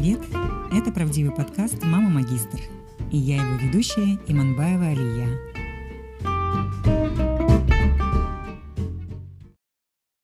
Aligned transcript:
привет! 0.00 0.20
Это 0.72 0.92
правдивый 0.92 1.34
подкаст 1.34 1.82
«Мама 1.82 2.08
Магистр». 2.08 2.60
И 3.10 3.16
я 3.16 3.34
его 3.34 3.56
ведущая 3.56 4.16
Иманбаева 4.28 4.86
Алия. 4.86 5.26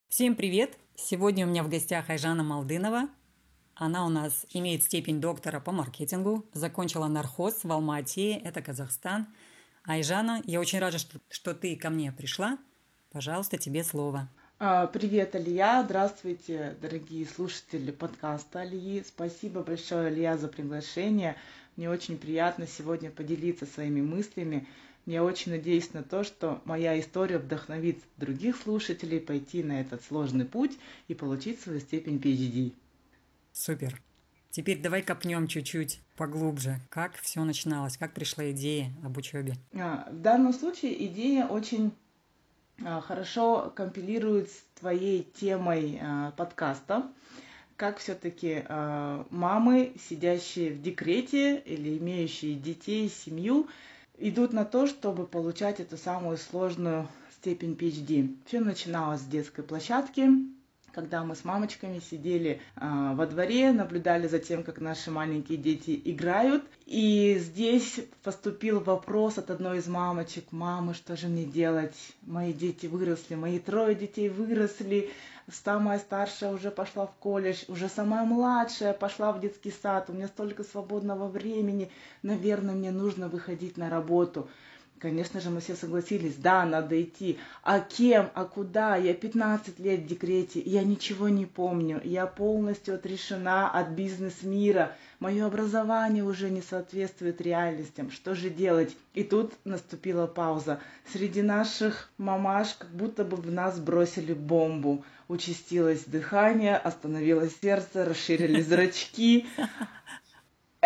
Всем 0.09 0.37
привет! 0.37 0.79
Сегодня 0.95 1.45
у 1.45 1.51
меня 1.51 1.65
в 1.65 1.69
гостях 1.69 2.09
Айжана 2.09 2.45
Малдынова. 2.45 3.09
Она 3.75 4.07
у 4.07 4.11
нас 4.11 4.47
имеет 4.51 4.85
степень 4.85 5.21
доктора 5.21 5.59
по 5.59 5.73
маркетингу, 5.73 6.47
закончила 6.53 7.09
нархоз 7.09 7.65
в 7.65 7.73
Алмате, 7.73 8.35
это 8.35 8.63
Казахстан. 8.63 9.27
Айжана, 9.83 10.41
я 10.45 10.61
очень 10.61 10.79
рада, 10.79 10.99
что, 10.99 11.19
что 11.29 11.53
ты 11.53 11.75
ко 11.75 11.91
мне 11.91 12.13
пришла. 12.13 12.59
Пожалуйста, 13.11 13.59
тебе 13.59 13.83
слово. 13.83 14.31
А, 14.67 14.87
привет, 14.87 15.35
Алия. 15.35 15.83
Здравствуйте, 15.85 16.75
дорогие 16.81 17.27
слушатели 17.27 17.91
подкаста 17.91 18.61
Алии. 18.61 19.05
Спасибо 19.07 19.63
большое, 19.63 20.07
Алия, 20.07 20.39
за 20.39 20.49
приглашение. 20.49 21.37
Мне 21.77 21.91
очень 21.91 22.17
приятно 22.17 22.67
сегодня 22.67 23.11
поделиться 23.11 23.67
своими 23.67 24.01
мыслями. 24.01 24.67
Я 25.05 25.23
очень 25.23 25.53
надеюсь 25.53 25.93
на 25.93 26.03
то, 26.03 26.25
что 26.25 26.63
моя 26.65 26.99
история 26.99 27.37
вдохновит 27.37 27.99
других 28.17 28.57
слушателей 28.57 29.21
пойти 29.21 29.63
на 29.63 29.83
этот 29.83 30.03
сложный 30.03 30.47
путь 30.47 30.79
и 31.09 31.15
получить 31.15 31.61
свою 31.61 31.79
степень 31.81 32.17
PhD. 32.17 32.73
Супер. 33.53 34.01
Теперь 34.49 34.81
давай 34.81 35.03
копнем 35.03 35.47
чуть-чуть 35.47 36.01
поглубже. 36.17 36.81
Как 36.89 37.17
все 37.17 37.45
начиналось? 37.45 37.99
Как 37.99 38.15
пришла 38.15 38.51
идея 38.53 38.95
об 39.05 39.19
учебе? 39.19 39.57
А, 39.75 40.09
в 40.11 40.23
данном 40.23 40.55
случае 40.55 41.05
идея 41.07 41.49
очень 41.49 41.93
хорошо 42.83 43.73
компилирует 43.75 44.51
с 44.51 44.65
твоей 44.81 45.23
темой 45.35 45.99
а, 46.03 46.33
подкаста, 46.33 47.11
как 47.77 47.99
все-таки 47.99 48.65
а, 48.69 49.27
мамы, 49.31 49.95
сидящие 50.09 50.73
в 50.73 50.83
декрете 50.83 51.59
или 51.59 51.99
имеющие 51.99 52.55
детей, 52.55 53.09
семью, 53.09 53.69
идут 54.19 54.53
на 54.53 54.65
то, 54.65 54.87
чтобы 54.87 55.27
получать 55.27 55.81
эту 55.81 55.97
самую 55.97 56.37
сложную 56.37 57.09
степень 57.33 57.75
PhD. 57.75 58.37
Все 58.47 58.61
начиналось 58.61 59.21
с 59.21 59.27
детской 59.27 59.63
площадки, 59.63 60.29
когда 60.95 61.25
мы 61.25 61.35
с 61.35 61.45
мамочками 61.45 61.99
сидели 61.99 62.61
э, 62.77 63.15
во 63.15 63.27
дворе, 63.27 63.73
наблюдали 63.73 64.29
за 64.29 64.39
тем, 64.39 64.63
как 64.63 64.81
наши 64.81 65.11
маленькие 65.11 65.59
дети 65.59 66.01
играют. 66.05 66.65
И 66.87 67.37
здесь 67.39 68.01
поступил 68.23 68.81
вопрос 68.81 69.39
от 69.39 69.51
одной 69.51 69.79
из 69.79 69.89
мамочек, 69.89 70.53
мамы, 70.53 70.95
что 70.95 71.17
же 71.17 71.27
мне 71.27 71.45
делать? 71.45 71.97
Мои 72.23 72.53
дети 72.53 72.87
выросли, 72.87 73.35
мои 73.35 73.59
трое 73.59 73.95
детей 73.95 74.29
выросли, 74.29 75.11
самая 75.51 75.99
старшая 75.99 76.53
уже 76.53 76.71
пошла 76.71 77.07
в 77.07 77.15
колледж, 77.15 77.65
уже 77.69 77.89
самая 77.89 78.25
младшая 78.25 78.93
пошла 78.93 79.33
в 79.33 79.41
детский 79.41 79.73
сад, 79.83 80.09
у 80.09 80.13
меня 80.13 80.29
столько 80.29 80.63
свободного 80.63 81.29
времени, 81.29 81.91
наверное, 82.23 82.75
мне 82.75 82.91
нужно 82.91 83.29
выходить 83.29 83.77
на 83.77 83.91
работу. 83.91 84.49
Конечно 85.01 85.41
же, 85.41 85.51
мы 85.51 85.61
все 85.61 85.75
согласились, 85.75 86.37
да, 86.37 86.65
надо 86.65 87.03
идти. 87.03 87.39
А 87.63 87.81
кем, 87.81 88.31
а 88.35 88.45
куда? 88.45 88.97
Я 88.97 89.13
15 89.13 89.79
лет 89.79 90.01
в 90.01 90.07
декрете, 90.07 90.61
я 90.61 90.83
ничего 90.83 91.29
не 91.29 91.47
помню. 91.47 92.01
Я 92.05 92.27
полностью 92.27 92.95
отрешена 92.95 93.71
от 93.71 93.91
бизнес-мира. 93.91 94.97
Мое 95.19 95.47
образование 95.47 96.25
уже 96.25 96.49
не 96.49 96.63
соответствует 96.63 97.41
реальностям. 97.41 98.11
Что 98.11 98.35
же 98.35 98.49
делать? 98.49 98.97
И 99.13 99.25
тут 99.25 99.53
наступила 99.65 100.27
пауза. 100.27 100.81
Среди 101.13 101.43
наших 101.43 102.11
мамаш 102.17 102.75
как 102.75 102.91
будто 102.91 103.25
бы 103.25 103.37
в 103.37 103.51
нас 103.51 103.79
бросили 103.79 104.33
бомбу. 104.33 105.05
Участилось 105.29 106.05
дыхание, 106.05 106.77
остановилось 106.77 107.57
сердце, 107.61 108.05
расширились 108.05 108.67
зрачки. 108.67 109.47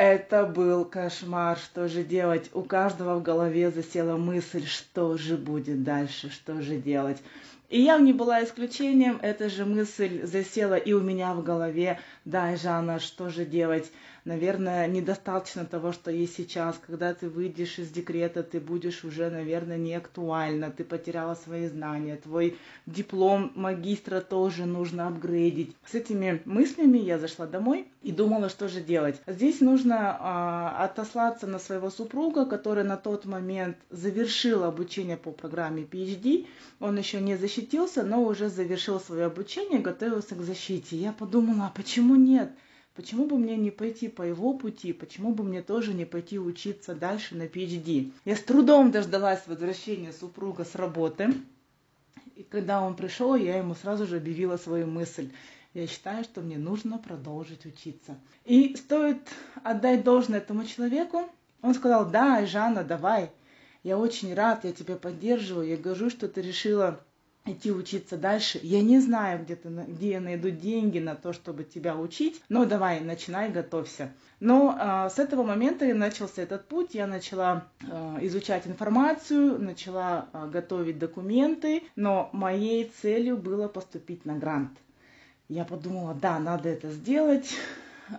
Это 0.00 0.44
был 0.44 0.84
кошмар, 0.84 1.59
что 1.59 1.88
же 1.88 2.04
делать? 2.04 2.50
У 2.54 2.62
каждого 2.62 3.19
в 3.19 3.22
голове 3.25 3.72
засела 3.72 4.16
мысль, 4.16 4.64
что 4.64 5.16
же 5.16 5.36
будет 5.36 5.82
дальше, 5.82 6.31
что 6.31 6.62
же 6.62 6.76
делать. 6.76 7.20
И 7.69 7.83
я 7.83 7.99
не 7.99 8.15
была 8.15 8.43
исключением, 8.43 9.19
эта 9.21 9.51
же 9.51 9.67
мысль 9.67 10.25
засела 10.25 10.75
и 10.75 10.95
у 10.95 11.01
меня 11.01 11.34
в 11.34 11.43
голове. 11.43 12.01
Да, 12.25 12.56
Жанна, 12.56 12.99
что 12.99 13.29
же 13.29 13.45
делать? 13.45 13.93
наверное, 14.29 14.87
недостаточно 14.87 15.65
того, 15.65 15.91
что 15.93 16.11
есть 16.11 16.37
сейчас. 16.37 16.79
Когда 16.87 17.15
ты 17.15 17.29
выйдешь 17.29 17.79
из 17.79 17.91
декрета, 17.91 18.43
ты 18.43 18.61
будешь 18.61 19.03
уже, 19.03 19.31
наверное, 19.31 19.79
не 19.79 19.95
актуально, 19.95 20.71
ты 20.71 20.84
потеряла 20.84 21.34
свои 21.34 21.67
знания, 21.67 22.17
твой 22.17 22.56
диплом 22.87 23.51
магистра 23.55 24.21
тоже 24.21 24.67
нужно 24.67 25.09
апгрейдить. 25.09 25.75
С 25.85 25.95
этими 25.95 26.43
мыслями 26.45 26.99
я 26.99 27.19
зашла 27.19 27.47
домой 27.47 27.89
и 28.03 28.12
думала, 28.12 28.49
что 28.50 28.69
же 28.69 28.81
делать. 28.81 29.21
Здесь 29.27 29.61
нужно 29.61 30.17
а, 30.21 30.85
отослаться 30.85 31.47
на 31.47 31.59
своего 31.59 31.91
супруга, 31.91 32.45
который 32.45 32.85
на 32.85 32.97
тот 32.97 33.25
момент 33.25 33.79
завершил 33.91 34.65
обучение 34.65 35.17
по 35.17 35.31
программе 35.31 35.83
PhD. 35.83 36.47
Он 36.81 36.99
еще 36.99 37.21
не 37.21 37.37
защитился, 37.58 38.04
но 38.04 38.22
уже 38.22 38.48
завершил 38.48 39.00
свое 39.00 39.26
обучение, 39.26 39.80
готовился 39.80 40.36
к 40.36 40.42
защите. 40.42 40.96
Я 40.96 41.12
подумала, 41.12 41.66
а 41.66 41.72
почему 41.74 42.14
нет? 42.14 42.52
Почему 42.94 43.26
бы 43.26 43.36
мне 43.36 43.56
не 43.56 43.70
пойти 43.70 44.08
по 44.08 44.22
его 44.22 44.54
пути? 44.54 44.92
Почему 44.92 45.32
бы 45.34 45.44
мне 45.44 45.62
тоже 45.62 45.92
не 45.92 46.04
пойти 46.04 46.38
учиться 46.38 46.94
дальше 46.94 47.34
на 47.34 47.46
PhD? 47.46 48.12
Я 48.24 48.36
с 48.36 48.42
трудом 48.42 48.91
дождалась 48.91 49.42
возвращения 49.46 50.12
супруга 50.12 50.64
с 50.64 50.74
работы. 50.74 51.34
И 52.36 52.44
когда 52.44 52.80
он 52.80 52.94
пришел, 52.94 53.34
я 53.34 53.58
ему 53.58 53.75
сразу 53.75 54.06
же 54.06 54.19
объявила 54.19 54.56
свою 54.56 54.86
мысль. 54.86 55.30
Я 55.75 55.86
считаю, 55.86 56.25
что 56.25 56.40
мне 56.40 56.58
нужно 56.58 56.98
продолжить 56.98 57.66
учиться. 57.66 58.16
И 58.44 58.76
стоит 58.76 59.28
отдать 59.64 60.04
должное 60.04 60.38
этому 60.38 60.64
человеку. 60.64 61.28
Он 61.62 61.75
сказал, 61.75 62.08
да, 62.08 62.44
Жанна, 62.46 62.84
давай. 62.84 63.30
Я 63.82 63.98
очень 63.98 64.34
рад, 64.34 64.64
я 64.64 64.72
тебя 64.72 64.96
поддерживаю. 64.96 65.69
Я 65.69 65.76
горжусь, 65.76 66.12
что 66.12 66.28
ты 66.28 66.40
решила 66.40 67.00
идти 67.53 67.72
учиться 67.72 68.16
дальше. 68.16 68.60
Я 68.62 68.82
не 68.82 69.00
знаю, 69.00 69.42
где, 69.42 69.56
ты, 69.56 69.69
где 69.69 70.10
я 70.10 70.20
найду 70.20 70.50
деньги 70.50 70.98
на 70.98 71.14
то, 71.14 71.32
чтобы 71.32 71.64
тебя 71.64 71.97
учить, 71.97 72.42
но 72.48 72.64
давай, 72.64 73.00
начинай, 73.00 73.50
готовься. 73.50 74.12
Но 74.41 74.76
э, 74.78 75.10
с 75.10 75.19
этого 75.19 75.42
момента 75.42 75.84
и 75.84 75.92
начался 75.92 76.42
этот 76.42 76.69
путь. 76.69 76.94
Я 76.94 77.06
начала 77.06 77.66
э, 77.81 78.19
изучать 78.22 78.66
информацию, 78.66 79.58
начала 79.60 80.28
э, 80.32 80.48
готовить 80.50 80.98
документы, 80.98 81.82
но 81.97 82.31
моей 82.32 82.92
целью 83.03 83.37
было 83.37 83.69
поступить 83.69 84.25
на 84.25 84.37
грант. 84.37 84.78
Я 85.48 85.64
подумала, 85.64 86.14
да, 86.14 86.38
надо 86.38 86.69
это 86.69 86.91
сделать. 86.91 87.54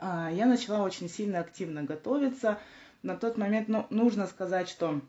Э, 0.01 0.29
я 0.31 0.45
начала 0.45 0.83
очень 0.83 1.09
сильно 1.09 1.39
активно 1.39 1.83
готовиться. 1.83 2.59
На 3.01 3.15
тот 3.15 3.37
момент, 3.37 3.69
ну, 3.69 3.85
нужно 3.89 4.27
сказать, 4.27 4.67
что 4.67 4.99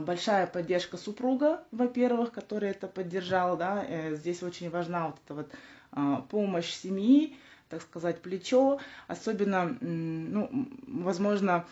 большая 0.00 0.46
поддержка 0.46 0.96
супруга, 0.96 1.62
во-первых, 1.70 2.32
который 2.32 2.70
это 2.70 2.86
поддержал, 2.88 3.56
да, 3.56 3.84
э, 3.86 4.14
здесь 4.16 4.42
очень 4.42 4.70
важна 4.70 5.08
вот 5.08 5.16
эта 5.24 5.34
вот 5.34 5.50
а, 5.92 6.22
помощь 6.30 6.72
семьи, 6.72 7.36
так 7.68 7.82
сказать, 7.82 8.20
плечо. 8.22 8.78
Особенно, 9.08 9.76
ну, 9.80 10.68
возможно, 10.86 11.66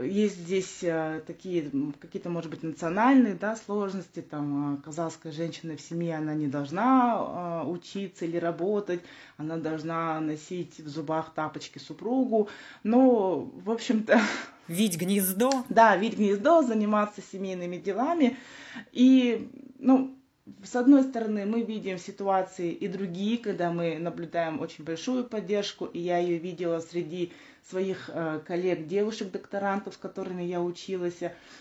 есть 0.00 0.36
здесь 0.36 0.82
э, 0.82 1.22
такие 1.26 1.70
какие-то, 1.98 2.28
может 2.28 2.50
быть, 2.50 2.62
национальные 2.62 3.34
да, 3.34 3.56
сложности. 3.56 4.20
Там 4.20 4.74
а, 4.74 4.82
казахская 4.84 5.32
женщина 5.32 5.76
в 5.76 5.80
семье, 5.80 6.16
она 6.16 6.34
не 6.34 6.46
должна 6.46 7.14
а, 7.16 7.64
учиться 7.66 8.24
или 8.24 8.36
работать, 8.36 9.00
она 9.36 9.56
должна 9.56 10.20
носить 10.20 10.78
в 10.78 10.88
зубах 10.88 11.32
тапочки 11.34 11.78
супругу. 11.78 12.48
Но, 12.84 13.40
в 13.40 13.70
общем-то... 13.70 14.20
Видеть 14.68 15.00
гнездо. 15.00 15.50
Да, 15.68 15.96
видеть 15.96 16.18
гнездо, 16.18 16.62
заниматься 16.62 17.22
семейными 17.32 17.76
делами. 17.76 18.36
И, 18.92 19.50
ну, 19.80 20.14
с 20.62 20.76
одной 20.76 21.02
стороны, 21.02 21.46
мы 21.46 21.62
видим 21.62 21.98
ситуации 21.98 22.72
и 22.72 22.88
другие, 22.88 23.38
когда 23.38 23.72
мы 23.72 23.98
наблюдаем 23.98 24.60
очень 24.60 24.84
большую 24.84 25.24
поддержку, 25.24 25.86
и 25.86 25.98
я 25.98 26.18
ее 26.18 26.38
видела 26.38 26.80
среди 26.80 27.32
своих 27.68 28.10
э, 28.12 28.40
коллег, 28.46 28.86
девушек-докторантов, 28.86 29.94
с 29.94 29.96
которыми 29.96 30.42
я 30.42 30.60
училась, 30.60 31.20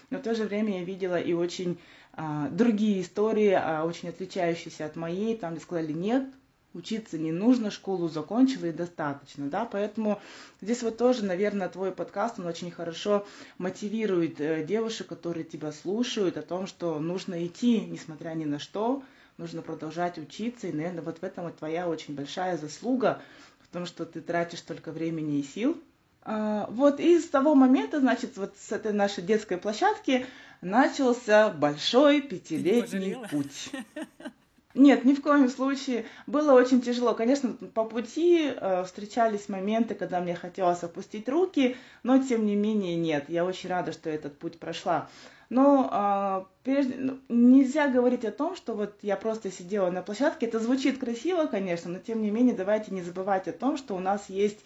но 0.09 0.19
в 0.19 0.21
то 0.21 0.33
же 0.33 0.45
время 0.45 0.79
я 0.79 0.83
видела 0.83 1.19
и 1.19 1.33
очень 1.33 1.79
э, 2.13 2.47
другие 2.51 3.01
истории, 3.01 3.51
э, 3.51 3.81
очень 3.81 4.09
отличающиеся 4.09 4.85
от 4.85 4.95
моей, 4.95 5.37
там 5.37 5.59
сказали, 5.59 5.91
нет, 5.91 6.25
учиться 6.73 7.17
не 7.17 7.31
нужно, 7.31 7.71
школу 7.71 8.09
закончила 8.09 8.67
и 8.67 8.71
достаточно, 8.71 9.49
да, 9.49 9.65
поэтому 9.65 10.21
здесь 10.61 10.83
вот 10.83 10.97
тоже, 10.97 11.25
наверное, 11.25 11.69
твой 11.69 11.91
подкаст, 11.91 12.39
он 12.39 12.45
очень 12.45 12.71
хорошо 12.71 13.25
мотивирует 13.57 14.39
э, 14.39 14.63
девушек, 14.63 15.07
которые 15.07 15.43
тебя 15.43 15.71
слушают, 15.71 16.37
о 16.37 16.41
том, 16.41 16.67
что 16.67 16.99
нужно 16.99 17.45
идти, 17.45 17.81
несмотря 17.81 18.29
ни 18.31 18.45
на 18.45 18.59
что, 18.59 19.03
нужно 19.37 19.61
продолжать 19.61 20.17
учиться, 20.17 20.67
и, 20.67 20.71
наверное, 20.71 21.01
вот 21.01 21.19
в 21.19 21.23
этом 21.23 21.45
вот 21.45 21.57
твоя 21.57 21.87
очень 21.87 22.13
большая 22.13 22.57
заслуга, 22.57 23.21
в 23.61 23.73
том, 23.73 23.85
что 23.85 24.05
ты 24.05 24.21
тратишь 24.21 24.59
столько 24.59 24.91
времени 24.91 25.39
и 25.39 25.43
сил. 25.43 25.81
А, 26.23 26.67
вот, 26.69 26.99
и 26.99 27.19
с 27.19 27.29
того 27.29 27.55
момента, 27.55 27.99
значит, 27.99 28.37
вот 28.37 28.55
с 28.57 28.71
этой 28.71 28.93
нашей 28.93 29.23
детской 29.23 29.57
площадки 29.57 30.25
начался 30.61 31.49
большой 31.49 32.21
пятилетний 32.21 33.17
путь. 33.29 33.71
Нет, 34.75 35.03
ни 35.03 35.15
в 35.15 35.21
коем 35.21 35.49
случае. 35.49 36.05
Было 36.27 36.53
очень 36.53 36.81
тяжело. 36.81 37.15
Конечно, 37.15 37.53
по 37.73 37.85
пути 37.85 38.53
э, 38.55 38.83
встречались 38.83 39.49
моменты, 39.49 39.95
когда 39.95 40.21
мне 40.21 40.35
хотелось 40.35 40.83
опустить 40.83 41.27
руки, 41.27 41.75
но 42.03 42.21
тем 42.21 42.45
не 42.45 42.55
менее 42.55 42.95
нет. 42.95 43.25
Я 43.29 43.45
очень 43.45 43.69
рада, 43.69 43.91
что 43.91 44.11
этот 44.11 44.37
путь 44.37 44.59
прошла. 44.59 45.09
Но 45.49 45.89
э, 45.91 46.45
прежде, 46.63 46.95
ну, 46.99 47.17
нельзя 47.29 47.87
говорить 47.87 48.25
о 48.25 48.31
том, 48.31 48.55
что 48.55 48.75
вот 48.75 48.95
я 49.01 49.17
просто 49.17 49.51
сидела 49.51 49.89
на 49.89 50.03
площадке. 50.03 50.45
Это 50.45 50.59
звучит 50.59 50.99
красиво, 50.99 51.47
конечно, 51.47 51.89
но 51.89 51.97
тем 51.97 52.21
не 52.21 52.29
менее 52.29 52.55
давайте 52.55 52.91
не 52.91 53.01
забывать 53.01 53.47
о 53.47 53.53
том, 53.53 53.75
что 53.75 53.95
у 53.95 53.99
нас 53.99 54.29
есть 54.29 54.59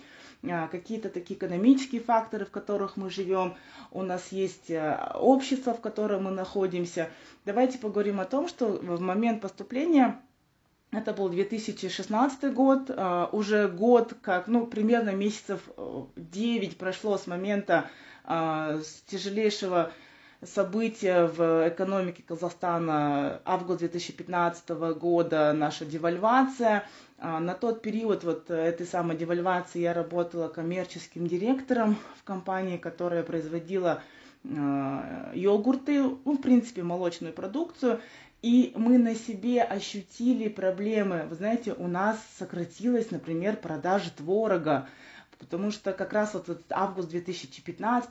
какие-то 0.44 1.10
такие 1.10 1.38
экономические 1.38 2.02
факторы, 2.02 2.46
в 2.46 2.52
которых 2.52 2.98
мы 2.98 3.10
живем, 3.10 3.56
у 3.92 4.04
нас 4.04 4.32
есть 4.32 4.70
а, 4.72 5.16
общество, 5.20 5.74
в 5.74 5.82
котором 5.82 6.26
мы 6.26 6.32
находимся. 6.32 7.10
Давайте 7.46 7.78
поговорим 7.78 8.20
о 8.20 8.26
том, 8.26 8.48
что 8.48 8.68
в 8.68 9.00
момент 9.00 9.42
поступления 9.42 10.20
это 10.92 11.14
был 11.14 11.30
2016 11.30 12.54
год, 12.54 12.90
а, 12.90 13.30
уже 13.32 13.70
год, 13.70 14.16
как, 14.22 14.48
ну, 14.48 14.68
примерно 14.68 15.12
месяцев 15.12 15.62
9 16.18 16.78
прошло 16.78 17.18
с 17.18 17.28
момента 17.28 17.90
с 18.26 19.04
тяжелейшего 19.08 19.92
события 20.46 21.26
в 21.26 21.68
экономике 21.68 22.24
Казахстана 22.26 23.42
август 23.46 23.80
2015 23.80 24.70
года, 24.96 25.54
наша 25.54 25.86
девальвация. 25.86 26.86
А, 27.26 27.40
на 27.40 27.54
тот 27.54 27.82
период 27.82 28.26
вот 28.26 28.52
этой 28.52 28.86
самой 28.86 29.16
девальвации 29.16 29.80
я 29.80 29.94
работала 29.94 30.50
коммерческим 30.50 31.26
директором 31.26 31.96
в 32.20 32.24
компании, 32.26 32.76
которая 32.76 33.24
производила 33.24 34.04
а, 34.44 35.32
йогурты, 35.34 36.04
ну, 36.04 36.34
в 36.34 36.42
принципе, 36.42 36.84
молочную 36.84 37.34
продукцию. 37.34 38.02
И 38.42 38.74
мы 38.76 38.98
на 38.98 39.16
себе 39.16 39.64
ощутили 39.64 40.50
проблемы. 40.50 41.26
Вы 41.30 41.36
знаете, 41.36 41.72
у 41.72 41.88
нас 41.88 42.20
сократилась, 42.38 43.10
например, 43.10 43.56
продажа 43.56 44.12
творога 44.12 44.90
потому 45.44 45.72
что 45.72 45.94
как 45.94 46.14
раз 46.14 46.34
вот 46.34 46.50
этот 46.50 46.72
август 46.72 47.10
2015 47.10 48.10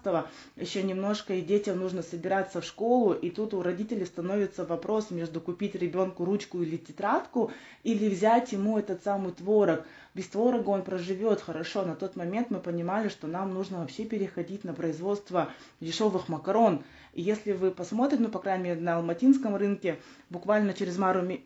еще 0.56 0.82
немножко 0.82 1.34
и 1.34 1.40
детям 1.40 1.81
нужно 1.81 2.02
собираться 2.02 2.61
в 2.61 2.64
школу, 2.64 3.12
и 3.12 3.31
тут 3.31 3.55
у 3.55 3.62
родителей 3.62 4.06
становится 4.06 4.64
вопрос 4.64 5.11
между 5.11 5.40
купить 5.40 5.75
ребенку 5.75 6.25
ручку 6.25 6.62
или 6.62 6.76
тетрадку, 6.76 7.50
или 7.82 8.08
взять 8.08 8.52
ему 8.52 8.79
этот 8.79 9.02
самый 9.02 9.32
творог. 9.32 9.84
Без 10.14 10.26
творога 10.29 10.69
он 10.70 10.82
проживет 10.82 11.40
хорошо. 11.40 11.87
На 11.87 11.94
тот 11.94 12.17
момент 12.17 12.50
мы 12.50 12.61
понимали, 12.61 13.08
что 13.08 13.26
нам 13.26 13.55
нужно 13.55 13.78
вообще 13.78 14.05
переходить 14.05 14.62
на 14.62 14.75
производство 14.75 15.50
дешевых 15.81 16.28
макарон. 16.28 16.85
И 17.14 17.23
если 17.23 17.52
вы 17.52 17.70
посмотрите, 17.70 18.23
ну, 18.23 18.28
по 18.28 18.38
крайней 18.38 18.64
мере, 18.64 18.81
на 18.81 18.96
алматинском 18.96 19.56
рынке, 19.56 19.99
буквально 20.28 20.75
через 20.75 20.99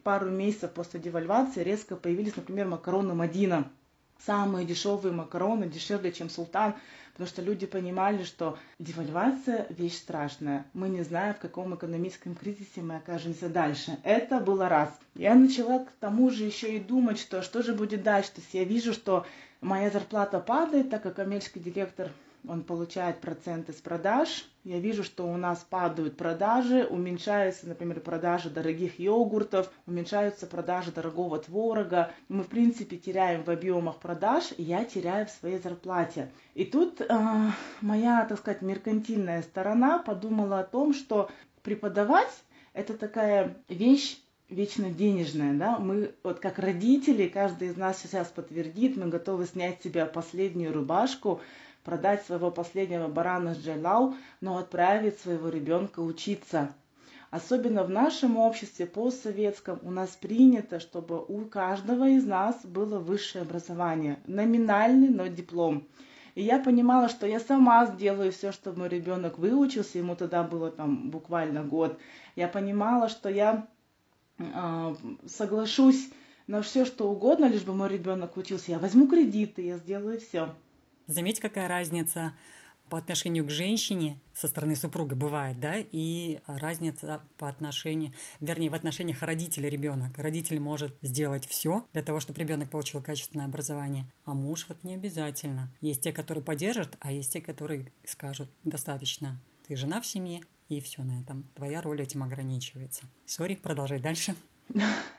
пару, 0.03 0.31
месяцев 0.31 0.73
после 0.73 0.99
девальвации 0.99 1.63
резко 1.63 1.95
появились, 1.97 2.35
например, 2.35 2.67
макароны 2.67 3.15
Мадина 3.15 3.71
самые 4.25 4.67
дешевые 4.67 5.13
макароны, 5.13 5.69
дешевле, 5.69 6.13
чем 6.13 6.31
султан, 6.31 6.75
потому 7.13 7.29
что 7.29 7.43
люди 7.43 7.67
понимали, 7.67 8.25
что 8.25 8.59
девальвация– 8.79 9.67
вещь 9.71 9.97
страшная. 9.97 10.65
Мы 10.75 10.89
не 10.89 11.03
знаем, 11.03 11.35
в 11.35 11.39
каком 11.39 11.75
экономическом 11.75 12.35
кризисе 12.35 12.83
мы 12.83 12.97
окажемся 12.97 13.49
дальше. 13.49 13.99
Это 14.03 14.39
было 14.41 14.69
раз. 14.69 14.91
Я 15.15 15.35
начала 15.35 15.81
к 15.81 15.91
тому 16.01 16.31
же 16.31 16.45
еще 16.45 16.77
и 16.77 16.81
думать, 16.81 17.19
что 17.19 17.43
что 17.43 17.63
же 17.63 17.75
будет 17.75 18.03
дальше. 18.03 18.33
То 18.33 18.41
есть 18.41 18.55
я 18.55 18.65
вижу, 18.65 18.93
что 18.93 19.27
моя 19.61 19.91
зарплата 19.91 20.41
падает, 20.41 20.91
так 20.91 21.03
как 21.03 21.17
коммерческий 21.17 21.61
директор 21.61 22.11
он 22.49 22.63
получает 22.63 23.21
проценты 23.21 23.73
с 23.73 23.77
продаж. 23.77 24.49
Я 24.65 24.79
вижу, 24.79 25.05
что 25.05 25.27
у 25.27 25.37
нас 25.37 25.65
падают 25.69 26.17
продажи, 26.17 26.85
уменьшаются, 26.85 27.69
например, 27.69 28.01
продажи 28.01 28.51
дорогих 28.51 28.99
йогуртов, 28.99 29.71
уменьшаются 29.87 30.47
продажи 30.47 30.93
дорогого 30.93 31.39
творога. 31.39 32.11
Мы, 32.29 32.43
в 32.43 32.49
принципе, 32.49 32.97
теряем 32.97 33.45
в 33.45 33.51
объемах 33.51 33.99
продаж, 33.99 34.53
и 34.57 34.63
я 34.63 34.85
теряю 34.85 35.27
в 35.27 35.31
своей 35.31 35.59
зарплате. 35.59 36.31
И 36.55 36.65
тут 36.65 37.01
э, 37.01 37.07
моя, 37.81 38.25
так 38.29 38.39
сказать, 38.39 38.63
меркантильная 38.63 39.43
сторона 39.43 39.99
подумала 39.99 40.61
о 40.61 40.65
том, 40.65 40.95
что 40.95 41.31
преподавать 41.63 42.33
это 42.77 42.95
такая 42.95 43.57
вещь, 43.69 44.19
вечно 44.51 44.91
денежная, 44.91 45.55
да, 45.55 45.79
мы 45.79 46.15
вот 46.23 46.41
как 46.41 46.59
родители, 46.59 47.27
каждый 47.27 47.69
из 47.69 47.77
нас 47.77 48.01
сейчас 48.03 48.29
подтвердит, 48.29 48.97
мы 48.97 49.07
готовы 49.09 49.47
снять 49.47 49.81
с 49.81 49.85
себя 49.85 50.05
последнюю 50.05 50.75
рубашку, 50.75 51.41
продать 51.87 52.27
своего 52.27 52.51
последнего 52.51 53.07
барана 53.07 53.55
с 53.55 53.59
джайлау, 53.59 54.17
но 54.41 54.59
отправить 54.59 55.21
своего 55.21 55.49
ребенка 55.49 56.01
учиться. 56.01 56.75
Особенно 57.31 57.85
в 57.85 57.91
нашем 57.91 58.37
обществе 58.39 58.87
постсоветском 58.87 59.79
у 59.83 59.91
нас 59.93 60.11
принято, 60.11 60.81
чтобы 60.81 61.25
у 61.25 61.45
каждого 61.45 62.09
из 62.09 62.27
нас 62.27 62.57
было 62.65 62.99
высшее 62.99 63.43
образование, 63.43 64.19
номинальный, 64.27 65.09
но 65.09 65.29
диплом. 65.29 65.87
И 66.35 66.43
я 66.43 66.59
понимала, 66.59 67.09
что 67.09 67.27
я 67.27 67.39
сама 67.39 67.87
сделаю 67.87 68.33
все, 68.33 68.51
чтобы 68.51 68.81
мой 68.81 68.89
ребенок 68.89 69.39
выучился, 69.39 69.99
ему 69.99 70.17
тогда 70.17 70.43
было 70.43 70.71
там 70.71 71.11
буквально 71.11 71.63
год. 71.63 71.99
Я 72.35 72.49
понимала, 72.49 73.09
что 73.09 73.29
я 73.29 73.67
э, 74.39 74.95
соглашусь 75.27 76.11
на 76.49 76.63
все, 76.63 76.85
что 76.85 77.09
угодно, 77.09 77.47
лишь 77.47 77.63
бы 77.63 77.75
мой 77.75 77.89
ребенок 77.89 78.37
учился. 78.37 78.73
Я 78.73 78.79
возьму 78.81 79.07
кредиты, 79.07 79.63
я 79.63 79.79
сделаю 79.79 80.21
все. 80.21 80.55
Заметьте, 81.07 81.43
какая 81.43 81.69
разница 81.69 82.33
по 82.89 82.99
отношению 82.99 83.45
к 83.45 83.51
женщине 83.51 84.21
со 84.33 84.49
стороны 84.49 84.77
супруга 84.77 85.17
бывает, 85.17 85.59
да, 85.59 85.75
и 85.77 86.39
разница 86.47 87.21
по 87.37 87.49
отношению, 87.49 88.13
вернее, 88.41 88.71
в 88.71 88.75
отношениях 88.75 89.23
родителя 89.23 89.69
ребенок. 89.69 90.17
Родитель 90.19 90.61
может 90.61 90.97
сделать 91.03 91.47
все 91.47 91.85
для 91.93 92.03
того, 92.03 92.21
чтобы 92.21 92.41
ребенок 92.41 92.71
получил 92.71 93.03
качественное 93.03 93.47
образование, 93.47 94.07
а 94.25 94.35
муж 94.35 94.67
вот 94.69 94.85
не 94.85 94.95
обязательно. 94.95 95.73
Есть 95.81 96.03
те, 96.03 96.13
которые 96.13 96.45
поддержат, 96.45 96.97
а 97.01 97.13
есть 97.13 97.33
те, 97.33 97.41
которые 97.41 97.93
скажут, 98.05 98.49
достаточно, 98.65 99.41
ты 99.67 99.77
жена 99.77 100.01
в 100.01 100.07
семье, 100.07 100.43
и 100.69 100.81
все 100.81 101.03
на 101.03 101.21
этом. 101.21 101.45
Твоя 101.55 101.81
роль 101.81 102.03
этим 102.03 102.23
ограничивается. 102.23 103.05
Сори, 103.25 103.55
продолжай 103.55 104.01
дальше. 104.01 104.35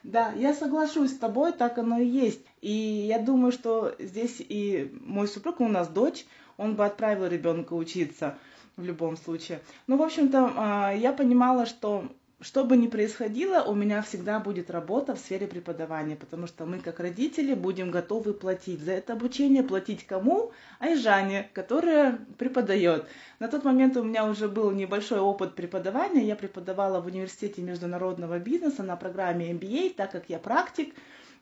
Да, 0.04 0.32
я 0.34 0.54
соглашусь 0.54 1.12
с 1.12 1.18
тобой, 1.18 1.52
так 1.52 1.78
оно 1.78 2.00
и 2.00 2.06
есть. 2.06 2.42
И 2.62 2.72
я 2.72 3.20
думаю, 3.20 3.52
что 3.52 3.96
здесь 4.00 4.38
и 4.40 4.92
мой 5.02 5.28
супруг, 5.28 5.60
у 5.62 5.68
нас 5.68 5.88
дочь, 5.88 6.26
он 6.58 6.76
бы 6.76 6.86
отправил 6.86 7.28
ребенка 7.28 7.74
учиться 7.74 8.38
в 8.76 8.84
любом 8.84 9.18
случае. 9.18 9.62
Ну, 9.88 9.98
в 9.98 10.02
общем-то, 10.02 10.54
а, 10.56 10.92
я 10.94 11.12
понимала, 11.14 11.66
что 11.66 12.10
что 12.40 12.64
бы 12.64 12.78
ни 12.78 12.86
происходило, 12.86 13.64
у 13.64 13.74
меня 13.74 14.04
всегда 14.04 14.40
будет 14.40 14.70
работа 14.70 15.16
в 15.16 15.20
сфере 15.20 15.48
преподавания, 15.48 16.16
потому 16.16 16.46
что 16.46 16.68
мы, 16.68 16.78
как 16.78 17.00
родители, 17.00 17.56
будем 17.56 17.90
готовы 17.90 18.36
платить 18.36 18.80
за 18.82 18.92
это 18.92 19.14
обучение. 19.14 19.64
Платить 19.64 20.06
кому? 20.06 20.52
Айжане, 20.80 21.50
которая 21.54 22.20
преподает. 22.38 23.08
На 23.40 23.48
тот 23.48 23.64
момент 23.64 23.98
у 23.98 24.04
меня 24.04 24.24
уже 24.26 24.48
был 24.48 24.70
небольшой 24.70 25.20
опыт 25.20 25.56
преподавания. 25.56 26.28
Я 26.28 26.36
преподавала 26.36 27.02
в 27.02 27.08
университете 27.08 27.64
международного 27.64 28.38
бизнеса 28.38 28.84
на 28.84 28.96
программе 28.98 29.52
MBA, 29.52 29.96
так 29.96 30.12
как 30.12 30.30
я 30.30 30.38
практик. 30.38 30.94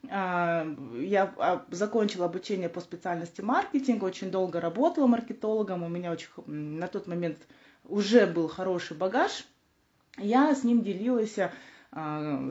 А, 0.09 0.65
я 0.97 1.33
а, 1.37 1.65
закончила 1.71 2.27
обучение 2.27 2.69
по 2.69 2.79
специальности 2.79 3.41
маркетинг, 3.41 4.01
очень 4.01 4.31
долго 4.31 4.61
работала 4.61 5.07
маркетологом. 5.07 5.83
У 5.83 5.89
меня 5.89 6.13
очень, 6.13 6.29
на 6.45 6.87
тот 6.87 7.07
момент 7.07 7.39
уже 7.83 8.27
был 8.27 8.47
хороший 8.47 8.95
багаж– 8.95 9.45
я 10.17 10.53
с 10.53 10.63
ним 10.63 10.81
делилась 10.81 11.37
а, 11.91 12.49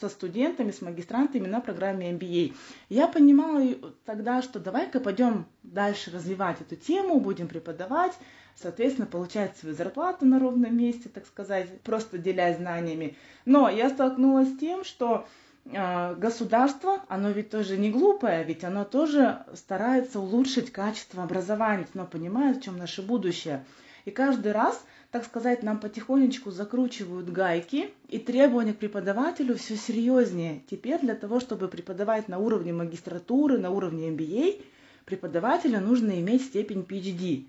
со 0.00 0.08
студентами, 0.08 0.70
с 0.70 0.82
магистрантами 0.82 1.46
на 1.46 1.60
программе 1.60 2.10
MBA. 2.12 2.54
Я 2.88 3.08
понимала 3.08 3.64
тогда, 4.04 4.42
что 4.42 4.58
давай-ка 4.58 5.00
пойдем 5.00 5.46
дальше 5.62 6.10
развивать 6.10 6.60
эту 6.60 6.76
тему, 6.76 7.20
будем 7.20 7.48
преподавать, 7.48 8.12
соответственно, 8.54 9.06
получать 9.06 9.56
свою 9.56 9.74
зарплату 9.74 10.26
на 10.26 10.38
ровном 10.38 10.76
месте, 10.76 11.08
так 11.08 11.26
сказать, 11.26 11.80
просто 11.82 12.18
делясь 12.18 12.56
знаниями. 12.56 13.16
Но 13.44 13.68
я 13.68 13.90
столкнулась 13.90 14.48
с 14.48 14.58
тем, 14.58 14.84
что 14.84 15.26
а, 15.72 16.14
государство, 16.14 17.04
оно 17.08 17.30
ведь 17.30 17.50
тоже 17.50 17.78
не 17.78 17.90
глупое, 17.90 18.42
ведь 18.42 18.64
оно 18.64 18.84
тоже 18.84 19.44
старается 19.54 20.18
улучшить 20.18 20.72
качество 20.72 21.22
образования, 21.22 21.86
оно 21.94 22.06
понимает, 22.06 22.58
в 22.58 22.62
чем 22.62 22.76
наше 22.76 23.02
будущее. 23.02 23.64
И 24.04 24.10
каждый 24.10 24.50
раз 24.52 24.84
так 25.12 25.26
сказать, 25.26 25.62
нам 25.62 25.78
потихонечку 25.78 26.50
закручивают 26.50 27.30
гайки, 27.30 27.90
и 28.08 28.18
требования 28.18 28.72
к 28.72 28.78
преподавателю 28.78 29.56
все 29.56 29.76
серьезнее. 29.76 30.62
Теперь 30.70 31.00
для 31.00 31.14
того, 31.14 31.38
чтобы 31.38 31.68
преподавать 31.68 32.28
на 32.28 32.38
уровне 32.38 32.72
магистратуры, 32.72 33.58
на 33.58 33.70
уровне 33.70 34.08
MBA, 34.08 34.64
преподавателя 35.04 35.80
нужно 35.80 36.18
иметь 36.18 36.46
степень 36.46 36.80
PhD. 36.80 37.44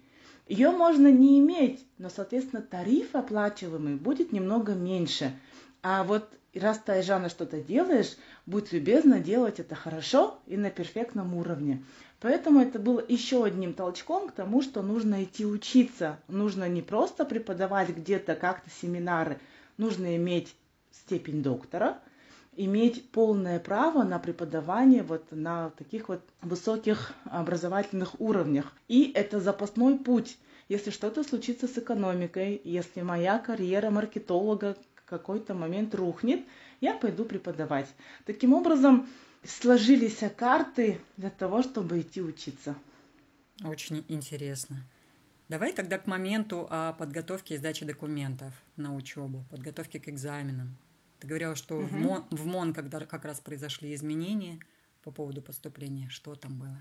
Ее 0.50 0.72
можно 0.72 1.10
не 1.10 1.40
иметь, 1.40 1.86
но, 1.98 2.10
соответственно, 2.10 2.62
тариф 2.62 3.16
оплачиваемый 3.16 3.96
будет 3.96 4.34
немного 4.34 4.74
меньше. 4.74 5.32
А 5.82 6.04
вот 6.04 6.30
раз 6.54 6.80
ты, 6.80 6.92
Айжана, 6.92 7.30
что-то 7.30 7.62
делаешь, 7.62 8.18
будь 8.46 8.74
любезна 8.74 9.22
делать 9.22 9.62
это 9.62 9.76
хорошо 9.76 10.38
и 10.48 10.58
на 10.58 10.70
перфектном 10.70 11.34
уровне. 11.34 11.82
Поэтому 12.24 12.62
это 12.62 12.80
было 12.80 13.04
еще 13.06 13.44
одним 13.44 13.74
толчком 13.74 14.30
к 14.30 14.32
тому, 14.32 14.62
что 14.62 14.82
нужно 14.82 15.26
идти 15.26 15.46
учиться. 15.46 16.22
Нужно 16.30 16.70
не 16.70 16.82
просто 16.82 17.26
преподавать 17.26 17.90
где-то 17.90 18.36
как-то 18.36 18.70
семинары, 18.70 19.40
нужно 19.76 20.16
иметь 20.16 20.56
степень 20.90 21.44
доктора, 21.44 22.00
иметь 22.56 23.10
полное 23.12 23.60
право 23.60 24.04
на 24.04 24.20
преподавание 24.20 25.04
вот 25.04 25.26
на 25.32 25.72
таких 25.72 26.08
вот 26.08 26.22
высоких 26.42 27.12
образовательных 27.26 28.22
уровнях. 28.22 28.72
И 28.88 29.12
это 29.14 29.42
запасной 29.42 29.98
путь. 30.00 30.38
Если 30.70 30.92
что-то 30.92 31.26
случится 31.26 31.68
с 31.68 31.78
экономикой, 31.78 32.62
если 32.64 33.02
моя 33.02 33.38
карьера 33.38 33.90
маркетолога 33.90 34.78
в 34.96 35.10
какой-то 35.10 35.56
момент 35.56 35.94
рухнет, 35.94 36.46
я 36.80 36.94
пойду 36.94 37.26
преподавать. 37.26 37.88
Таким 38.26 38.54
образом, 38.54 39.10
сложились 39.44 40.20
карты 40.38 41.00
для 41.18 41.30
того, 41.30 41.64
чтобы 41.64 42.02
идти 42.02 42.22
учиться. 42.22 42.76
Очень 43.64 44.04
интересно. 44.08 44.84
Давай 45.50 45.74
тогда 45.74 46.00
к 46.00 46.08
моменту 46.08 46.68
о 46.70 46.94
подготовке 46.94 47.56
и 47.56 47.58
сдаче 47.58 47.86
документов 47.86 48.54
на 48.76 48.96
учебу, 48.96 49.46
подготовке 49.52 50.00
к 50.00 50.10
экзаменам. 50.10 50.76
Ты 51.20 51.28
говорила, 51.28 51.56
что 51.56 51.78
угу. 51.78 51.86
в, 51.86 51.94
МОН, 51.94 52.26
в 52.32 52.46
МОН 52.46 52.74
когда 52.74 53.00
как 53.06 53.26
раз 53.26 53.40
произошли 53.40 53.94
изменения 53.94 54.60
по 55.04 55.12
поводу 55.12 55.42
поступления. 55.42 56.10
Что 56.10 56.36
там 56.36 56.58
было? 56.58 56.78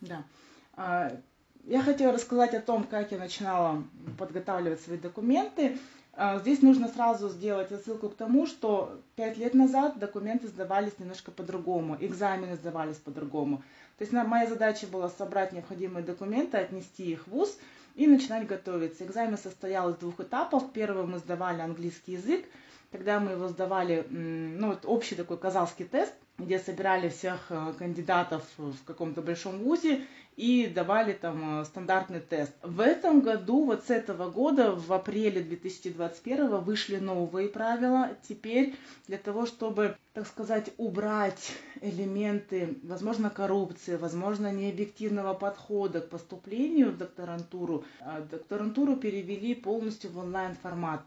Да. 0.00 0.24
А, 0.72 1.18
я 1.64 1.82
хотела 1.82 2.12
рассказать 2.12 2.54
о 2.54 2.60
том, 2.60 2.84
как 2.84 3.12
я 3.12 3.18
начинала 3.18 3.84
подготавливать 4.18 4.80
свои 4.80 4.98
документы. 4.98 5.78
А, 6.16 6.38
здесь 6.38 6.62
нужно 6.62 6.88
сразу 6.88 7.28
сделать 7.28 7.72
отсылку 7.72 8.08
к 8.08 8.14
тому, 8.14 8.46
что 8.46 9.00
пять 9.16 9.36
лет 9.36 9.54
назад 9.54 9.98
документы 9.98 10.46
сдавались 10.46 10.98
немножко 10.98 11.32
по-другому, 11.32 11.96
экзамены 12.00 12.54
сдавались 12.54 12.96
по-другому. 12.96 13.58
То 13.98 14.02
есть 14.02 14.12
моя 14.12 14.46
задача 14.46 14.86
была 14.86 15.08
собрать 15.08 15.52
необходимые 15.52 16.04
документы, 16.04 16.56
отнести 16.56 17.10
их 17.10 17.26
в 17.26 17.30
ВУЗ 17.30 17.58
и 17.96 18.06
начинать 18.06 18.46
готовиться. 18.46 19.04
Экзамен 19.04 19.38
состоял 19.38 19.90
из 19.90 19.96
двух 19.96 20.20
этапов. 20.20 20.72
Первый 20.72 21.04
мы 21.04 21.18
сдавали 21.18 21.60
английский 21.60 22.12
язык, 22.12 22.44
когда 22.92 23.18
мы 23.18 23.32
его 23.32 23.48
сдавали, 23.48 24.06
ну, 24.08 24.68
вот 24.68 24.84
общий 24.84 25.16
такой 25.16 25.38
казахский 25.38 25.84
тест, 25.84 26.14
где 26.38 26.58
собирали 26.58 27.08
всех 27.08 27.46
э, 27.50 27.72
кандидатов 27.78 28.42
в 28.56 28.84
каком-то 28.84 29.22
большом 29.22 29.58
вузе 29.58 30.04
и 30.36 30.66
давали 30.66 31.12
там 31.12 31.60
э, 31.60 31.64
стандартный 31.64 32.20
тест. 32.20 32.52
В 32.62 32.80
этом 32.80 33.20
году, 33.20 33.64
вот 33.64 33.84
с 33.84 33.90
этого 33.90 34.30
года, 34.30 34.72
в 34.72 34.92
апреле 34.92 35.42
2021 35.42 36.58
вышли 36.58 36.96
новые 36.96 37.48
правила. 37.48 38.10
Теперь 38.28 38.74
для 39.06 39.18
того, 39.18 39.46
чтобы, 39.46 39.96
так 40.12 40.26
сказать, 40.26 40.72
убрать 40.76 41.52
элементы, 41.80 42.78
возможно, 42.82 43.30
коррупции, 43.30 43.96
возможно, 43.96 44.50
необъективного 44.52 45.34
подхода 45.34 46.00
к 46.00 46.08
поступлению 46.08 46.90
в 46.90 46.98
докторантуру, 46.98 47.84
э, 48.00 48.22
докторантуру 48.28 48.96
перевели 48.96 49.54
полностью 49.54 50.10
в 50.10 50.18
онлайн-формат. 50.18 51.02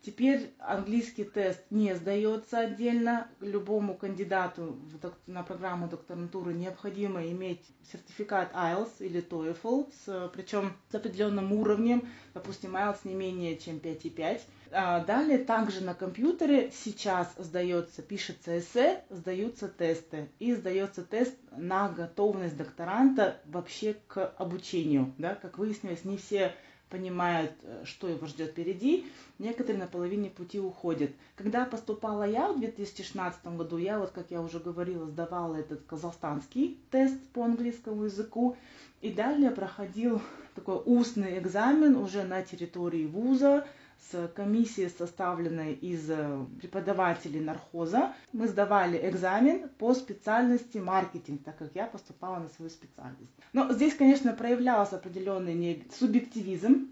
Теперь 0.00 0.54
английский 0.60 1.24
тест 1.24 1.60
не 1.70 1.94
сдается 1.94 2.60
отдельно. 2.60 3.28
Любому 3.40 3.96
кандидату 3.96 4.78
на 5.26 5.42
программу 5.42 5.88
докторантуры 5.88 6.54
необходимо 6.54 7.26
иметь 7.26 7.66
сертификат 7.92 8.52
IELTS 8.54 8.92
или 9.00 9.20
TOEFL, 9.20 9.92
с, 9.92 10.30
причем 10.32 10.72
с 10.90 10.94
определенным 10.94 11.52
уровнем, 11.52 12.08
допустим, 12.32 12.76
IELTS 12.76 13.00
не 13.04 13.14
менее 13.14 13.56
чем 13.56 13.78
5,5. 13.78 14.40
А 14.70 15.00
далее 15.04 15.38
также 15.38 15.82
на 15.82 15.94
компьютере 15.94 16.70
сейчас 16.72 17.32
сдается, 17.36 18.00
пишется 18.02 18.58
эссе, 18.58 19.02
сдаются 19.10 19.68
тесты. 19.68 20.28
И 20.38 20.54
сдается 20.54 21.02
тест 21.02 21.34
на 21.50 21.88
готовность 21.88 22.56
докторанта 22.56 23.40
вообще 23.46 23.96
к 24.06 24.32
обучению. 24.38 25.12
Да? 25.18 25.34
Как 25.34 25.58
выяснилось, 25.58 26.04
не 26.04 26.18
все 26.18 26.54
понимают, 26.90 27.52
э, 27.62 27.82
что 27.84 28.08
его 28.08 28.26
ждет 28.26 28.50
впереди, 28.50 29.06
некоторые 29.38 29.78
на 29.80 29.86
половине 29.86 30.30
пути 30.30 30.58
уходят. 30.58 31.10
Когда 31.36 31.64
поступала 31.64 32.24
я 32.24 32.52
в 32.52 32.58
2016 32.58 33.46
году, 33.56 33.76
я 33.76 33.98
вот, 33.98 34.10
как 34.10 34.30
я 34.30 34.40
уже 34.40 34.58
говорила, 34.58 35.06
сдавала 35.06 35.56
этот 35.56 35.82
казахстанский 35.86 36.78
тест 36.90 37.18
по 37.32 37.44
английскому 37.44 38.04
языку, 38.04 38.56
и 39.00 39.12
далее 39.12 39.50
проходил 39.50 40.20
такой 40.54 40.80
устный 40.84 41.38
экзамен 41.38 41.96
уже 41.96 42.24
на 42.24 42.42
территории 42.42 43.06
вуза, 43.06 43.66
с 44.10 44.28
комиссией, 44.28 44.88
составленной 44.90 45.74
из 45.74 46.08
э, 46.08 46.44
преподавателей 46.60 47.40
нархоза. 47.40 48.14
Мы 48.32 48.48
сдавали 48.48 48.98
экзамен 49.08 49.68
по 49.78 49.94
специальности 49.94 50.78
маркетинг, 50.78 51.42
так 51.44 51.58
как 51.58 51.74
я 51.74 51.86
поступала 51.86 52.38
на 52.38 52.48
свою 52.48 52.70
специальность. 52.70 53.32
Но 53.52 53.72
здесь, 53.72 53.94
конечно, 53.94 54.32
проявлялся 54.32 54.96
определенный 54.96 55.84
субъективизм, 55.98 56.88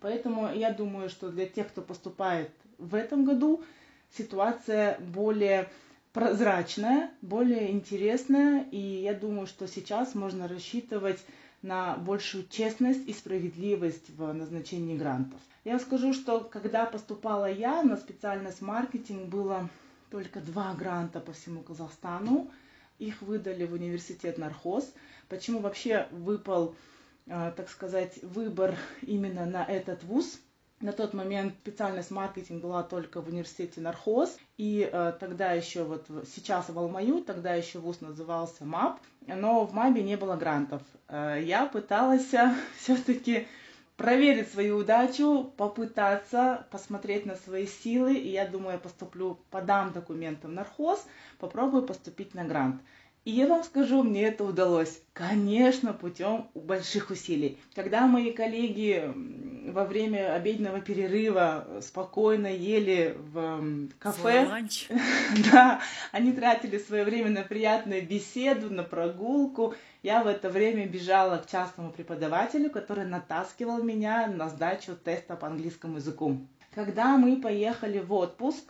поэтому 0.00 0.52
я 0.54 0.72
думаю, 0.72 1.08
что 1.08 1.30
для 1.30 1.46
тех, 1.46 1.68
кто 1.68 1.82
поступает 1.82 2.50
в 2.78 2.94
этом 2.94 3.24
году, 3.24 3.62
ситуация 4.16 4.98
более 5.00 5.68
прозрачная, 6.12 7.10
более 7.20 7.72
интересная, 7.72 8.64
и 8.70 8.78
я 8.78 9.14
думаю, 9.14 9.46
что 9.46 9.66
сейчас 9.66 10.14
можно 10.14 10.46
рассчитывать 10.46 11.18
на 11.60 11.96
большую 11.96 12.46
честность 12.48 13.06
и 13.08 13.12
справедливость 13.12 14.10
в 14.10 14.32
назначении 14.32 14.96
грантов. 14.96 15.40
Я 15.64 15.78
скажу, 15.78 16.12
что 16.12 16.40
когда 16.40 16.84
поступала 16.84 17.50
я 17.50 17.82
на 17.82 17.96
специальность 17.96 18.60
маркетинг, 18.60 19.28
было 19.28 19.70
только 20.10 20.40
два 20.40 20.74
гранта 20.74 21.20
по 21.20 21.32
всему 21.32 21.62
Казахстану. 21.62 22.50
Их 22.98 23.22
выдали 23.22 23.64
в 23.64 23.72
университет 23.72 24.36
Нархоз. 24.36 24.92
Почему 25.30 25.60
вообще 25.60 26.06
выпал, 26.10 26.76
э, 27.26 27.52
так 27.56 27.70
сказать, 27.70 28.22
выбор 28.22 28.76
именно 29.00 29.46
на 29.46 29.64
этот 29.64 30.04
вуз? 30.04 30.38
На 30.80 30.92
тот 30.92 31.14
момент 31.14 31.54
специальность 31.62 32.10
маркетинг 32.10 32.62
была 32.62 32.82
только 32.82 33.22
в 33.22 33.28
университете 33.28 33.80
Нархоз, 33.80 34.36
и 34.58 34.88
э, 34.92 35.12
тогда 35.18 35.52
еще 35.52 35.84
вот 35.84 36.06
сейчас 36.26 36.68
в 36.68 36.78
Алмаю, 36.78 37.24
тогда 37.24 37.54
еще 37.54 37.78
вуз 37.78 38.02
назывался 38.02 38.66
МАП, 38.66 39.00
но 39.26 39.64
в 39.64 39.72
МАБе 39.72 40.02
не 40.02 40.16
было 40.18 40.36
грантов. 40.36 40.82
Э, 41.08 41.40
я 41.42 41.64
пыталась 41.64 42.30
все-таки 42.76 43.46
проверить 43.96 44.50
свою 44.50 44.78
удачу, 44.78 45.52
попытаться 45.56 46.66
посмотреть 46.70 47.26
на 47.26 47.36
свои 47.36 47.66
силы, 47.66 48.14
и 48.14 48.28
я 48.28 48.46
думаю, 48.46 48.72
я 48.72 48.78
поступлю, 48.78 49.38
подам 49.50 49.92
документы 49.92 50.48
в 50.48 50.52
нархоз, 50.52 51.06
попробую 51.38 51.84
поступить 51.84 52.34
на 52.34 52.44
грант. 52.44 52.82
И 53.24 53.30
я 53.30 53.46
вам 53.46 53.64
скажу, 53.64 54.02
мне 54.02 54.24
это 54.24 54.44
удалось. 54.44 55.00
Конечно, 55.14 55.94
путем 55.94 56.48
больших 56.54 57.08
усилий. 57.08 57.58
Когда 57.74 58.06
мои 58.06 58.32
коллеги 58.32 59.10
во 59.70 59.84
время 59.84 60.34
обеденного 60.34 60.82
перерыва 60.82 61.66
спокойно 61.80 62.48
ели 62.48 63.16
в 63.32 63.88
кафе, 63.98 64.46
да, 65.52 65.80
они 66.12 66.32
тратили 66.32 66.76
свое 66.76 67.04
время 67.04 67.30
на 67.30 67.42
приятную 67.42 68.06
беседу, 68.06 68.68
на 68.68 68.82
прогулку. 68.82 69.74
Я 70.02 70.22
в 70.22 70.26
это 70.26 70.50
время 70.50 70.86
бежала 70.86 71.38
к 71.38 71.50
частному 71.50 71.92
преподавателю, 71.92 72.68
который 72.68 73.06
натаскивал 73.06 73.82
меня 73.82 74.26
на 74.26 74.50
сдачу 74.50 74.96
теста 75.02 75.34
по 75.34 75.46
английскому 75.46 75.96
языку. 75.96 76.46
Когда 76.74 77.16
мы 77.16 77.40
поехали 77.40 78.00
в 78.00 78.12
отпуск, 78.12 78.64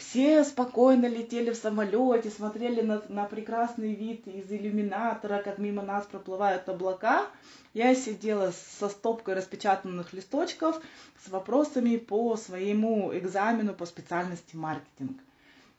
все 0.00 0.44
спокойно 0.44 1.06
летели 1.06 1.50
в 1.50 1.56
самолете, 1.56 2.30
смотрели 2.30 2.80
на, 2.80 3.02
на 3.08 3.26
прекрасный 3.26 3.94
вид 3.94 4.26
из 4.26 4.50
иллюминатора, 4.50 5.42
как 5.42 5.58
мимо 5.58 5.82
нас 5.82 6.06
проплывают 6.06 6.68
облака. 6.68 7.26
Я 7.74 7.94
сидела 7.94 8.52
со 8.78 8.88
стопкой 8.88 9.34
распечатанных 9.34 10.12
листочков 10.12 10.80
с 11.24 11.28
вопросами 11.28 11.96
по 11.98 12.36
своему 12.36 13.16
экзамену 13.16 13.74
по 13.74 13.84
специальности 13.84 14.56
маркетинг. 14.56 15.20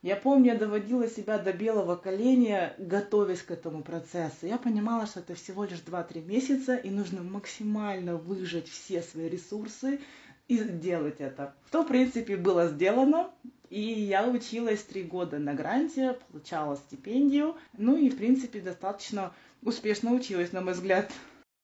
Я 0.03 0.15
помню, 0.15 0.53
я 0.53 0.57
доводила 0.57 1.07
себя 1.07 1.37
до 1.37 1.51
белого 1.51 1.95
коленя, 1.95 2.73
готовясь 2.77 3.41
к 3.41 3.51
этому 3.51 3.83
процессу. 3.83 4.47
Я 4.47 4.57
понимала, 4.57 5.05
что 5.05 5.19
это 5.19 5.35
всего 5.35 5.63
лишь 5.63 5.79
2-3 5.79 6.25
месяца, 6.25 6.75
и 6.75 6.89
нужно 6.89 7.21
максимально 7.23 8.15
выжать 8.15 8.67
все 8.67 9.01
свои 9.01 9.29
ресурсы 9.29 9.99
и 10.47 10.57
сделать 10.57 11.19
это. 11.19 11.53
Что, 11.67 11.83
в 11.83 11.87
принципе, 11.87 12.35
было 12.35 12.67
сделано. 12.67 13.29
И 13.71 13.79
я 13.79 14.27
училась 14.27 14.83
три 14.83 15.01
года 15.01 15.39
на 15.39 15.53
гранте, 15.53 16.19
получала 16.29 16.75
стипендию. 16.75 17.55
Ну 17.77 17.95
и, 17.95 18.09
в 18.09 18.17
принципе, 18.17 18.59
достаточно 18.59 19.33
успешно 19.61 20.11
училась, 20.11 20.51
на 20.51 20.59
мой 20.59 20.73
взгляд. 20.73 21.09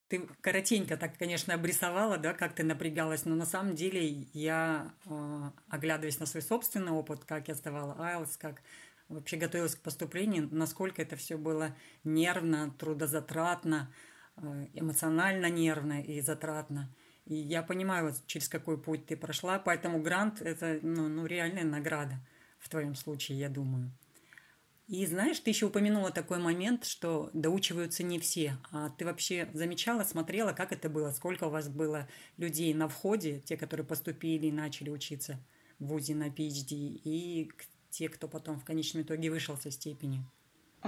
Ты 0.07 0.21
коротенько 0.39 0.95
так, 0.95 1.17
конечно, 1.17 1.53
обрисовала, 1.53 2.17
да, 2.17 2.33
как 2.33 2.53
ты 2.53 2.63
напрягалась, 2.63 3.25
но 3.25 3.35
на 3.35 3.45
самом 3.45 3.75
деле 3.75 4.07
я, 4.31 4.93
э, 5.05 5.51
оглядываясь 5.67 6.17
на 6.17 6.25
свой 6.25 6.41
собственный 6.41 6.93
опыт, 6.93 7.25
как 7.25 7.49
я 7.49 7.55
сдавала 7.55 7.93
IELTS, 7.99 8.37
как 8.39 8.61
вообще 9.09 9.35
готовилась 9.35 9.75
к 9.75 9.81
поступлению, 9.81 10.47
насколько 10.49 11.01
это 11.01 11.17
все 11.17 11.37
было 11.37 11.75
нервно, 12.05 12.73
трудозатратно, 12.79 13.93
э, 14.37 14.67
эмоционально 14.75 15.49
нервно 15.49 16.01
и 16.01 16.21
затратно. 16.21 16.89
И 17.27 17.35
я 17.35 17.61
понимаю, 17.61 18.05
вот, 18.05 18.25
через 18.25 18.47
какой 18.47 18.81
путь 18.81 19.05
ты 19.05 19.17
прошла, 19.17 19.59
поэтому 19.59 20.01
грант– 20.01 20.41
это 20.43 20.79
ну, 20.81 21.09
ну, 21.09 21.25
реальная 21.25 21.65
награда 21.65 22.25
в 22.57 22.69
твоем 22.69 22.95
случае, 22.95 23.37
я 23.37 23.49
думаю. 23.49 23.91
И 24.87 25.05
знаешь, 25.05 25.41
ты 25.41 25.49
еще 25.49 25.65
упомянула 25.65 26.11
такой 26.11 26.39
момент, 26.39 26.85
что 26.85 27.29
доучиваются 27.33 28.03
не 28.03 28.19
все. 28.19 28.57
А 28.71 28.89
ты 28.91 29.03
вообще 29.03 29.49
замечала, 29.53 30.05
смотрела, 30.05 30.53
как 30.53 30.71
это 30.71 30.89
было? 30.89 31.11
Сколько 31.11 31.43
у 31.45 31.49
вас 31.49 31.67
было 31.67 32.07
людей 32.37 32.73
на 32.73 32.87
входе, 32.87 33.41
те, 33.41 33.57
которые 33.57 33.85
поступили 33.85 34.47
и 34.47 34.51
начали 34.51 34.89
учиться 34.89 35.37
в 35.79 35.87
ВУЗе 35.87 36.15
на 36.15 36.29
PhD, 36.29 36.75
и 37.03 37.51
те, 37.89 38.07
кто 38.07 38.29
потом 38.29 38.57
в 38.57 38.63
конечном 38.63 39.03
итоге 39.03 39.29
вышел 39.29 39.57
со 39.57 39.69
степени? 39.69 40.23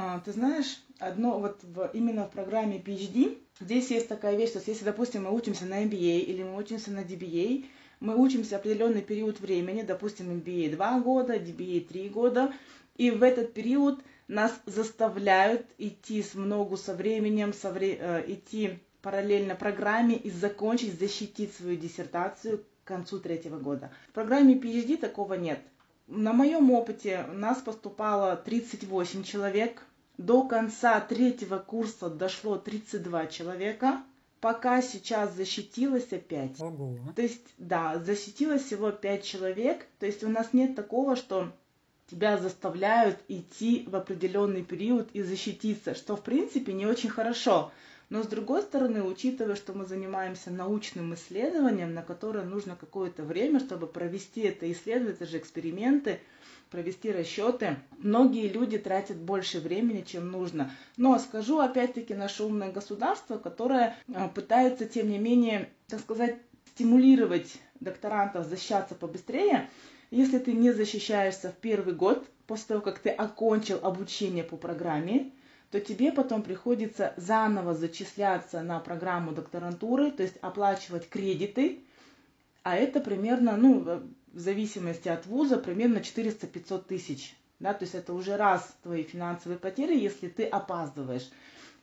А, 0.01 0.21
ты 0.21 0.31
знаешь, 0.31 0.81
одно 0.97 1.39
вот 1.39 1.61
в, 1.61 1.89
именно 1.93 2.25
в 2.25 2.31
программе 2.31 2.77
PhD, 2.77 3.37
здесь 3.59 3.91
есть 3.91 4.07
такая 4.07 4.37
вещь, 4.37 4.51
что 4.51 4.61
если, 4.65 4.85
допустим, 4.85 5.25
мы 5.25 5.35
учимся 5.35 5.65
на 5.65 5.83
MBA 5.83 6.19
или 6.19 6.41
мы 6.41 6.55
учимся 6.57 6.89
на 6.91 6.99
DBA, 6.99 7.65
мы 7.99 8.15
учимся 8.15 8.55
определенный 8.55 9.01
период 9.01 9.41
времени, 9.41 9.81
допустим, 9.81 10.31
MBA 10.31 10.71
2 10.77 10.99
года, 11.01 11.35
DBA 11.35 11.85
3 11.85 12.09
года, 12.09 12.53
и 12.95 13.11
в 13.11 13.21
этот 13.23 13.53
период 13.53 13.99
нас 14.29 14.53
заставляют 14.65 15.65
идти 15.77 16.23
с 16.23 16.33
многу 16.33 16.77
со 16.77 16.93
временем, 16.93 17.51
со 17.51 17.69
вре, 17.69 17.97
э, 17.99 18.23
идти 18.25 18.79
параллельно 19.01 19.55
программе 19.55 20.15
и 20.15 20.31
закончить, 20.31 20.97
защитить 20.97 21.53
свою 21.53 21.75
диссертацию 21.75 22.63
к 22.85 22.87
концу 22.87 23.19
третьего 23.19 23.59
года. 23.59 23.91
В 24.11 24.13
программе 24.13 24.53
PhD 24.55 24.95
такого 24.95 25.33
нет. 25.33 25.59
На 26.07 26.31
моем 26.31 26.71
опыте 26.71 27.25
нас 27.33 27.59
поступало 27.59 28.37
38 28.37 29.23
человек, 29.23 29.83
до 30.19 30.43
конца 30.43 30.99
третьего 30.99 31.59
курса 31.59 32.09
дошло 32.09 32.57
32 32.57 33.27
человека, 33.27 34.03
пока 34.41 34.81
сейчас 34.81 35.33
защитилось 35.33 36.03
5. 36.03 36.59
Ого. 36.59 36.97
То 37.15 37.21
есть, 37.21 37.53
да, 37.57 37.97
защитилось 37.99 38.65
всего 38.65 38.91
5 38.91 39.23
человек. 39.23 39.87
То 39.97 40.05
есть 40.05 40.21
у 40.25 40.27
нас 40.27 40.51
нет 40.51 40.75
такого, 40.75 41.15
что 41.15 41.53
тебя 42.11 42.37
заставляют 42.37 43.17
идти 43.29 43.85
в 43.87 43.95
определенный 43.95 44.63
период 44.63 45.09
и 45.13 45.21
защититься, 45.21 45.95
что 45.95 46.17
в 46.17 46.21
принципе 46.21 46.73
не 46.73 46.85
очень 46.85 47.09
хорошо. 47.09 47.71
Но 48.09 48.21
с 48.21 48.27
другой 48.27 48.63
стороны, 48.63 49.03
учитывая, 49.03 49.55
что 49.55 49.71
мы 49.71 49.85
занимаемся 49.85 50.51
научным 50.51 51.13
исследованием, 51.13 51.93
на 51.93 52.01
которое 52.01 52.43
нужно 52.43 52.75
какое-то 52.75 53.23
время, 53.23 53.61
чтобы 53.61 53.87
провести 53.87 54.41
это 54.41 54.69
исследование, 54.69 55.13
это 55.13 55.27
же 55.27 55.37
эксперименты, 55.37 56.19
провести 56.69 57.11
расчеты, 57.11 57.77
многие 57.97 58.47
люди 58.47 58.77
тратят 58.77 59.17
больше 59.17 59.59
времени, 59.59 60.03
чем 60.05 60.31
нужно. 60.31 60.71
Но 60.97 61.17
скажу 61.19 61.59
опять-таки 61.59 62.13
наше 62.13 62.43
умное 62.43 62.71
государство, 62.71 63.37
которое 63.37 63.95
а, 64.13 64.27
пытается, 64.27 64.85
тем 64.85 65.09
не 65.09 65.17
менее, 65.17 65.69
так 65.87 65.99
сказать, 65.99 66.37
стимулировать 66.75 67.59
докторантов 67.79 68.45
защищаться 68.45 68.95
побыстрее, 68.95 69.69
если 70.11 70.39
ты 70.39 70.53
не 70.53 70.71
защищаешься 70.71 71.51
в 71.51 71.55
первый 71.55 71.93
год, 71.93 72.27
после 72.47 72.67
того, 72.67 72.81
как 72.81 72.99
ты 72.99 73.09
окончил 73.09 73.79
обучение 73.83 74.43
по 74.43 74.57
программе, 74.57 75.31
то 75.69 75.79
тебе 75.79 76.11
потом 76.11 76.41
приходится 76.41 77.13
заново 77.15 77.75
зачисляться 77.75 78.63
на 78.63 78.79
программу 78.79 79.33
докторантуры, 79.33 80.11
то 80.11 80.23
есть 80.23 80.37
оплачивать 80.41 81.07
кредиты, 81.09 81.83
а 82.63 82.75
это 82.75 83.01
примерно, 83.01 83.55
ну, 83.55 84.01
в 84.33 84.39
зависимости 84.39 85.07
от 85.07 85.25
вуза, 85.25 85.57
примерно 85.57 85.97
400-500 85.97 86.83
тысяч. 86.85 87.35
Да, 87.59 87.73
то 87.73 87.83
есть 87.83 87.95
это 87.95 88.13
уже 88.13 88.37
раз 88.37 88.75
твои 88.83 89.03
финансовые 89.03 89.59
потери, 89.59 89.99
если 89.99 90.29
ты 90.29 90.45
опаздываешь. 90.45 91.29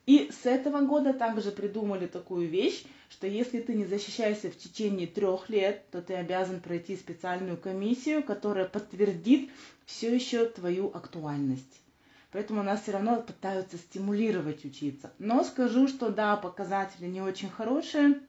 И 0.07 0.31
с 0.31 0.45
этого 0.45 0.81
года 0.81 1.13
также 1.13 1.51
придумали 1.51 2.07
такую 2.07 2.47
вещь, 2.47 2.85
что 3.09 3.27
если 3.27 3.59
ты 3.59 3.73
не 3.73 3.85
защищаешься 3.85 4.49
в 4.49 4.57
течение 4.57 5.05
трех 5.05 5.49
лет, 5.49 5.89
то 5.91 6.01
ты 6.01 6.15
обязан 6.15 6.61
пройти 6.61 6.95
специальную 6.95 7.57
комиссию, 7.57 8.23
которая 8.23 8.65
подтвердит 8.65 9.51
все 9.85 10.15
еще 10.15 10.45
твою 10.45 10.87
актуальность. 10.87 11.81
Поэтому 12.31 12.63
нас 12.63 12.81
все 12.81 12.91
равно 12.91 13.21
пытаются 13.21 13.77
стимулировать 13.77 14.65
учиться. 14.65 15.11
Но 15.19 15.43
скажу, 15.43 15.87
что 15.87 16.09
да, 16.09 16.37
показатели 16.37 17.07
не 17.07 17.21
очень 17.21 17.49
хорошие, 17.49 18.21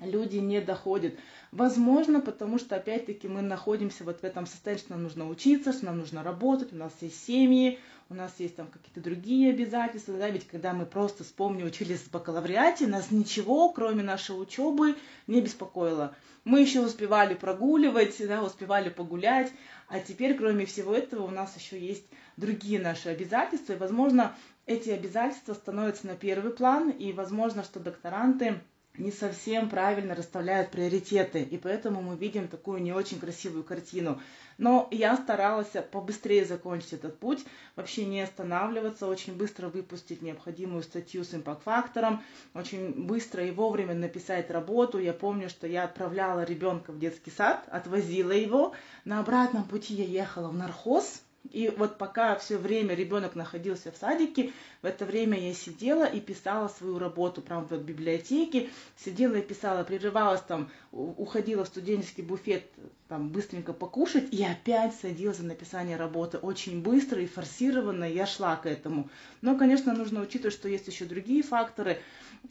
люди 0.00 0.38
не 0.38 0.60
доходят. 0.60 1.14
Возможно, 1.52 2.20
потому 2.20 2.58
что, 2.58 2.76
опять-таки, 2.76 3.28
мы 3.28 3.42
находимся 3.42 4.04
вот 4.04 4.20
в 4.20 4.24
этом 4.24 4.46
состоянии, 4.46 4.82
что 4.82 4.92
нам 4.92 5.02
нужно 5.02 5.28
учиться, 5.28 5.72
что 5.72 5.86
нам 5.86 5.98
нужно 5.98 6.22
работать, 6.22 6.72
у 6.72 6.76
нас 6.76 6.92
есть 7.00 7.24
семьи, 7.24 7.78
у 8.08 8.14
нас 8.14 8.34
есть 8.38 8.56
там 8.56 8.66
какие-то 8.66 9.00
другие 9.00 9.50
обязательства, 9.50 10.18
да, 10.18 10.28
ведь 10.28 10.46
когда 10.46 10.72
мы 10.72 10.84
просто, 10.84 11.22
вспомню, 11.22 11.66
учились 11.66 12.00
в 12.00 12.10
бакалавриате, 12.10 12.86
нас 12.86 13.10
ничего, 13.10 13.70
кроме 13.70 14.02
нашей 14.02 14.32
учебы, 14.32 14.96
не 15.26 15.40
беспокоило. 15.40 16.14
Мы 16.44 16.60
еще 16.60 16.80
успевали 16.80 17.34
прогуливать, 17.34 18.16
да, 18.26 18.42
успевали 18.42 18.88
погулять, 18.88 19.52
а 19.88 20.00
теперь, 20.00 20.36
кроме 20.36 20.66
всего 20.66 20.94
этого, 20.94 21.24
у 21.24 21.30
нас 21.30 21.56
еще 21.56 21.78
есть 21.78 22.06
другие 22.36 22.80
наши 22.80 23.10
обязательства, 23.10 23.74
и, 23.74 23.76
возможно, 23.76 24.34
эти 24.66 24.90
обязательства 24.90 25.54
становятся 25.54 26.06
на 26.06 26.16
первый 26.16 26.52
план, 26.52 26.90
и, 26.90 27.12
возможно, 27.12 27.62
что 27.62 27.80
докторанты 27.80 28.60
не 28.98 29.12
совсем 29.12 29.68
правильно 29.68 30.14
расставляют 30.14 30.70
приоритеты, 30.70 31.42
и 31.42 31.56
поэтому 31.58 32.02
мы 32.02 32.16
видим 32.16 32.48
такую 32.48 32.82
не 32.82 32.92
очень 32.92 33.18
красивую 33.18 33.64
картину. 33.64 34.20
Но 34.58 34.88
я 34.90 35.16
старалась 35.16 35.70
побыстрее 35.90 36.44
закончить 36.44 36.92
этот 36.92 37.18
путь, 37.18 37.44
вообще 37.76 38.04
не 38.04 38.20
останавливаться, 38.20 39.06
очень 39.06 39.34
быстро 39.34 39.68
выпустить 39.68 40.20
необходимую 40.20 40.82
статью 40.82 41.24
с 41.24 41.32
импакт-фактором, 41.34 42.22
очень 42.52 43.06
быстро 43.06 43.44
и 43.44 43.52
вовремя 43.52 43.94
написать 43.94 44.50
работу. 44.50 44.98
Я 44.98 45.14
помню, 45.14 45.48
что 45.48 45.66
я 45.66 45.84
отправляла 45.84 46.44
ребенка 46.44 46.92
в 46.92 46.98
детский 46.98 47.30
сад, 47.30 47.66
отвозила 47.70 48.32
его, 48.32 48.74
на 49.04 49.20
обратном 49.20 49.64
пути 49.64 49.94
я 49.94 50.04
ехала 50.04 50.48
в 50.48 50.54
нархоз, 50.54 51.22
и 51.48 51.72
вот 51.76 51.98
пока 51.98 52.36
все 52.36 52.58
время 52.58 52.94
ребенок 52.94 53.34
находился 53.34 53.90
в 53.90 53.96
садике, 53.96 54.52
в 54.82 54.86
это 54.86 55.04
время 55.04 55.38
я 55.38 55.54
сидела 55.54 56.04
и 56.04 56.20
писала 56.20 56.68
свою 56.68 56.98
работу 56.98 57.40
прямо 57.40 57.64
в 57.66 57.72
библиотеке, 57.82 58.68
сидела 58.96 59.34
и 59.36 59.42
писала, 59.42 59.82
прерывалась 59.82 60.42
там, 60.42 60.70
уходила 60.92 61.64
в 61.64 61.68
студенческий 61.68 62.22
буфет 62.22 62.70
там 63.08 63.30
быстренько 63.30 63.72
покушать 63.72 64.32
и 64.32 64.44
опять 64.44 64.94
садилась 64.94 65.38
за 65.38 65.44
написание 65.44 65.96
работы 65.96 66.38
очень 66.38 66.82
быстро 66.82 67.20
и 67.20 67.26
форсированно 67.26 68.04
я 68.04 68.26
шла 68.26 68.56
к 68.56 68.66
этому. 68.66 69.08
Но, 69.40 69.56
конечно, 69.56 69.92
нужно 69.94 70.20
учитывать, 70.20 70.54
что 70.54 70.68
есть 70.68 70.86
еще 70.86 71.04
другие 71.04 71.42
факторы. 71.42 72.00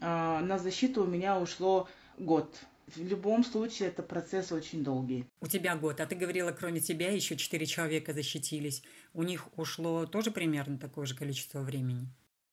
А, 0.00 0.40
на 0.40 0.58
защиту 0.58 1.04
у 1.04 1.06
меня 1.06 1.38
ушло 1.38 1.88
год 2.18 2.54
в 2.96 3.06
любом 3.06 3.44
случае 3.44 3.88
это 3.88 4.02
процесс 4.02 4.52
очень 4.52 4.84
долгий. 4.84 5.26
У 5.40 5.46
тебя 5.46 5.76
год, 5.76 6.00
а 6.00 6.06
ты 6.06 6.14
говорила, 6.14 6.52
кроме 6.52 6.80
тебя 6.80 7.12
еще 7.12 7.36
четыре 7.36 7.66
человека 7.66 8.12
защитились. 8.12 8.82
У 9.14 9.22
них 9.22 9.48
ушло 9.56 10.06
тоже 10.06 10.30
примерно 10.30 10.78
такое 10.78 11.06
же 11.06 11.16
количество 11.16 11.60
времени? 11.60 12.08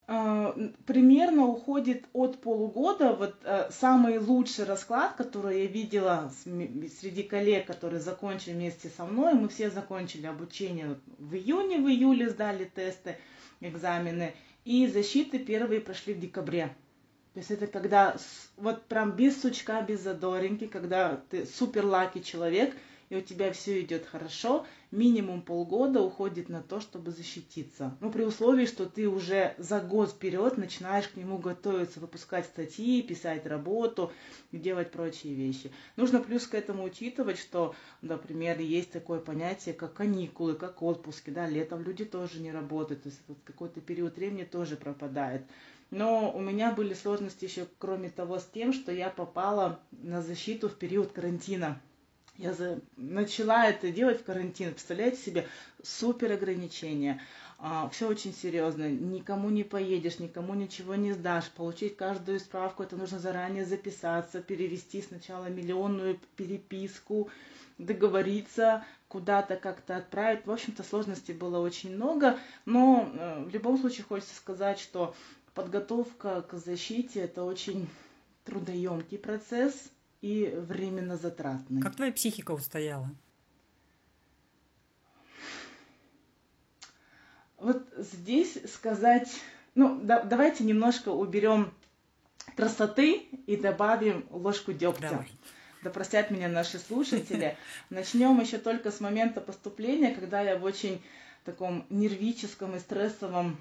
А, 0.10 0.56
примерно 0.86 1.47
уходит 1.47 2.06
от 2.13 2.39
полугода. 2.39 3.12
Вот 3.13 3.36
а, 3.43 3.69
самый 3.71 4.17
лучший 4.19 4.63
расклад, 4.63 5.15
который 5.15 5.63
я 5.63 5.67
видела 5.67 6.32
среди 6.45 7.23
коллег, 7.23 7.67
которые 7.67 8.00
закончили 8.00 8.54
вместе 8.54 8.89
со 8.89 9.06
мной, 9.06 9.34
мы 9.34 9.50
все 9.50 9.69
закончили 9.69 10.26
обучение 10.26 10.97
в 11.17 11.36
июне, 11.36 11.80
в 11.80 11.88
июле 11.89 12.30
сдали 12.30 12.63
тесты, 12.63 13.17
экзамены, 13.60 14.34
и 14.63 14.88
защиты 14.88 15.39
первые 15.39 15.82
прошли 15.82 16.13
в 16.13 16.19
декабре. 16.19 16.73
То 17.38 17.41
есть 17.41 17.52
это 17.52 17.67
когда 17.67 18.17
вот 18.56 18.82
прям 18.86 19.12
без 19.12 19.39
сучка, 19.39 19.84
без 19.84 20.02
задоринки, 20.02 20.65
когда 20.65 21.21
ты 21.30 21.45
супер 21.45 21.86
лаки 21.86 22.23
человек, 22.23 22.76
и 23.10 23.15
у 23.15 23.21
тебя 23.21 23.54
все 23.54 23.80
идет 23.82 24.08
хорошо, 24.08 24.65
минимум 24.89 25.43
полгода 25.43 26.02
уходит 26.02 26.50
на 26.50 26.63
то, 26.63 26.80
чтобы 26.80 27.12
защититься. 27.12 27.95
Ну, 28.02 28.12
при 28.12 28.23
условии, 28.23 28.65
что 28.65 28.88
ты 28.88 29.08
уже 29.08 29.54
за 29.60 29.80
год 29.80 30.10
вперед 30.10 30.58
начинаешь 30.58 31.08
к 31.08 31.15
нему 31.15 31.38
готовиться, 31.38 32.00
выпускать 32.00 32.45
статьи, 32.45 33.04
писать 33.04 33.45
работу, 33.45 34.12
делать 34.52 34.89
прочие 34.89 35.36
вещи. 35.36 35.71
Нужно 35.95 36.21
плюс 36.21 36.47
к 36.47 36.56
этому 36.56 36.86
учитывать, 36.86 37.38
что, 37.38 37.76
например, 38.02 38.60
есть 38.60 38.91
такое 38.91 39.19
понятие, 39.19 39.76
как 39.76 39.93
каникулы, 39.93 40.56
как 40.56 40.82
отпуски, 40.82 41.30
да, 41.30 41.47
летом 41.47 41.84
люди 41.84 42.04
тоже 42.04 42.39
не 42.39 42.52
работают, 42.52 43.04
то 43.04 43.10
есть 43.10 43.21
вот 43.28 43.38
какой-то 43.43 43.80
период 43.80 44.15
времени 44.15 44.43
тоже 44.43 44.76
пропадает. 44.76 45.43
Но 45.89 46.32
у 46.32 46.41
меня 46.41 46.71
были 46.71 46.93
сложности 46.93 47.45
еще, 47.45 47.67
кроме 47.80 48.10
того, 48.10 48.39
с 48.39 48.45
тем, 48.45 48.73
что 48.73 48.91
я 48.91 49.10
попала 49.10 49.80
на 49.91 50.21
защиту 50.21 50.67
в 50.69 50.76
период 50.76 51.12
карантина. 51.13 51.80
Я 52.38 52.54
за... 52.54 52.80
начала 52.97 53.65
это 53.67 53.91
делать 53.91 54.21
в 54.21 54.23
карантин. 54.23 54.71
Представляете 54.71 55.17
себе, 55.17 55.47
супер 55.82 56.34
ограничения. 56.34 57.21
А, 57.58 57.89
все 57.89 58.08
очень 58.08 58.34
серьезно. 58.34 58.89
Никому 58.89 59.50
не 59.50 59.63
поедешь, 59.63 60.19
никому 60.19 60.54
ничего 60.54 60.95
не 60.95 61.13
сдашь. 61.13 61.50
Получить 61.50 61.95
каждую 61.95 62.39
справку, 62.39 62.84
это 62.84 62.95
нужно 62.95 63.17
заранее 63.17 63.65
записаться, 63.65 64.41
перевести 64.41 65.02
сначала 65.02 65.47
миллионную 65.47 66.19
переписку, 66.36 67.30
договориться, 67.80 68.86
куда-то 69.08 69.56
как-то 69.56 69.97
отправить. 69.97 70.45
В 70.45 70.52
общем-то, 70.52 70.84
сложностей 70.84 71.34
было 71.34 71.60
очень 71.60 71.95
много. 71.95 72.38
Но 72.65 73.10
э, 73.12 73.45
в 73.45 73.50
любом 73.50 73.80
случае 73.80 74.04
хочется 74.04 74.36
сказать, 74.36 74.80
что 74.80 75.15
подготовка 75.57 76.43
к 76.43 76.53
защите 76.53 77.21
это 77.21 77.43
очень 77.43 77.89
трудоемкий 78.45 79.17
процесс 79.17 79.73
и 80.21 80.53
временно 80.55 81.17
затратный. 81.17 81.81
Как 81.81 81.95
твоя 81.95 82.11
психика 82.11 82.51
устояла? 82.51 83.09
Вот 87.57 87.83
здесь 87.97 88.59
сказать, 88.71 89.29
ну, 89.73 89.99
да, 89.99 90.21
давайте 90.21 90.63
немножко 90.63 91.09
уберем 91.09 91.73
красоты 92.55 93.27
и 93.47 93.57
добавим 93.57 94.27
ложку 94.29 94.73
дегтя. 94.73 95.09
Давай. 95.09 95.31
да 95.83 95.89
простят 95.89 96.29
меня 96.29 96.49
наши 96.49 96.77
слушатели. 96.77 97.57
Начнем 97.89 98.39
еще 98.39 98.59
только 98.59 98.91
с 98.91 98.99
момента 98.99 99.41
поступления, 99.41 100.13
когда 100.13 100.39
я 100.41 100.59
в 100.59 100.63
очень 100.63 101.01
таком 101.47 101.86
нервическом 101.89 102.75
и 102.75 102.79
стрессовом 102.79 103.57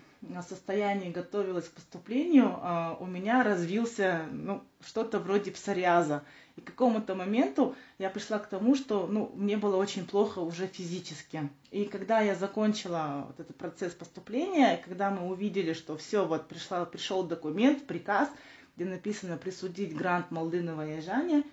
состоянии 0.49 1.13
готовилась 1.13 1.69
к 1.69 1.71
поступлению, 1.71 2.59
а, 2.61 2.97
у 2.99 3.07
меня 3.07 3.45
развился 3.45 4.27
ну, 4.33 4.61
что-то 4.85 5.21
вроде 5.21 5.53
псориаза. 5.53 6.25
И 6.57 6.63
к 6.63 6.65
какому-то 6.65 7.15
моменту 7.15 7.77
я 7.99 8.11
пришла 8.11 8.41
к 8.41 8.49
тому, 8.49 8.75
что 8.75 9.07
ну, 9.07 9.31
мне 9.37 9.57
было 9.57 9.77
очень 9.77 10.05
плохо 10.05 10.41
уже 10.41 10.67
физически. 10.67 11.49
И 11.71 11.85
когда 11.85 12.21
я 12.21 12.35
закончила 12.35 13.27
вот 13.29 13.39
этот 13.39 13.57
процесс 13.57 13.93
поступления, 13.93 14.83
когда 14.85 15.11
мы 15.11 15.29
увидели, 15.31 15.73
что 15.73 15.97
все, 15.97 16.27
вот 16.27 16.49
пришла, 16.49 16.85
пришел 16.87 17.23
документ, 17.23 17.87
приказ, 17.87 18.29
где 18.75 18.85
написано 18.85 19.37
присудить 19.37 19.95
грант 19.95 20.33
Молдынова 20.33 20.89
и 20.89 21.01
Жане, 21.01 21.45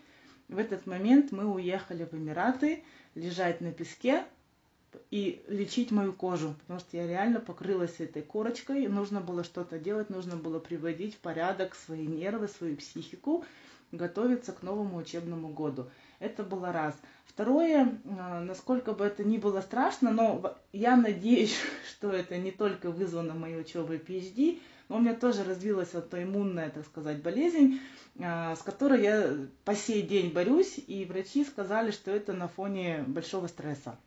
в 0.48 0.58
этот 0.58 0.88
момент 0.88 1.32
мы 1.32 1.46
уехали 1.46 2.06
в 2.06 2.16
Эмираты, 2.16 2.84
лежать 3.14 3.62
на 3.62 3.72
песке, 3.72 4.26
и 5.12 5.44
лечить 5.48 5.92
мою 5.92 6.14
кожу, 6.14 6.56
потому 6.62 6.80
что 6.80 6.98
я 6.98 7.08
реально 7.08 7.40
покрылась 7.40 8.00
этой 8.00 8.22
корочкой, 8.22 8.84
и 8.84 8.88
нужно 8.88 9.22
было 9.22 9.44
что-то 9.44 9.80
делать, 9.80 10.10
нужно 10.10 10.36
было 10.36 10.60
приводить 10.60 11.16
в 11.16 11.20
порядок 11.20 11.76
свои 11.76 12.08
нервы, 12.08 12.48
свою 12.48 12.78
психику, 12.78 13.46
готовиться 13.92 14.52
к 14.52 14.64
новому 14.64 14.98
учебному 14.98 15.50
году. 15.50 15.90
Это 16.20 16.44
было 16.44 16.72
раз. 16.72 16.96
Второе, 17.26 18.00
а, 18.18 18.42
насколько 18.42 18.94
бы 18.94 19.06
это 19.06 19.24
ни 19.24 19.38
было 19.38 19.62
страшно, 19.62 20.12
но 20.12 20.56
я 20.72 20.96
надеюсь, 20.96 21.56
что 21.90 22.12
это 22.12 22.38
не 22.38 22.52
только 22.52 22.92
вызвано 22.92 23.34
моей 23.34 23.60
учебой 23.60 23.98
PhD, 23.98 24.60
но 24.90 24.98
у 24.98 25.00
меня 25.00 25.16
тоже 25.16 25.44
развилась 25.44 25.94
аутоиммунная, 25.96 26.70
так 26.70 26.86
сказать, 26.86 27.22
болезнь, 27.22 27.80
а, 28.20 28.56
с 28.56 28.62
которой 28.62 29.02
я 29.02 29.48
по 29.66 29.76
сей 29.76 30.02
день 30.02 30.32
борюсь, 30.32 30.80
и 30.86 31.06
врачи 31.06 31.46
сказали, 31.46 31.92
что 31.92 32.12
это 32.12 32.34
на 32.34 32.48
фоне 32.48 33.04
большого 33.08 33.48
стресса. 33.48 33.98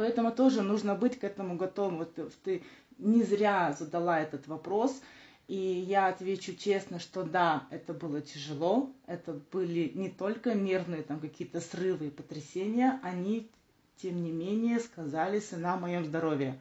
Поэтому 0.00 0.32
тоже 0.32 0.62
нужно 0.62 0.94
быть 0.94 1.18
к 1.18 1.24
этому 1.24 1.56
готовым. 1.58 1.98
Вот 1.98 2.14
ты 2.42 2.62
не 2.96 3.22
зря 3.22 3.76
задала 3.78 4.18
этот 4.18 4.46
вопрос. 4.46 4.98
И 5.46 5.54
я 5.54 6.06
отвечу 6.06 6.56
честно, 6.56 6.98
что 6.98 7.22
да, 7.22 7.66
это 7.68 7.92
было 7.92 8.22
тяжело. 8.22 8.90
Это 9.06 9.38
были 9.52 9.92
не 9.94 10.08
только 10.08 10.54
нервные 10.54 11.02
там 11.02 11.20
какие-то 11.20 11.60
срывы 11.60 12.06
и 12.06 12.10
потрясения, 12.10 12.98
они, 13.02 13.50
тем 14.00 14.24
не 14.24 14.30
менее, 14.30 14.80
сказались 14.80 15.50
на 15.50 15.76
моем 15.76 16.06
здоровье. 16.06 16.58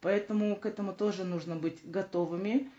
Поэтому 0.00 0.54
к 0.54 0.64
этому 0.64 0.92
тоже 0.92 1.24
нужно 1.24 1.56
быть 1.56 1.80
готовыми. 1.82 2.70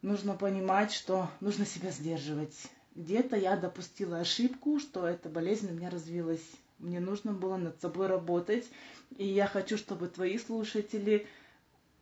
Нужно 0.00 0.32
понимать, 0.32 0.92
что 0.92 1.28
нужно 1.40 1.66
себя 1.66 1.90
сдерживать. 1.90 2.56
Где-то 2.94 3.36
я 3.36 3.54
допустила 3.58 4.20
ошибку, 4.20 4.80
что 4.80 5.06
эта 5.06 5.28
болезнь 5.28 5.70
у 5.70 5.74
меня 5.74 5.90
развилась. 5.90 6.40
Мне 6.78 7.00
нужно 7.00 7.32
было 7.32 7.56
над 7.56 7.80
собой 7.80 8.06
работать. 8.06 8.68
И 9.16 9.26
я 9.26 9.46
хочу, 9.46 9.76
чтобы 9.76 10.08
твои 10.08 10.38
слушатели, 10.38 11.26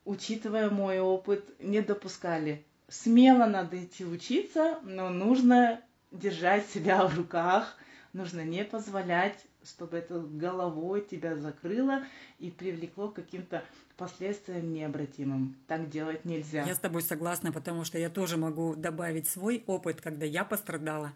учитывая 0.04 0.70
мой 0.70 1.00
опыт, 1.00 1.44
не 1.60 1.80
допускали. 1.80 2.64
Смело 2.88 3.46
надо 3.46 3.82
идти 3.82 4.04
учиться, 4.04 4.78
но 4.82 5.08
нужно 5.10 5.80
держать 6.10 6.66
себя 6.66 7.06
в 7.06 7.16
руках, 7.16 7.76
нужно 8.12 8.44
не 8.44 8.64
позволять, 8.64 9.38
чтобы 9.64 9.96
это 9.96 10.20
головой 10.20 11.06
тебя 11.08 11.36
закрыло 11.36 12.02
и 12.38 12.50
привлекло 12.50 13.08
к 13.08 13.14
каким-то 13.14 13.64
последствиям 13.96 14.72
необратимым. 14.72 15.56
Так 15.66 15.88
делать 15.88 16.24
нельзя. 16.24 16.64
Я 16.64 16.74
с 16.74 16.78
тобой 16.78 17.02
согласна, 17.02 17.52
потому 17.52 17.84
что 17.84 17.98
я 17.98 18.10
тоже 18.10 18.36
могу 18.36 18.74
добавить 18.74 19.28
свой 19.28 19.62
опыт, 19.66 20.00
когда 20.00 20.26
я 20.26 20.44
пострадала 20.44 21.12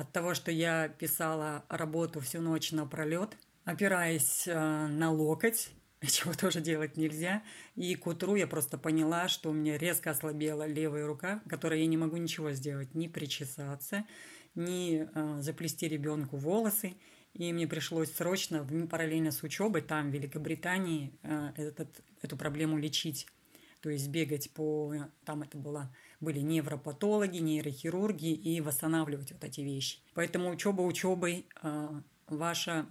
от 0.00 0.12
того, 0.12 0.34
что 0.34 0.50
я 0.50 0.88
писала 0.88 1.64
работу 1.68 2.20
всю 2.20 2.40
ночь 2.40 2.72
напролет– 2.72 3.36
опираясь 3.64 4.46
э, 4.46 4.54
на 4.54 5.10
локоть, 5.12 5.70
чего 6.06 6.32
тоже 6.34 6.60
делать 6.60 6.96
нельзя. 6.96 7.42
И 7.76 7.94
к 7.94 8.06
утру 8.06 8.34
я 8.34 8.46
просто 8.46 8.78
поняла, 8.78 9.28
что 9.28 9.50
у 9.50 9.52
меня 9.52 9.78
резко 9.78 10.10
ослабела 10.10 10.66
левая 10.66 11.06
рука, 11.06 11.42
которой 11.48 11.80
я 11.80 11.86
не 11.86 11.96
могу 11.96 12.16
ничего 12.16 12.52
сделать, 12.52 12.94
ни 12.94 13.08
причесаться, 13.08 14.04
ни 14.54 15.06
э, 15.14 15.42
заплести 15.42 15.88
ребенку 15.88 16.36
волосы. 16.36 16.94
И 17.32 17.52
мне 17.52 17.68
пришлось 17.68 18.12
срочно, 18.12 18.66
параллельно 18.90 19.30
с 19.30 19.42
учебой, 19.44 19.82
там, 19.82 20.10
в 20.10 20.14
Великобритании, 20.14 21.12
э, 21.22 21.52
этот, 21.56 22.02
эту 22.22 22.36
проблему 22.36 22.76
лечить. 22.76 23.26
То 23.80 23.88
есть 23.88 24.08
бегать 24.08 24.50
по... 24.50 24.94
Там 25.24 25.42
это 25.42 25.56
было, 25.56 25.94
были 26.20 26.40
невропатологи, 26.40 27.38
нейрохирурги 27.38 28.32
и 28.32 28.60
восстанавливать 28.60 29.32
вот 29.32 29.42
эти 29.42 29.62
вещи. 29.62 29.98
Поэтому 30.14 30.50
учеба 30.50 30.82
учебой, 30.82 31.46
ваша 32.26 32.86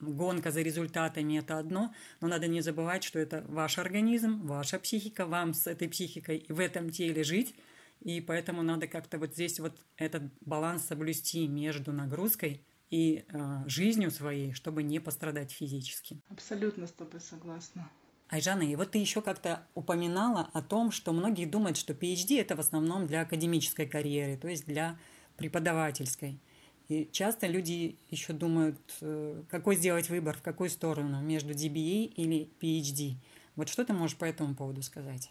гонка 0.00 0.50
за 0.50 0.62
результатами– 0.62 1.38
это 1.40 1.58
одно, 1.58 1.94
но 2.20 2.28
надо 2.28 2.48
не 2.48 2.60
забывать, 2.60 3.04
что 3.04 3.18
это 3.18 3.44
ваш 3.48 3.78
организм, 3.78 4.46
ваша 4.46 4.78
психика, 4.78 5.26
вам 5.26 5.54
с 5.54 5.66
этой 5.66 5.88
психикой 5.88 6.44
в 6.48 6.58
этом 6.58 6.90
теле 6.90 7.22
жить, 7.22 7.54
и 8.00 8.20
поэтому 8.20 8.62
надо 8.62 8.88
как-то 8.88 9.18
вот 9.18 9.34
здесь 9.34 9.60
вот 9.60 9.78
этот 9.96 10.24
баланс 10.40 10.86
соблюсти 10.86 11.46
между 11.46 11.92
нагрузкой 11.92 12.66
и 12.90 13.24
э, 13.28 13.62
жизнью 13.66 14.10
своей, 14.10 14.52
чтобы 14.52 14.82
не 14.82 14.98
пострадать 14.98 15.52
физически. 15.52 16.20
Абсолютно 16.28 16.86
с 16.86 16.92
тобой 16.92 17.20
согласна. 17.20 17.88
Айжана, 18.32 18.62
и 18.62 18.76
вот 18.76 18.92
ты 18.92 18.98
еще 18.98 19.20
как-то 19.20 19.62
упоминала 19.74 20.48
о 20.54 20.62
том, 20.62 20.90
что 20.90 21.12
многие 21.12 21.44
думают, 21.44 21.76
что 21.76 21.92
PhD 21.92 22.40
это 22.40 22.56
в 22.56 22.60
основном 22.60 23.06
для 23.06 23.20
академической 23.20 23.86
карьеры, 23.86 24.38
то 24.38 24.48
есть 24.48 24.64
для 24.64 24.98
преподавательской. 25.36 26.40
И 26.88 27.10
часто 27.12 27.46
люди 27.46 27.98
еще 28.08 28.32
думают, 28.32 28.78
э, 29.02 29.42
какой 29.50 29.76
сделать 29.76 30.08
выбор, 30.08 30.34
в 30.34 30.40
какую 30.40 30.70
сторону, 30.70 31.20
между 31.20 31.50
DBA 31.52 32.06
или 32.06 32.48
PhD. 32.58 33.16
Вот 33.54 33.68
что 33.68 33.84
ты 33.84 33.92
можешь 33.92 34.16
по 34.16 34.24
этому 34.24 34.54
поводу 34.54 34.80
сказать? 34.80 35.30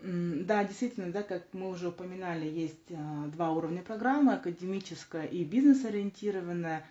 Да, 0.00 0.62
действительно, 0.62 1.10
да, 1.10 1.24
как 1.24 1.42
мы 1.52 1.70
уже 1.70 1.88
упоминали, 1.88 2.46
есть 2.46 2.92
а, 2.92 3.26
два 3.26 3.50
уровня 3.50 3.82
программы, 3.82 4.34
академическая 4.34 5.24
и 5.24 5.42
бизнес-ориентированная. 5.42 6.86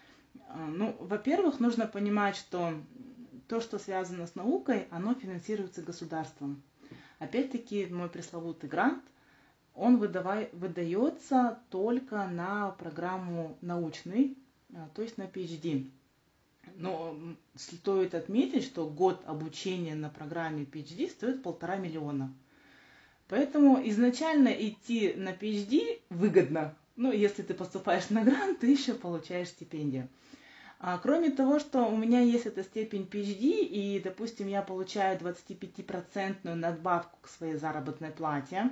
А, 0.50 0.58
ну, 0.67 0.98
во-первых, 1.00 1.62
нужно 1.62 1.88
понимать, 1.88 2.36
что 2.36 2.74
то, 3.47 3.62
что 3.62 3.79
связано 3.79 4.27
с 4.27 4.36
наукой, 4.36 4.88
оно 4.91 5.13
финансируется 5.13 5.82
государством. 5.82 6.62
Опять-таки, 7.19 7.86
мой 7.88 8.10
пресловутый 8.10 8.69
грант 8.69 9.03
он 9.75 9.97
выдавай, 9.97 10.49
выдается 10.53 11.60
только 11.69 12.27
на 12.27 12.71
программу 12.71 13.58
научный, 13.62 14.38
а, 14.73 14.89
то 14.93 15.01
есть 15.01 15.17
на 15.17 15.23
PhD. 15.23 15.89
Но 16.75 17.17
стоит 17.56 18.15
отметить, 18.15 18.63
что 18.63 18.88
год 18.88 19.21
обучения 19.25 19.95
на 19.95 20.10
программе 20.10 20.63
PhD 20.63 21.10
стоит 21.10 21.43
полтора 21.43 21.75
миллиона. 21.77 22.34
Поэтому 23.27 23.82
изначально 23.89 24.49
идти 24.49 25.13
на 25.15 25.29
PhD 25.29 26.01
выгодно. 26.10 26.75
Ну, 26.95 27.12
если 27.12 27.41
ты 27.41 27.53
поступаешь 27.53 28.10
на 28.10 28.23
грант, 28.23 28.60
ты 28.60 28.67
еще 28.67 28.93
получаешь 28.93 29.49
стипендию. 29.49 30.08
А, 30.86 30.98
кроме 30.98 31.30
того, 31.30 31.60
что 31.60 31.86
у 31.86 31.96
меня 31.96 32.19
есть 32.19 32.46
эта 32.46 32.62
степень 32.62 33.08
PhD, 33.10 33.62
и, 33.62 34.02
допустим, 34.04 34.50
я 34.50 34.62
получаю 34.62 35.17
25% 35.17 36.54
надбавку 36.54 37.19
к 37.22 37.30
своей 37.30 37.56
заработной 37.56 38.12
плате, 38.12 38.69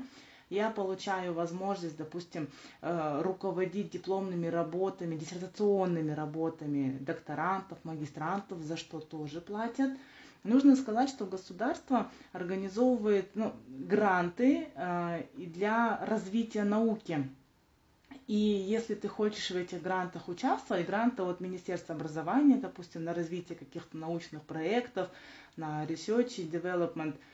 я 0.49 0.71
получаю 0.71 1.33
возможность, 1.33 1.95
допустим, 1.95 2.49
э, 2.81 3.21
руководить 3.21 3.91
дипломными 3.91 4.47
работами, 4.47 5.15
диссертационными 5.15 6.11
работами 6.11 6.97
докторантов, 6.99 7.77
магистрантов, 7.85 8.61
за 8.61 8.75
что 8.75 8.99
тоже 8.99 9.39
платят. 9.39 9.91
Нужно 10.43 10.75
сказать, 10.75 11.07
что 11.07 11.25
государство 11.25 12.11
организовывает 12.33 13.29
ну, 13.35 13.53
гранты 13.69 14.67
э, 14.75 15.23
для 15.37 16.05
развития 16.05 16.65
науки. 16.65 17.25
И 18.27 18.35
если 18.35 18.95
ты 18.95 19.07
хочешь 19.07 19.51
в 19.51 19.55
этих 19.55 19.81
грантах 19.81 20.27
участвовать, 20.27 20.85
гранты 20.85 21.23
от 21.23 21.41
Министерства 21.41 21.95
образования, 21.95 22.57
допустим, 22.57 23.03
на 23.03 23.13
развитие 23.13 23.57
каких-то 23.57 23.97
научных 23.97 24.43
проектов, 24.43 25.09
на 25.57 25.85
research 25.85 26.35
и 26.41 26.47
development– 26.47 27.15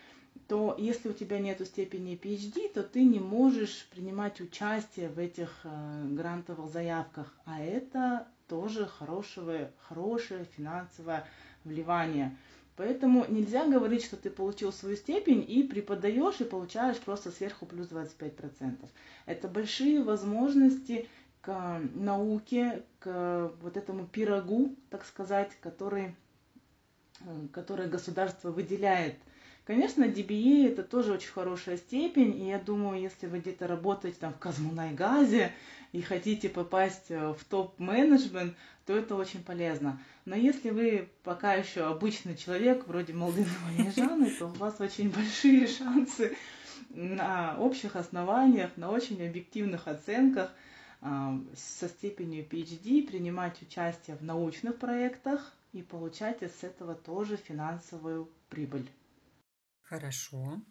то 0.47 0.75
если 0.77 1.09
у 1.09 1.13
тебя 1.13 1.39
нет 1.39 1.65
степени 1.65 2.15
PhD, 2.17 2.69
то 2.73 2.83
ты 2.83 3.03
не 3.03 3.19
можешь 3.19 3.87
принимать 3.91 4.39
участие 4.39 5.09
в 5.09 5.19
этих 5.19 5.51
э, 5.63 6.05
грантовых 6.11 6.71
заявках. 6.71 7.33
А 7.45 7.59
это 7.61 8.27
тоже 8.47 8.85
хорошее, 8.85 9.71
хорошее 9.87 10.45
финансовое 10.55 11.25
вливание. 11.63 12.37
Поэтому 12.77 13.25
нельзя 13.27 13.65
говорить, 13.65 14.05
что 14.05 14.17
ты 14.17 14.29
получил 14.29 14.71
свою 14.71 14.95
степень 14.95 15.43
и 15.47 15.63
преподаешь 15.63 16.39
и 16.39 16.45
получаешь 16.45 16.97
просто 16.97 17.31
сверху 17.31 17.65
плюс 17.65 17.87
25%. 17.87 18.87
Это 19.25 19.47
большие 19.47 20.03
возможности 20.03 21.09
к 21.41 21.81
науке, 21.95 22.83
к 22.99 23.51
вот 23.61 23.77
этому 23.77 24.05
пирогу, 24.05 24.75
так 24.91 25.05
сказать, 25.05 25.51
который, 25.59 26.15
э, 27.21 27.47
который 27.51 27.87
государство 27.87 28.51
выделяет 28.51 29.15
Конечно, 29.67 30.05
DBA 30.05 30.69
это 30.69 30.81
тоже 30.81 31.11
очень 31.11 31.31
хорошая 31.31 31.75
степень, 31.75 32.39
и 32.41 32.47
я 32.47 32.57
думаю, 32.57 33.01
если 33.01 33.27
вы 33.27 33.39
где-то 33.39 33.67
работаете 33.67 34.15
там 34.17 34.31
в 34.31 34.39
Казмунайгазе 34.39 35.51
и 35.91 36.01
хотите 36.01 36.49
попасть 36.49 37.09
э, 37.09 37.33
в 37.33 37.43
топ-менеджмент, 37.45 38.55
то 38.85 38.95
это 38.95 39.15
очень 39.15 39.43
полезно. 39.43 40.01
Но 40.25 40.35
если 40.35 40.69
вы 40.69 41.09
пока 41.23 41.53
еще 41.53 41.85
обычный 41.85 42.35
человек, 42.35 42.87
вроде 42.87 43.13
Молдынова 43.13 43.71
и 43.77 43.91
Жаны, 43.91 44.31
то 44.31 44.45
у 44.45 44.53
вас 44.53 44.79
очень 44.79 45.09
большие 45.09 45.67
шансы 45.67 46.35
на 46.89 47.57
общих 47.59 47.95
основаниях, 47.95 48.75
на 48.77 48.91
очень 48.91 49.25
объективных 49.25 49.87
оценках 49.87 50.53
а, 51.01 51.39
со 51.55 51.87
степенью 51.87 52.45
PhD 52.45 53.05
принимать 53.07 53.61
участие 53.61 54.15
в 54.17 54.23
научных 54.23 54.77
проектах 54.77 55.53
и 55.73 55.81
получать 55.81 56.41
с 56.41 56.63
этого 56.63 56.95
тоже 56.95 57.37
финансовую 57.37 58.29
прибыль. 58.49 58.89
Хорошо. 59.83 60.61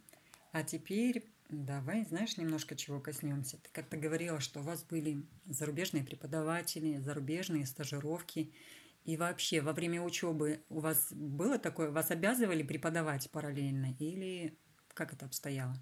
А 0.53 0.63
теперь 0.63 1.25
давай, 1.49 2.05
знаешь, 2.05 2.37
немножко 2.37 2.77
чего 2.77 3.01
коснемся. 3.01 3.59
Ты 3.59 3.69
как-то 3.73 3.97
говорила, 3.97 4.41
что 4.41 4.61
у 4.61 4.63
вас 4.63 4.83
были 4.85 5.23
зарубежные 5.47 6.05
преподаватели, 6.05 6.99
зарубежные 6.99 7.67
стажировки. 7.67 8.53
И 9.05 9.17
вообще, 9.17 9.61
во 9.61 9.73
время 9.73 10.03
учебы 10.03 10.61
у 10.69 10.81
вас 10.81 11.13
было 11.13 11.59
такое, 11.59 11.91
вас 11.91 12.11
обязывали 12.11 12.63
преподавать 12.63 13.31
параллельно 13.31 13.95
или 13.99 14.57
как 14.95 15.13
это 15.13 15.27
обстояло? 15.27 15.77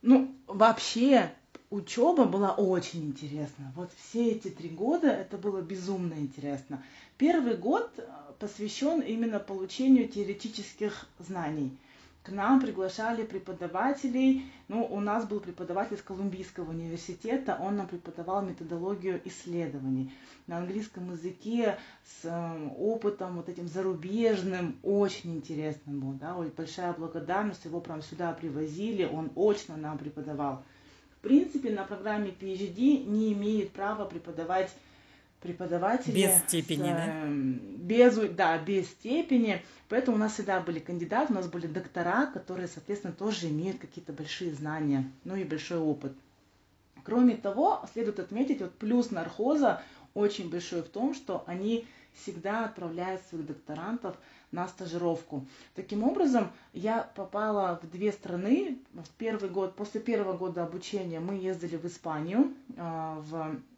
Ну, 0.00 0.34
вообще, 0.46 1.34
учеба 1.70 2.24
была 2.24 2.54
очень 2.54 3.06
интересна. 3.06 3.72
Вот 3.74 3.90
все 3.96 4.30
эти 4.30 4.48
три 4.48 4.68
года 4.68 5.08
это 5.08 5.36
было 5.36 5.60
безумно 5.60 6.14
интересно. 6.14 6.82
Первый 7.18 7.56
год 7.56 7.90
э, 7.96 8.02
посвящен 8.38 9.00
именно 9.00 9.40
получению 9.40 10.08
теоретических 10.08 11.06
знаний 11.18 11.76
к 12.24 12.30
нам 12.30 12.58
приглашали 12.58 13.22
преподавателей. 13.22 14.50
Ну, 14.68 14.82
у 14.86 14.98
нас 14.98 15.26
был 15.26 15.40
преподаватель 15.40 15.96
из 15.96 16.02
Колумбийского 16.02 16.70
университета, 16.70 17.58
он 17.60 17.76
нам 17.76 17.86
преподавал 17.86 18.42
методологию 18.42 19.20
исследований 19.26 20.10
на 20.46 20.56
английском 20.56 21.12
языке 21.12 21.76
с 22.02 22.24
э, 22.24 22.68
опытом 22.78 23.36
вот 23.36 23.50
этим 23.50 23.68
зарубежным, 23.68 24.76
очень 24.82 25.34
интересным 25.34 26.00
был, 26.00 26.12
да, 26.12 26.34
Ой, 26.34 26.50
большая 26.56 26.94
благодарность, 26.94 27.66
его 27.66 27.80
прям 27.82 28.00
сюда 28.00 28.32
привозили, 28.32 29.04
он 29.04 29.30
очно 29.36 29.76
нам 29.76 29.98
преподавал. 29.98 30.62
В 31.18 31.22
принципе, 31.22 31.70
на 31.70 31.84
программе 31.84 32.30
PhD 32.30 33.04
не 33.04 33.34
имеет 33.34 33.72
права 33.72 34.06
преподавать 34.06 34.74
преподаватели. 35.44 36.14
Без 36.14 36.38
степени, 36.38 36.88
с, 36.88 36.96
да? 36.96 37.06
Эм, 37.06 37.60
без, 37.76 38.16
да, 38.30 38.58
без 38.58 38.88
степени. 38.88 39.62
Поэтому 39.90 40.16
у 40.16 40.20
нас 40.20 40.32
всегда 40.32 40.60
были 40.60 40.78
кандидаты, 40.78 41.32
у 41.32 41.36
нас 41.36 41.48
были 41.48 41.66
доктора, 41.66 42.26
которые, 42.26 42.66
соответственно, 42.66 43.12
тоже 43.12 43.48
имеют 43.50 43.78
какие-то 43.78 44.14
большие 44.14 44.54
знания, 44.54 45.04
ну 45.24 45.36
и 45.36 45.44
большой 45.44 45.78
опыт. 45.78 46.14
Кроме 47.04 47.36
того, 47.36 47.84
следует 47.92 48.18
отметить, 48.18 48.62
вот 48.62 48.72
плюс 48.72 49.10
нархоза 49.10 49.82
очень 50.14 50.48
большой 50.50 50.82
в 50.82 50.88
том, 50.88 51.12
что 51.14 51.44
они 51.46 51.86
всегда 52.14 52.64
отправляют 52.64 53.20
своих 53.28 53.46
докторантов 53.46 54.16
на 54.50 54.66
стажировку. 54.68 55.46
Таким 55.74 56.04
образом, 56.04 56.50
я 56.72 57.10
попала 57.14 57.78
в 57.82 57.90
две 57.90 58.12
страны. 58.12 58.78
В 58.94 59.10
первый 59.18 59.50
год, 59.50 59.76
после 59.76 60.00
первого 60.00 60.34
года 60.34 60.62
обучения 60.62 61.20
мы 61.20 61.34
ездили 61.34 61.76
в 61.76 61.84
Испанию, 61.84 62.54
а, 62.78 63.20
в 63.20 63.34
Э, 63.36 63.73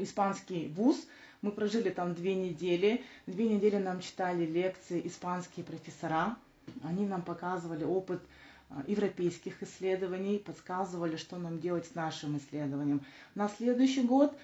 испанский 0.00 0.68
вуз. 0.68 0.96
Мы 1.42 1.52
прожили 1.52 1.90
там 1.90 2.14
две 2.14 2.34
недели. 2.34 3.02
Две 3.26 3.48
недели 3.48 3.76
нам 3.76 4.00
читали 4.00 4.44
лекции 4.46 5.06
испанские 5.06 5.64
профессора. 5.64 6.36
Они 6.82 7.06
нам 7.06 7.22
показывали 7.22 7.84
опыт 7.84 8.20
э, 8.70 8.74
европейских 8.88 9.62
исследований, 9.62 10.38
подсказывали, 10.38 11.16
что 11.16 11.36
нам 11.36 11.60
делать 11.60 11.86
с 11.86 11.94
нашим 11.94 12.36
исследованием. 12.38 13.02
На 13.34 13.48
следующий 13.48 14.02
год 14.02 14.36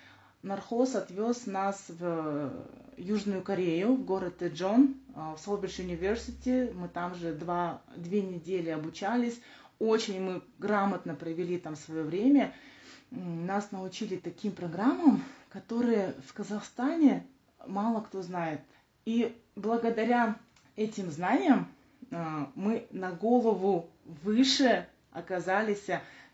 Нархоз 0.43 0.97
отвез 0.97 1.47
нас 1.47 1.85
в 1.89 1.99
э, 2.01 2.51
Южную 2.97 3.43
Корею, 3.43 3.95
в 3.95 4.05
город 4.05 4.39
Тэджон, 4.39 4.97
в 5.15 5.39
Солбридж 5.39 5.81
Университи. 5.81 6.73
Мы 6.75 6.89
там 6.89 7.15
же 7.15 7.33
два, 7.33 7.81
две 7.97 8.23
недели 8.23 8.71
обучались. 8.71 9.41
Очень 9.79 10.21
мы 10.21 10.43
грамотно 10.59 11.15
провели 11.15 11.59
там 11.59 11.75
свое 11.77 12.03
время 12.03 12.53
нас 13.13 13.71
научили 13.73 14.17
таким 14.17 14.53
программам, 14.53 15.23
которые 15.51 16.15
в 16.27 16.33
Казахстане 16.33 17.27
мало 17.67 18.01
кто 18.01 18.23
знает. 18.23 18.61
И 19.05 19.37
благодаря 19.55 20.37
этим 20.77 21.11
знаниям 21.11 21.69
а, 22.11 22.51
мы 22.55 22.87
на 22.91 23.13
голову 23.13 23.91
выше 24.23 24.89
оказались 25.13 25.87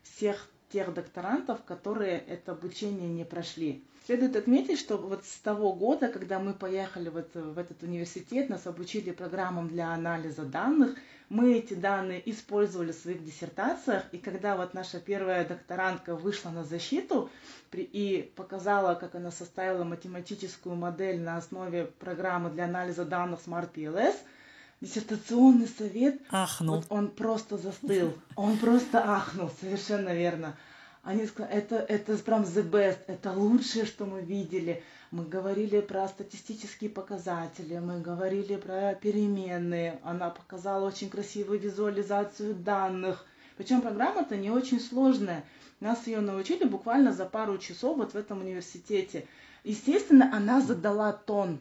всех 0.02 0.48
тех 0.70 0.92
докторантов, 0.92 1.62
которые 1.64 2.18
это 2.18 2.52
обучение 2.52 3.08
не 3.08 3.24
прошли. 3.24 3.82
Следует 4.06 4.36
отметить, 4.36 4.78
что 4.78 4.96
вот 4.96 5.24
с 5.24 5.38
того 5.40 5.74
года, 5.74 6.08
когда 6.08 6.38
мы 6.38 6.54
поехали 6.54 7.10
вот 7.10 7.34
в 7.34 7.58
этот 7.58 7.82
университет, 7.82 8.48
нас 8.48 8.66
обучили 8.66 9.10
программам 9.10 9.68
для 9.68 9.92
анализа 9.92 10.44
данных, 10.44 10.96
мы 11.28 11.58
эти 11.58 11.74
данные 11.74 12.22
использовали 12.30 12.92
в 12.92 12.94
своих 12.94 13.22
диссертациях, 13.22 14.04
и 14.12 14.18
когда 14.18 14.56
вот 14.56 14.72
наша 14.72 14.98
первая 14.98 15.46
докторантка 15.46 16.16
вышла 16.16 16.48
на 16.48 16.64
защиту 16.64 17.28
и 17.74 18.32
показала, 18.34 18.94
как 18.94 19.14
она 19.14 19.30
составила 19.30 19.84
математическую 19.84 20.74
модель 20.74 21.20
на 21.20 21.36
основе 21.36 21.92
программы 21.98 22.48
для 22.48 22.64
анализа 22.64 23.04
данных 23.04 23.40
Smart 23.46 23.70
PLS, 23.74 24.16
диссертационный 24.80 25.68
совет, 25.68 26.20
ахнул. 26.30 26.76
Вот 26.76 26.86
он 26.88 27.08
просто 27.10 27.58
застыл, 27.58 28.12
он 28.36 28.56
просто 28.58 29.02
ахнул, 29.04 29.50
совершенно 29.60 30.14
верно. 30.14 30.56
Они 31.02 31.26
сказали, 31.26 31.54
это, 31.54 31.76
это 31.76 32.16
прям 32.18 32.42
the 32.42 32.68
best, 32.68 32.98
это 33.06 33.32
лучшее, 33.32 33.86
что 33.86 34.04
мы 34.04 34.20
видели. 34.20 34.82
Мы 35.10 35.24
говорили 35.24 35.80
про 35.80 36.06
статистические 36.06 36.90
показатели, 36.90 37.78
мы 37.78 38.00
говорили 38.00 38.56
про 38.56 38.94
переменные. 38.94 40.00
Она 40.02 40.28
показала 40.28 40.86
очень 40.86 41.08
красивую 41.08 41.60
визуализацию 41.60 42.54
данных. 42.54 43.24
Причем 43.56 43.80
программа-то 43.80 44.36
не 44.36 44.50
очень 44.50 44.80
сложная. 44.80 45.44
Нас 45.80 46.06
ее 46.06 46.20
научили 46.20 46.64
буквально 46.64 47.12
за 47.12 47.24
пару 47.24 47.56
часов 47.56 47.96
вот 47.96 48.12
в 48.12 48.16
этом 48.16 48.40
университете. 48.40 49.26
Естественно, 49.64 50.30
она 50.36 50.60
задала 50.60 51.12
тон. 51.12 51.58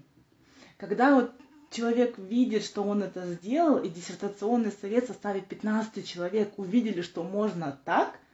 Когда 0.78 1.16
вот 1.16 1.32
человек 1.70 2.18
видит, 2.18 2.64
что 2.64 2.84
он 2.84 3.04
это 3.04 3.26
сделал, 3.34 3.78
и 3.80 3.90
диссертационный 3.90 4.72
совет 4.72 5.08
составит 5.08 5.48
15 5.48 6.08
человек, 6.08 6.54
увидели, 6.58 7.02
что 7.02 7.24
можно 7.24 7.80
так– 7.86 8.20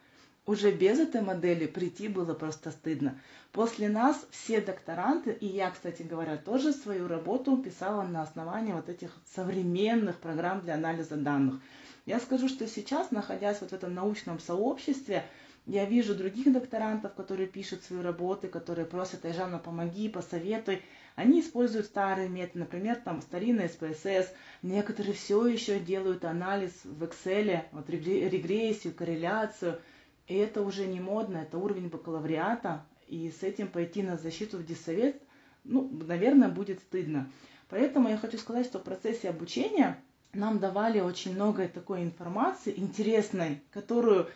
уже 0.46 0.72
без 0.72 1.00
этой 1.00 1.22
модели 1.22 1.68
прийти 1.68 2.10
было 2.10 2.34
просто 2.34 2.72
стыдно. 2.72 3.18
После 3.54 3.88
нас 3.88 4.26
все 4.32 4.60
докторанты, 4.60 5.32
и 5.32 5.46
я, 5.46 5.72
кстати 5.72 6.02
говоря, 6.02 6.36
тоже 6.36 6.74
свою 6.74 7.08
работу 7.08 7.56
писала 7.58 8.04
на 8.04 8.24
основании 8.24 8.74
вот 8.74 8.90
этих 8.90 9.10
современных 9.36 10.18
программ 10.18 10.60
для 10.60 10.74
анализа 10.74 11.16
данных. 11.16 11.62
Я 12.06 12.20
скажу, 12.20 12.50
что 12.50 12.68
сейчас, 12.68 13.12
находясь 13.12 13.62
вот 13.62 13.70
в 13.70 13.74
этом 13.74 13.94
научном 13.94 14.40
сообществе, 14.40 15.24
я 15.66 15.86
вижу 15.86 16.14
других 16.14 16.52
докторантов, 16.52 17.14
которые 17.14 17.48
пишут 17.48 17.84
свои 17.84 18.02
работы, 18.02 18.50
которые 18.50 18.86
просят, 18.86 19.24
Айжана, 19.24 19.60
помоги, 19.60 20.10
посоветуй. 20.10 20.82
Они 21.16 21.42
используют 21.42 21.86
старые 21.86 22.30
методы, 22.30 22.60
например, 22.60 22.96
там 22.96 23.22
старинный 23.22 23.66
SPSS. 23.66 24.28
Некоторые 24.62 25.14
все 25.14 25.46
еще 25.48 25.80
делают 25.80 26.26
анализ 26.26 26.72
в 26.84 27.04
Excel, 27.04 27.64
вот 27.72 27.90
регрессию, 27.90 28.94
корреляцию– 28.94 29.80
и 30.28 30.36
это 30.36 30.62
уже 30.62 30.86
не 30.86 31.00
модно, 31.00 31.38
это 31.38 31.58
уровень 31.58 31.90
бакалавриата, 31.90 32.86
и 33.08 33.30
с 33.30 33.44
этим 33.44 33.68
пойти 33.68 34.02
на 34.02 34.18
защиту 34.18 34.58
в 34.58 34.66
диссовет, 34.66 35.22
ну, 35.64 35.90
наверное, 36.08 36.50
будет 36.50 36.80
стыдно. 36.80 37.30
Поэтому 37.70 38.10
я 38.10 38.18
хочу 38.18 38.38
сказать, 38.38 38.66
что 38.66 38.80
в 38.80 38.84
процессе 38.84 39.30
обучения 39.30 40.02
нам 40.34 40.60
давали 40.60 41.00
очень 41.00 41.34
много 41.34 41.68
такой 41.68 42.04
информации 42.04 42.74
интересной, 42.76 43.62
которую, 43.72 44.30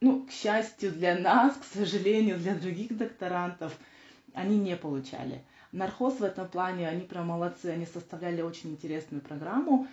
ну, 0.00 0.26
к 0.26 0.32
счастью 0.32 0.92
для 0.92 1.16
нас, 1.16 1.56
к 1.56 1.64
сожалению 1.64 2.38
для 2.38 2.54
других 2.54 2.96
докторантов, 2.96 3.76
они 4.32 4.58
не 4.58 4.76
получали. 4.76 5.42
Нархоз 5.74 6.20
в 6.20 6.22
этом 6.22 6.46
плане, 6.46 6.88
они 6.88 7.00
прям 7.00 7.26
молодцы, 7.26 7.66
они 7.66 7.84
составляли 7.84 8.42
очень 8.42 8.70
интересную 8.70 9.20
программу, 9.20 9.88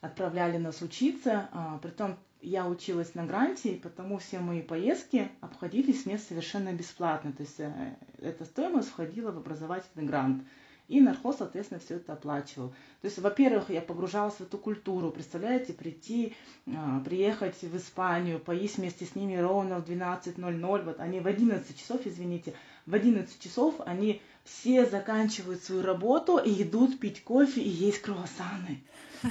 отправляли 0.00 0.58
нас 0.58 0.80
учиться, 0.80 1.48
а, 1.50 1.78
притом 1.82 2.16
я 2.40 2.68
училась 2.68 3.16
на 3.16 3.26
гранте, 3.26 3.70
и 3.70 3.80
потому 3.80 4.18
все 4.18 4.38
мои 4.38 4.62
поездки 4.62 5.28
обходились 5.40 6.06
мне 6.06 6.18
совершенно 6.18 6.72
бесплатно. 6.72 7.32
То 7.32 7.42
есть 7.42 7.58
э, 7.58 7.96
эта 8.20 8.44
стоимость 8.44 8.90
входила 8.90 9.32
в 9.32 9.38
образовательный 9.38 10.06
грант. 10.06 10.44
И 10.86 11.00
нархоз, 11.00 11.38
соответственно, 11.38 11.80
все 11.80 11.96
это 11.96 12.12
оплачивал. 12.12 12.68
То 13.00 13.06
есть, 13.06 13.18
во-первых, 13.18 13.70
я 13.70 13.80
погружалась 13.80 14.34
в 14.34 14.42
эту 14.42 14.58
культуру. 14.58 15.10
Представляете, 15.10 15.72
прийти, 15.72 16.36
а, 16.66 17.00
приехать 17.00 17.60
в 17.60 17.76
Испанию, 17.76 18.38
поесть 18.38 18.76
вместе 18.76 19.04
с 19.06 19.16
ними 19.16 19.34
ровно 19.34 19.80
в 19.80 19.88
12.00. 19.88 20.84
Вот 20.84 21.00
они 21.00 21.18
в 21.18 21.26
11 21.26 21.76
часов, 21.76 22.02
извините, 22.04 22.54
в 22.86 22.94
11 22.94 23.40
часов 23.40 23.76
они 23.86 24.20
все 24.44 24.86
заканчивают 24.86 25.62
свою 25.62 25.82
работу 25.82 26.38
и 26.38 26.62
идут 26.62 27.00
пить 27.00 27.24
кофе 27.24 27.62
и 27.62 27.68
есть 27.68 28.02
круассаны. 28.02 28.82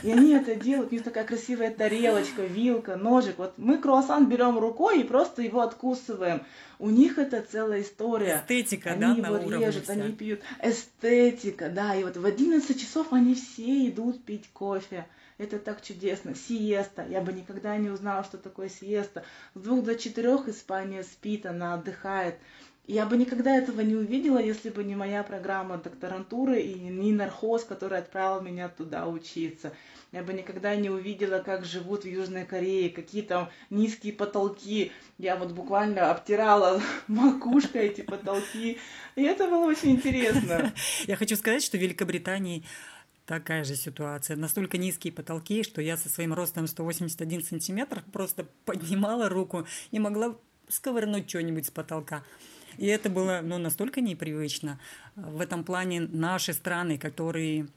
И 0.02 0.12
они 0.12 0.34
это 0.34 0.56
делают, 0.56 0.92
у 0.92 0.96
них 0.96 1.04
такая 1.04 1.24
красивая 1.24 1.70
тарелочка, 1.70 2.44
вилка, 2.44 2.96
ножик. 2.96 3.38
Вот 3.38 3.54
мы 3.58 3.78
круассан 3.78 4.28
берем 4.28 4.58
рукой 4.58 5.02
и 5.02 5.04
просто 5.04 5.44
его 5.44 5.62
откусываем. 5.62 6.44
У 6.80 6.90
них 6.90 7.20
это 7.20 7.42
целая 7.44 7.84
история. 7.84 8.42
Эстетика, 8.44 8.92
они 8.92 9.22
да, 9.22 9.28
его 9.30 9.50
на 9.50 9.60
режут, 9.60 9.84
вся. 9.84 9.94
они 9.94 10.12
пьют. 10.14 10.42
Эстетика, 10.62 11.70
да. 11.70 11.94
И 11.94 12.04
вот 12.04 12.18
в 12.18 12.26
11 12.26 12.82
часов 12.82 13.14
они 13.14 13.36
все 13.36 13.88
идут 13.88 14.24
пить 14.24 14.50
кофе. 14.52 15.06
Это 15.38 15.60
так 15.60 15.84
чудесно. 15.84 16.34
Сиеста. 16.36 17.06
Я 17.08 17.22
бы 17.22 17.32
никогда 17.32 17.78
не 17.78 17.90
узнала, 17.90 18.24
что 18.24 18.38
такое 18.38 18.70
сиеста. 18.70 19.24
С 19.54 19.62
двух 19.62 19.84
до 19.84 19.96
четырех 19.96 20.48
Испания 20.48 21.04
спит, 21.04 21.46
она 21.46 21.76
отдыхает. 21.76 22.36
Я 22.86 23.06
бы 23.06 23.16
никогда 23.16 23.56
этого 23.56 23.80
не 23.80 23.96
увидела, 23.96 24.40
если 24.40 24.70
бы 24.70 24.84
не 24.84 24.94
моя 24.94 25.24
программа 25.24 25.78
докторантуры 25.78 26.60
и 26.60 26.74
не 26.74 27.14
нархоз, 27.14 27.64
который 27.64 27.98
отправил 27.98 28.42
меня 28.42 28.68
туда 28.68 29.08
учиться. 29.08 29.74
Я 30.12 30.22
бы 30.22 30.34
никогда 30.34 30.76
не 30.76 30.90
увидела, 30.90 31.40
как 31.40 31.64
живут 31.64 32.04
в 32.04 32.08
Южной 32.08 32.46
Корее, 32.46 32.90
какие 32.90 33.22
там 33.22 33.50
низкие 33.70 34.12
потолки. 34.12 34.92
Я 35.18 35.38
вот 35.38 35.54
буквально 35.54 36.12
обтирала 36.12 36.82
макушкой 37.08 37.88
эти 37.88 38.02
потолки. 38.02 38.78
И 39.16 39.24
это 39.24 39.48
было 39.48 39.66
очень 39.66 39.92
интересно. 39.92 40.74
Я 41.08 41.16
хочу 41.16 41.38
сказать, 41.38 41.64
что 41.64 41.78
в 41.78 41.82
Великобритании 41.82 42.66
такая 43.26 43.64
же 43.64 43.76
ситуация. 43.76 44.36
Настолько 44.36 44.78
низкие 44.78 45.14
потолки, 45.14 45.64
что 45.64 45.82
я 45.82 45.96
со 45.96 46.10
своим 46.10 46.34
ростом 46.34 46.68
181 46.68 47.44
сантиметр 47.44 48.04
просто 48.12 48.46
поднимала 48.66 49.30
руку 49.30 49.66
и 49.92 50.00
могла 50.00 50.36
сковырнуть 50.68 51.30
что-нибудь 51.30 51.68
с 51.68 51.72
потолка. 51.72 52.24
И 52.78 52.86
это 52.86 53.10
было 53.10 53.42
ну, 53.44 53.58
настолько 53.58 54.02
непривычно. 54.02 54.80
В 55.16 55.42
этом 55.42 55.64
плане 55.64 56.02
наши 56.02 56.54
страны, 56.54 56.98
которые 56.98 57.68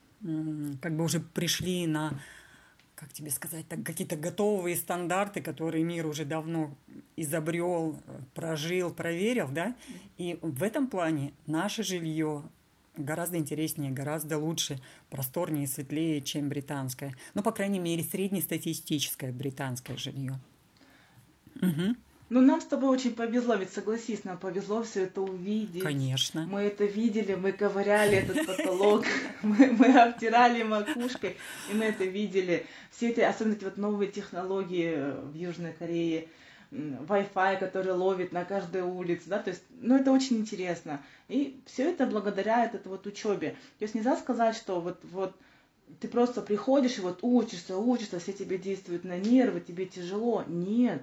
как 0.81 0.97
бы 0.97 1.05
уже 1.05 1.21
пришли 1.21 1.87
на, 1.87 2.19
как 2.95 3.13
тебе 3.13 3.31
сказать, 3.31 3.69
так, 3.69 3.83
какие-то 3.85 4.17
готовые 4.17 4.77
стандарты, 4.77 5.41
которые 5.43 5.85
мир 5.85 6.07
уже 6.07 6.25
давно 6.25 6.75
изобрел, 7.17 8.01
прожил, 8.35 8.93
проверил, 8.93 9.49
да, 9.49 9.77
и 10.17 10.39
в 10.43 10.63
этом 10.63 10.89
плане 10.89 11.33
наше 11.47 11.83
жилье 11.83 12.43
гораздо 12.97 13.37
интереснее, 13.37 13.93
гораздо 13.93 14.39
лучше, 14.39 14.81
просторнее, 15.11 15.67
светлее, 15.67 16.23
чем 16.23 16.49
британское. 16.49 17.15
Ну, 17.35 17.43
по 17.43 17.53
крайней 17.53 17.79
мере, 17.79 18.03
среднестатистическое 18.03 19.33
британское 19.33 19.97
жилье. 19.97 20.41
Угу. 21.61 21.97
Ну, 22.29 22.41
нам 22.41 22.61
с 22.61 22.65
тобой 22.65 22.91
очень 22.91 23.15
повезло, 23.15 23.55
ведь 23.55 23.73
согласись, 23.73 24.25
нам 24.25 24.37
повезло 24.37 24.83
все 24.83 25.05
это 25.05 25.23
увидеть. 25.23 25.83
Конечно. 25.83 26.45
Мы 26.51 26.63
это 26.63 26.85
видели, 26.85 27.35
мы 27.37 27.53
ковыряли 27.53 28.17
этот 28.17 28.47
потолок, 28.47 29.05
мы, 29.43 29.73
мы 29.73 29.87
обтирали 29.97 30.65
макушкой, 30.65 31.37
и 31.71 31.75
мы 31.75 31.85
это 31.85 32.05
видели. 32.05 32.67
Все 32.91 33.11
эти, 33.11 33.21
особенно 33.21 33.55
эти 33.55 33.65
вот 33.65 33.77
новые 33.77 34.11
технологии 34.11 34.97
в 35.31 35.35
Южной 35.35 35.73
Корее, 35.73 36.29
Wi-Fi, 36.73 37.59
который 37.59 37.93
ловит 37.93 38.33
на 38.33 38.45
каждой 38.45 38.83
улице, 38.83 39.29
да, 39.29 39.39
то 39.39 39.51
есть, 39.51 39.63
ну, 39.81 39.97
это 39.97 40.11
очень 40.11 40.39
интересно. 40.39 41.01
И 41.29 41.61
все 41.65 41.91
это 41.91 42.07
благодаря 42.07 42.65
этой 42.65 42.81
вот 42.87 43.07
учебе. 43.07 43.51
То 43.79 43.85
есть 43.85 43.95
нельзя 43.95 44.17
сказать, 44.17 44.57
что 44.57 44.81
вот, 44.81 44.99
вот 45.05 45.37
ты 46.01 46.09
просто 46.09 46.43
приходишь 46.43 46.99
и 46.99 47.03
вот 47.03 47.21
учишься, 47.23 47.77
учишься, 47.77 48.19
все 48.19 48.33
тебе 48.33 48.59
действуют 48.59 49.05
на 49.05 49.17
нервы, 49.17 49.61
тебе 49.61 49.87
тяжело. 49.87 50.45
Нет, 50.49 51.03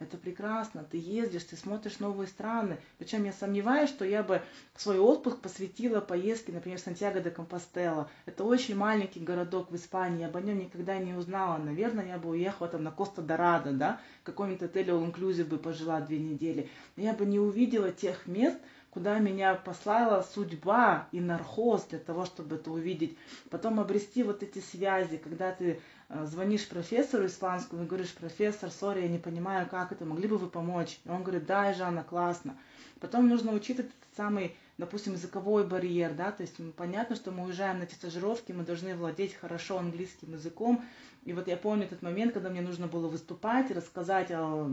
это 0.00 0.16
прекрасно, 0.16 0.84
ты 0.84 0.96
ездишь, 0.98 1.44
ты 1.44 1.56
смотришь 1.56 2.00
новые 2.00 2.26
страны. 2.26 2.78
Причем 2.98 3.24
я 3.24 3.32
сомневаюсь, 3.32 3.88
что 3.88 4.04
я 4.04 4.22
бы 4.22 4.42
свой 4.76 4.98
отпуск 4.98 5.38
посвятила 5.38 6.00
поездке, 6.00 6.52
например, 6.52 6.78
Сантьяго 6.80 7.20
де 7.20 7.30
Компостела. 7.30 8.10
Это 8.26 8.42
очень 8.44 8.74
маленький 8.74 9.20
городок 9.20 9.70
в 9.70 9.76
Испании, 9.76 10.22
я 10.22 10.28
бы 10.28 10.40
о 10.40 10.42
нем 10.42 10.58
никогда 10.58 10.98
не 10.98 11.14
узнала. 11.14 11.58
Наверное, 11.58 12.08
я 12.08 12.18
бы 12.18 12.30
уехала 12.30 12.68
там 12.68 12.82
на 12.82 12.90
Коста 12.90 13.22
Дорадо, 13.22 13.72
да, 13.72 14.00
в 14.22 14.26
каком-нибудь 14.26 14.62
отеле 14.62 14.92
All 14.92 15.12
Inclusive 15.12 15.44
бы 15.44 15.58
пожила 15.58 16.00
две 16.00 16.18
недели. 16.18 16.68
Но 16.96 17.04
я 17.04 17.12
бы 17.12 17.24
не 17.24 17.38
увидела 17.38 17.92
тех 17.92 18.26
мест, 18.26 18.58
куда 18.94 19.18
меня 19.18 19.54
послала 19.54 20.22
судьба 20.22 21.08
и 21.10 21.20
нархоз 21.20 21.84
для 21.90 21.98
того, 21.98 22.24
чтобы 22.24 22.56
это 22.56 22.70
увидеть. 22.70 23.18
Потом 23.50 23.80
обрести 23.80 24.22
вот 24.22 24.42
эти 24.42 24.60
связи, 24.60 25.16
когда 25.16 25.50
ты 25.50 25.80
звонишь 26.24 26.68
профессору 26.68 27.26
испанскому 27.26 27.84
и 27.84 27.86
говоришь, 27.86 28.14
профессор, 28.14 28.70
сори, 28.70 29.02
я 29.02 29.08
не 29.08 29.18
понимаю, 29.18 29.68
как 29.68 29.92
это, 29.92 30.04
могли 30.04 30.28
бы 30.28 30.38
вы 30.38 30.48
помочь? 30.48 30.98
И 31.04 31.08
он 31.08 31.22
говорит, 31.22 31.46
да, 31.46 31.72
Жанна, 31.72 32.04
классно. 32.04 32.56
Потом 33.00 33.28
нужно 33.28 33.52
учитывать 33.52 33.90
этот 33.90 34.16
самый, 34.16 34.56
допустим, 34.78 35.14
языковой 35.14 35.66
барьер, 35.66 36.14
да, 36.14 36.30
то 36.30 36.42
есть 36.42 36.56
понятно, 36.76 37.16
что 37.16 37.32
мы 37.32 37.44
уезжаем 37.44 37.78
на 37.78 37.84
эти 37.84 37.94
стажировки, 37.94 38.52
мы 38.52 38.64
должны 38.64 38.94
владеть 38.94 39.34
хорошо 39.34 39.78
английским 39.78 40.32
языком. 40.32 40.84
И 41.24 41.32
вот 41.32 41.48
я 41.48 41.56
помню 41.56 41.84
этот 41.84 42.02
момент, 42.02 42.34
когда 42.34 42.50
мне 42.50 42.60
нужно 42.60 42.86
было 42.86 43.08
выступать 43.08 43.70
и 43.70 43.74
рассказать 43.74 44.30
о 44.30 44.70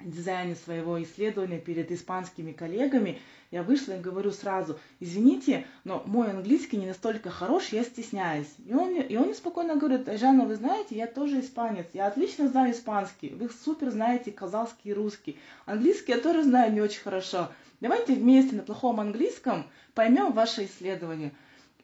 дизайне 0.00 0.54
своего 0.54 1.02
исследования 1.02 1.58
перед 1.58 1.90
испанскими 1.90 2.52
коллегами, 2.52 3.18
я 3.50 3.62
вышла 3.62 3.92
и 3.92 4.00
говорю 4.00 4.32
сразу, 4.32 4.78
извините, 5.00 5.66
но 5.84 6.02
мой 6.06 6.30
английский 6.30 6.76
не 6.76 6.86
настолько 6.86 7.30
хорош, 7.30 7.68
я 7.68 7.84
стесняюсь. 7.84 8.52
И 8.66 8.74
он, 8.74 9.00
и 9.00 9.16
он 9.16 9.34
спокойно 9.34 9.76
говорит, 9.76 10.08
Жанна, 10.18 10.44
вы 10.44 10.56
знаете, 10.56 10.96
я 10.96 11.06
тоже 11.06 11.40
испанец, 11.40 11.86
я 11.92 12.08
отлично 12.08 12.48
знаю 12.48 12.72
испанский, 12.72 13.30
вы 13.30 13.48
супер 13.64 13.90
знаете 13.90 14.32
казахский 14.32 14.90
и 14.90 14.94
русский. 14.94 15.38
Английский 15.64 16.12
я 16.12 16.18
тоже 16.18 16.42
знаю 16.42 16.72
не 16.72 16.80
очень 16.80 17.00
хорошо. 17.02 17.50
Давайте 17.80 18.14
вместе 18.14 18.56
на 18.56 18.62
плохом 18.62 19.00
английском 19.00 19.66
поймем 19.94 20.32
ваше 20.32 20.64
исследование. 20.64 21.32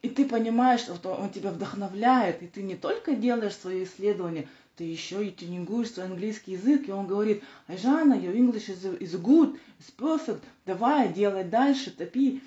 И 0.02 0.08
ты 0.08 0.24
понимаешь, 0.24 0.80
что 0.80 1.14
он 1.14 1.30
тебя 1.30 1.50
вдохновляет, 1.50 2.42
и 2.42 2.48
ты 2.48 2.62
не 2.62 2.74
только 2.74 3.14
делаешь 3.14 3.54
свое 3.54 3.84
исследование, 3.84 4.48
ты 4.76 4.84
еще 4.84 5.26
и 5.26 5.30
тренингуешь 5.30 5.90
свой 5.90 6.06
английский 6.06 6.52
язык, 6.52 6.88
и 6.88 6.92
он 6.92 7.06
говорит, 7.06 7.42
Айжана, 7.66 8.14
your 8.14 8.34
English 8.34 8.68
is, 8.68 8.98
is 8.98 9.20
good, 9.20 9.58
is 9.78 9.92
perfect, 9.96 10.42
давай, 10.66 11.12
делай 11.12 11.44
дальше, 11.44 11.90
топи. 11.90 12.40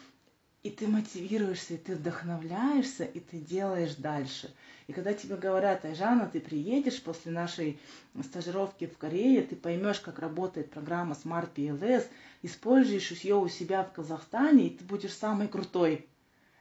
И 0.64 0.72
ты 0.72 0.88
мотивируешься, 0.88 1.76
и 1.76 1.78
ты 1.78 1.96
вдохновляешься, 1.96 3.04
и 3.04 3.20
ты 3.20 3.38
делаешь 3.38 3.94
дальше. 3.96 4.52
И 4.88 4.94
когда 4.94 5.14
тебе 5.14 5.36
говорят, 5.36 5.86
Айжана, 5.86 6.28
ты 6.28 6.40
приедешь 6.40 7.02
после 7.02 7.32
нашей 7.32 7.80
стажировки 8.24 8.88
в 8.88 8.98
Корее, 8.98 9.44
ты 9.44 9.56
поймешь, 9.56 10.00
как 10.00 10.18
работает 10.18 10.72
программа 10.72 11.16
Smart 11.16 11.50
PLS, 11.56 12.08
используешь 12.42 13.12
ее 13.12 13.36
у 13.36 13.48
себя 13.48 13.84
в 13.84 13.94
Казахстане, 13.94 14.68
и 14.68 14.70
ты 14.72 14.84
будешь 14.84 15.14
самый 15.14 15.48
крутой. 15.48 16.08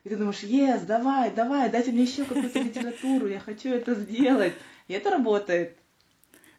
И 0.05 0.11
ты 0.11 0.17
думаешь, 0.17 0.43
yes, 0.43 0.85
давай, 0.85 1.31
давай, 1.35 1.71
дайте 1.71 1.91
мне 1.91 2.03
еще 2.03 2.25
какую-то 2.25 2.61
литературу, 2.61 3.27
я 3.27 3.41
хочу 3.41 3.71
это 3.71 3.95
сделать. 3.95 4.53
И 4.89 4.93
это 4.93 5.11
работает. 5.11 5.79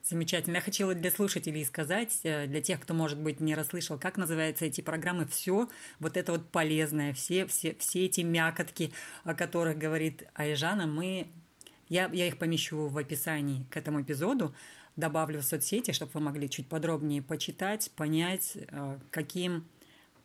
Замечательно. 0.07 0.55
Я 0.57 0.61
хотела 0.61 0.93
для 0.93 1.09
слушателей 1.09 1.65
сказать, 1.65 2.19
э, 2.23 2.45
для 2.45 2.61
тех, 2.61 2.79
кто, 2.79 2.93
может 2.93 3.19
быть, 3.19 3.39
не 3.39 3.55
расслышал, 3.55 3.97
как 3.97 4.17
называются 4.17 4.65
эти 4.65 4.81
программы, 4.81 5.25
все 5.25 5.67
вот 5.99 6.15
это 6.15 6.31
вот 6.31 6.47
полезное, 6.51 7.11
все, 7.13 7.47
все, 7.47 7.75
все 7.79 8.05
эти 8.05 8.21
мякотки, 8.21 8.91
о 9.23 9.33
которых 9.33 9.79
говорит 9.79 10.27
Айжана, 10.35 10.85
мы, 10.85 11.27
я, 11.89 12.07
я 12.13 12.27
их 12.27 12.37
помещу 12.37 12.87
в 12.87 12.95
описании 12.99 13.65
к 13.71 13.77
этому 13.77 14.03
эпизоду, 14.03 14.53
добавлю 14.95 15.41
в 15.41 15.43
соцсети, 15.43 15.91
чтобы 15.91 16.11
вы 16.13 16.19
могли 16.19 16.51
чуть 16.51 16.67
подробнее 16.67 17.23
почитать, 17.23 17.89
понять, 17.95 18.55
э, 18.55 18.99
каким 19.09 19.67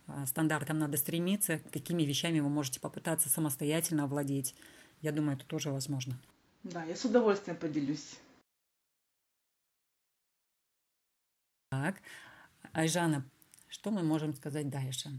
э, 0.08 0.26
стандартам 0.26 0.78
надо 0.78 0.98
стремиться, 0.98 1.58
какими 1.72 2.02
вещами 2.02 2.40
вы 2.40 2.50
можете 2.50 2.80
попытаться 2.80 3.30
самостоятельно 3.30 4.04
овладеть. 4.04 4.54
Я 5.00 5.12
думаю, 5.12 5.38
это 5.38 5.46
тоже 5.46 5.70
возможно. 5.70 6.18
Да, 6.62 6.85
я 6.85 6.94
с 6.94 7.05
удовольствием 7.05 7.57
поделюсь. 7.57 8.18
Так, 11.70 11.96
Айжана, 12.73 13.25
что 13.68 13.90
мы 13.90 14.03
можем 14.03 14.35
сказать 14.35 14.68
дальше? 14.68 15.11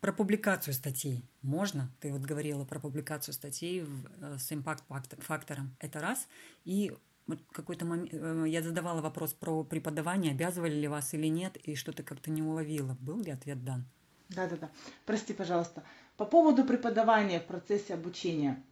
Про 0.00 0.12
публикацию 0.12 0.74
статей 0.74 1.24
можно? 1.42 1.90
Ты 2.00 2.12
вот 2.12 2.20
говорила 2.20 2.64
про 2.64 2.78
публикацию 2.78 3.34
статей 3.34 3.84
э, 4.20 4.36
с 4.38 4.52
импакт-фактором. 4.52 5.74
Это 5.80 5.98
раз. 6.00 6.28
И 6.64 6.92
вот 7.26 7.40
какой-то 7.50 7.84
момент 7.84 8.10
э, 8.12 8.44
я 8.46 8.62
задавала 8.62 9.00
вопрос 9.00 9.32
про 9.32 9.64
преподавание, 9.64 10.32
обязывали 10.32 10.74
ли 10.74 10.86
вас 10.86 11.12
или 11.14 11.26
нет, 11.26 11.56
и 11.56 11.74
что-то 11.74 12.04
как-то 12.04 12.30
не 12.30 12.42
уловила. 12.42 12.96
Был 13.00 13.20
ли 13.20 13.32
ответ 13.32 13.64
дан? 13.64 13.86
Да-да-да. 14.28 14.70
Прости, 15.04 15.32
пожалуйста. 15.32 15.82
По 16.16 16.24
поводу 16.24 16.64
преподавания 16.64 17.40
в 17.40 17.46
процессе 17.46 17.94
обучения. 17.94 18.62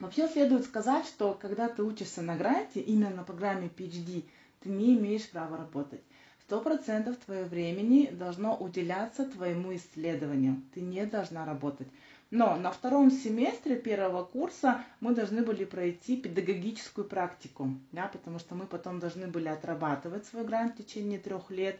Вообще 0.00 0.28
следует 0.28 0.64
сказать, 0.64 1.04
что 1.06 1.34
когда 1.34 1.68
ты 1.68 1.82
учишься 1.82 2.22
на 2.22 2.34
гранте, 2.34 2.80
именно 2.80 3.10
на 3.10 3.22
программе 3.22 3.68
PhD, 3.68 4.24
ты 4.60 4.70
не 4.70 4.96
имеешь 4.96 5.28
права 5.28 5.58
работать. 5.58 6.00
Сто 6.40 6.60
процентов 6.60 7.16
твоего 7.18 7.46
времени 7.46 8.08
должно 8.10 8.56
уделяться 8.56 9.26
твоему 9.26 9.74
исследованию. 9.76 10.62
Ты 10.74 10.80
не 10.80 11.04
должна 11.04 11.44
работать. 11.44 11.86
Но 12.30 12.56
на 12.56 12.70
втором 12.70 13.10
семестре 13.10 13.76
первого 13.76 14.24
курса 14.24 14.82
мы 15.00 15.14
должны 15.14 15.42
были 15.42 15.64
пройти 15.64 16.16
педагогическую 16.16 17.06
практику, 17.06 17.68
да, 17.92 18.08
потому 18.08 18.38
что 18.38 18.54
мы 18.54 18.66
потом 18.66 19.00
должны 19.00 19.26
были 19.26 19.48
отрабатывать 19.48 20.24
свой 20.26 20.44
грант 20.44 20.74
в 20.74 20.78
течение 20.78 21.18
трех 21.18 21.50
лет, 21.50 21.78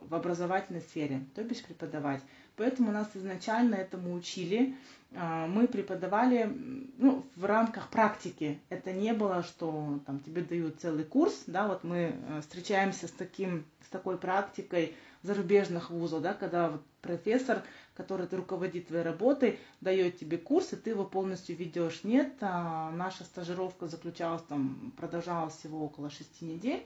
в 0.00 0.14
образовательной 0.14 0.80
сфере, 0.80 1.24
то 1.34 1.44
бишь 1.44 1.62
преподавать. 1.62 2.20
Поэтому 2.56 2.90
нас 2.90 3.08
изначально 3.14 3.76
этому 3.76 4.14
учили. 4.14 4.74
А, 5.14 5.46
мы 5.46 5.68
преподавали 5.68 6.50
ну, 6.96 7.24
в 7.36 7.44
рамках 7.44 7.88
практики. 7.90 8.60
Это 8.68 8.92
не 8.92 9.12
было, 9.12 9.42
что 9.42 10.00
там, 10.06 10.20
тебе 10.20 10.42
дают 10.42 10.80
целый 10.80 11.04
курс. 11.04 11.44
Да, 11.46 11.68
вот 11.68 11.84
мы 11.84 12.14
э, 12.14 12.40
встречаемся 12.40 13.08
с, 13.08 13.10
таким, 13.10 13.64
с 13.86 13.88
такой 13.88 14.16
практикой 14.16 14.94
зарубежных 15.22 15.90
вузов, 15.90 16.22
да, 16.22 16.34
когда 16.34 16.70
вот 16.70 16.82
профессор, 17.00 17.62
который 17.94 18.26
руководит 18.30 18.88
твоей 18.88 19.04
работой, 19.04 19.58
дает 19.80 20.18
тебе 20.18 20.38
курс, 20.38 20.72
и 20.72 20.76
ты 20.76 20.90
его 20.90 21.04
полностью 21.04 21.56
ведешь. 21.56 22.04
Нет, 22.04 22.34
а 22.40 22.90
наша 22.90 23.24
стажировка 23.24 23.86
заключалась 23.86 24.42
там, 24.42 24.92
продолжалась 24.96 25.56
всего 25.56 25.84
около 25.84 26.10
шести 26.10 26.44
недель, 26.44 26.84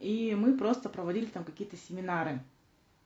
и 0.00 0.36
мы 0.36 0.56
просто 0.56 0.88
проводили 0.88 1.26
там 1.26 1.44
какие-то 1.44 1.76
семинары. 1.76 2.40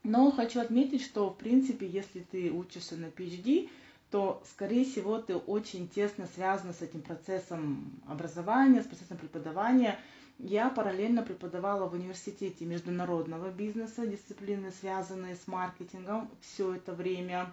Но 0.03 0.31
хочу 0.31 0.61
отметить, 0.61 1.03
что, 1.03 1.31
в 1.31 1.37
принципе, 1.37 1.87
если 1.87 2.21
ты 2.21 2.51
учишься 2.51 2.97
на 2.97 3.07
PhD, 3.07 3.69
то, 4.11 4.43
скорее 4.51 4.85
всего, 4.85 5.19
ты 5.19 5.37
очень 5.37 5.89
тесно 5.89 6.27
связана 6.35 6.73
с 6.73 6.83
этим 6.83 7.01
процессом 7.01 8.01
образования, 8.09 8.83
с 8.83 8.87
процессом 8.87 9.19
преподавания. 9.19 9.99
Я 10.39 10.69
параллельно 10.71 11.23
преподавала 11.23 11.87
в 11.87 11.95
университете 11.95 12.65
международного 12.65 13.51
бизнеса, 13.51 14.07
дисциплины, 14.07 14.73
связанные 14.73 15.37
с 15.37 15.47
маркетингом, 15.47 16.31
все 16.41 16.75
это 16.75 16.93
время. 16.93 17.53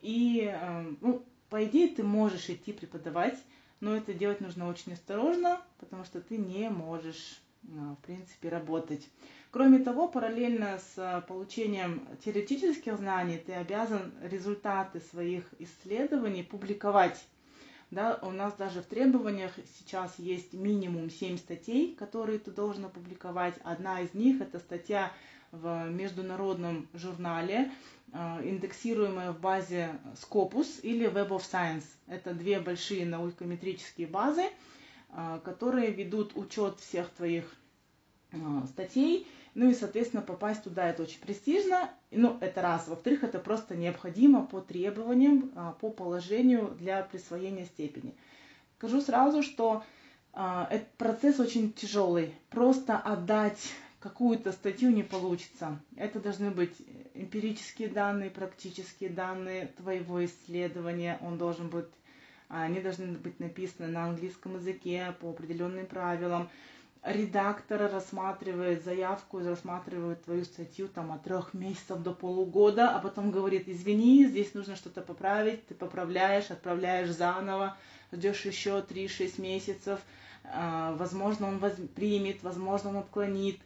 И, 0.00 0.48
э, 0.52 0.92
ну, 1.00 1.24
по 1.50 1.64
идее, 1.64 1.88
ты 1.88 2.02
можешь 2.02 2.50
идти 2.50 2.72
преподавать, 2.72 3.38
но 3.80 3.96
это 3.96 4.12
делать 4.12 4.40
нужно 4.40 4.68
очень 4.68 4.92
осторожно, 4.92 5.60
потому 5.78 6.04
что 6.04 6.20
ты 6.20 6.36
не 6.36 6.68
можешь, 6.68 7.40
э, 7.64 7.68
в 7.68 8.06
принципе, 8.06 8.48
работать. 8.48 9.08
Кроме 9.54 9.78
того, 9.78 10.08
параллельно 10.08 10.80
с 10.80 10.94
э, 10.96 11.22
получением 11.28 12.08
теоретических 12.24 12.96
знаний 12.96 13.38
ты 13.38 13.52
обязан 13.52 14.12
результаты 14.20 14.98
своих 14.98 15.44
исследований 15.60 16.42
публиковать. 16.42 17.24
Да, 17.92 18.18
у 18.22 18.32
нас 18.32 18.54
даже 18.54 18.82
в 18.82 18.86
требованиях 18.86 19.52
сейчас 19.78 20.18
есть 20.18 20.54
минимум 20.54 21.08
7 21.08 21.38
статей, 21.38 21.94
которые 21.94 22.40
ты 22.40 22.50
должен 22.50 22.86
опубликовать. 22.86 23.54
Одна 23.62 24.00
из 24.00 24.12
них 24.12 24.40
это 24.40 24.58
статья 24.58 25.12
в 25.52 25.88
международном 25.88 26.88
журнале, 26.92 27.70
э, 28.12 28.40
индексируемая 28.42 29.30
в 29.30 29.38
базе 29.38 29.90
Scopus 30.16 30.80
или 30.82 31.08
Web 31.08 31.28
of 31.28 31.42
Science. 31.48 31.84
Это 32.08 32.34
две 32.34 32.58
большие 32.58 33.06
наукометрические 33.06 34.08
базы, 34.08 34.46
э, 35.10 35.38
которые 35.44 35.92
ведут 35.92 36.36
учет 36.36 36.80
всех 36.80 37.08
твоих 37.10 37.44
статей 38.66 39.28
ну 39.54 39.70
и, 39.70 39.74
соответственно, 39.74 40.22
попасть 40.22 40.64
туда 40.64 40.88
это 40.88 41.02
очень 41.02 41.20
престижно. 41.20 41.90
Ну, 42.10 42.36
это 42.40 42.60
раз. 42.60 42.88
Во-вторых, 42.88 43.22
это 43.22 43.38
просто 43.38 43.76
необходимо 43.76 44.44
по 44.44 44.60
требованиям, 44.60 45.52
а, 45.54 45.72
по 45.72 45.90
положению 45.90 46.74
для 46.78 47.02
присвоения 47.02 47.64
степени. 47.64 48.14
Скажу 48.78 49.00
сразу, 49.00 49.42
что 49.42 49.84
а, 50.32 50.66
этот 50.70 50.90
процесс 50.94 51.38
очень 51.38 51.72
тяжелый. 51.72 52.34
Просто 52.50 52.98
отдать 52.98 53.60
какую-то 54.00 54.52
статью 54.52 54.90
не 54.90 55.04
получится. 55.04 55.80
Это 55.96 56.20
должны 56.20 56.50
быть 56.50 56.74
эмпирические 57.14 57.88
данные, 57.88 58.30
практические 58.30 59.10
данные 59.10 59.68
твоего 59.76 60.24
исследования. 60.24 61.16
Он 61.22 61.38
должен 61.38 61.68
быть, 61.68 61.86
они 62.48 62.80
должны 62.80 63.16
быть 63.18 63.38
написаны 63.38 63.88
на 63.88 64.04
английском 64.06 64.56
языке 64.56 65.14
по 65.20 65.30
определенным 65.30 65.86
правилам 65.86 66.50
редактор 67.04 67.90
рассматривает 67.92 68.82
заявку, 68.82 69.40
рассматривает 69.40 70.24
твою 70.24 70.44
статью 70.44 70.88
там 70.88 71.12
от 71.12 71.22
трех 71.22 71.52
месяцев 71.52 72.02
до 72.02 72.12
полугода, 72.12 72.96
а 72.96 72.98
потом 72.98 73.30
говорит, 73.30 73.68
извини, 73.68 74.26
здесь 74.26 74.54
нужно 74.54 74.74
что-то 74.74 75.02
поправить, 75.02 75.66
ты 75.66 75.74
поправляешь, 75.74 76.50
отправляешь 76.50 77.10
заново, 77.10 77.76
ждешь 78.10 78.46
еще 78.46 78.80
3-6 78.80 79.40
месяцев, 79.40 80.00
а, 80.44 80.94
возможно, 80.94 81.48
он 81.48 81.60
примет, 81.94 82.42
возможно, 82.42 82.90
он 82.90 82.96
отклонит. 82.96 83.60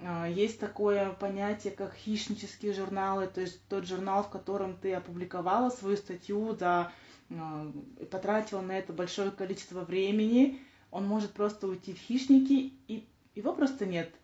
А, 0.00 0.28
есть 0.28 0.60
такое 0.60 1.10
понятие, 1.10 1.72
как 1.72 1.94
хищнические 1.94 2.72
журналы, 2.72 3.26
то 3.26 3.40
есть 3.40 3.60
тот 3.68 3.86
журнал, 3.86 4.22
в 4.22 4.30
котором 4.30 4.76
ты 4.76 4.94
опубликовала 4.94 5.70
свою 5.70 5.96
статью, 5.96 6.54
да, 6.54 6.92
а, 7.30 7.72
потратила 8.08 8.60
на 8.60 8.78
это 8.78 8.92
большое 8.92 9.32
количество 9.32 9.80
времени, 9.80 10.60
он 10.94 11.08
может 11.08 11.32
просто 11.32 11.66
уйти 11.66 11.92
в 11.92 11.98
хищники, 11.98 12.72
и 12.86 13.04
его 13.34 13.52
просто 13.52 13.84
нет. 13.84 14.14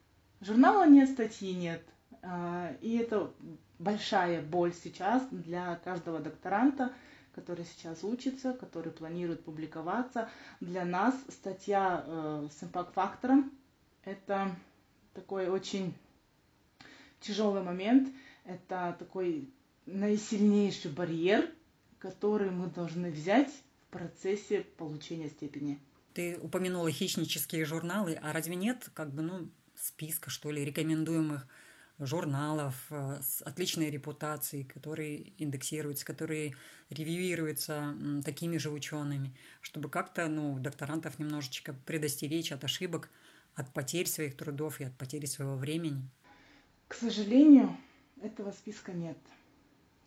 Журнала 0.40 0.86
нет, 0.86 1.10
статьи 1.10 1.52
нет. 1.52 1.82
А, 2.22 2.72
и 2.80 2.96
это 2.96 3.32
большая 3.80 4.40
боль 4.40 4.72
сейчас 4.72 5.26
для 5.32 5.74
каждого 5.82 6.20
докторанта, 6.20 6.92
который 7.34 7.64
сейчас 7.64 8.04
учится, 8.04 8.52
который 8.52 8.92
планирует 8.92 9.42
публиковаться. 9.42 10.28
Для 10.60 10.84
нас 10.84 11.16
статья 11.28 12.04
э, 12.06 12.46
с 12.56 12.62
импакт-фактором– 12.62 13.50
это 14.04 14.54
такой 15.12 15.48
очень 15.48 15.92
тяжелый 17.18 17.64
момент, 17.64 18.14
это 18.44 18.94
такой 18.96 19.50
наисильнейший 19.86 20.92
барьер, 20.92 21.50
который 21.98 22.50
мы 22.50 22.68
должны 22.68 23.10
взять 23.10 23.50
в 23.50 23.90
процессе 23.90 24.60
получения 24.78 25.30
степени. 25.30 25.80
Ты 26.14 26.38
упомянула 26.38 26.90
хищнические 26.90 27.64
журналы, 27.64 28.14
а 28.14 28.32
разве 28.32 28.56
нет 28.56 28.90
как 28.94 29.12
бы, 29.12 29.22
ну, 29.22 29.50
списка, 29.74 30.30
что 30.30 30.50
ли, 30.50 30.64
рекомендуемых 30.64 31.46
журналов 31.98 32.74
э, 32.90 33.20
с 33.22 33.42
отличной 33.42 33.90
репутацией, 33.90 34.64
которые 34.64 35.32
индексируются, 35.42 36.04
которые 36.04 36.54
ревьюируются 36.88 37.94
такими 38.24 38.56
же 38.56 38.70
учеными, 38.70 39.36
чтобы 39.60 39.90
как-то 39.90 40.26
ну, 40.28 40.58
докторантов 40.58 41.18
немножечко 41.18 41.74
предостеречь 41.86 42.52
от 42.52 42.64
ошибок, 42.64 43.10
от 43.54 43.72
потерь 43.72 44.06
своих 44.06 44.36
трудов 44.36 44.80
и 44.80 44.84
от 44.84 44.96
потери 44.96 45.26
своего 45.26 45.56
времени? 45.56 46.08
К 46.88 46.94
сожалению, 46.94 47.76
этого 48.22 48.50
списка 48.52 48.92
нет. 48.92 49.18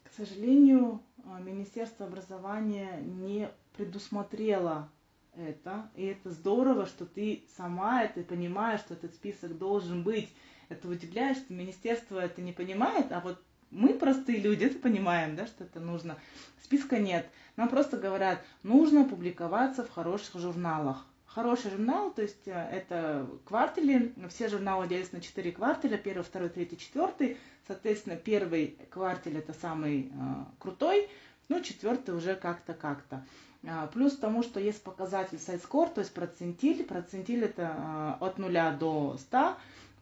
К 0.04 0.12
сожалению, 0.18 1.02
э, 1.18 1.42
Министерство 1.42 2.08
образования 2.08 3.00
не 3.02 3.50
предусмотрело 3.78 4.90
это, 5.36 5.90
и 5.96 6.06
это 6.06 6.32
здорово, 6.32 6.86
что 6.86 7.06
ты 7.06 7.44
сама 7.58 8.04
это 8.04 8.22
понимаешь, 8.22 8.82
что 8.82 8.94
этот 8.94 9.14
список 9.14 9.58
должен 9.58 10.04
быть. 10.04 10.30
Это 10.70 10.88
удивляет, 10.88 11.38
что 11.38 11.54
министерство 11.54 12.20
это 12.20 12.42
не 12.42 12.54
понимает, 12.54 13.12
а 13.12 13.20
вот 13.20 13.42
мы, 13.70 13.94
простые 13.96 14.40
люди, 14.40 14.66
это 14.66 14.78
понимаем, 14.78 15.36
да, 15.36 15.48
что 15.48 15.64
это 15.64 15.80
нужно. 15.80 16.18
Списка 16.64 17.00
нет. 17.00 17.28
Нам 17.56 17.70
просто 17.70 17.98
говорят, 17.98 18.40
нужно 18.62 19.04
публиковаться 19.04 19.84
в 19.84 19.92
хороших 19.92 20.40
журналах. 20.40 21.06
Хороший 21.26 21.72
журнал, 21.72 22.12
то 22.14 22.22
есть 22.22 22.48
э, 22.48 22.52
это 22.52 23.28
квартали, 23.46 24.14
все 24.30 24.48
журналы 24.48 24.88
делятся 24.88 25.16
на 25.16 25.22
четыре 25.22 25.52
кварталя, 25.52 25.98
первый, 25.98 26.24
второй, 26.24 26.50
третий, 26.50 26.78
четвертый. 26.78 27.38
Соответственно, 27.66 28.16
первый 28.16 28.78
кварталь 28.92 29.38
это 29.38 29.54
самый 29.54 30.12
э, 30.12 30.46
крутой, 30.60 31.10
ну, 31.50 31.60
четвертый 31.62 32.14
уже 32.16 32.36
как-то, 32.36 32.76
как-то. 32.76 33.26
А, 33.66 33.88
плюс 33.88 34.18
тому, 34.18 34.44
что 34.44 34.60
есть 34.60 34.84
показатель 34.84 35.40
сайт-скор, 35.40 35.90
то 35.90 36.02
есть 36.02 36.14
процентиль. 36.14 36.84
Процентиль 36.84 37.46
это 37.46 37.74
а, 37.78 38.18
от 38.20 38.38
0 38.38 38.52
до 38.78 39.18
100. 39.18 39.56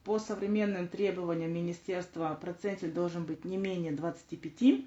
По 0.03 0.17
современным 0.17 0.87
требованиям 0.87 1.51
министерства 1.53 2.37
процентиль 2.41 2.91
должен 2.91 3.23
быть 3.23 3.45
не 3.45 3.57
менее 3.57 3.91
25. 3.91 4.81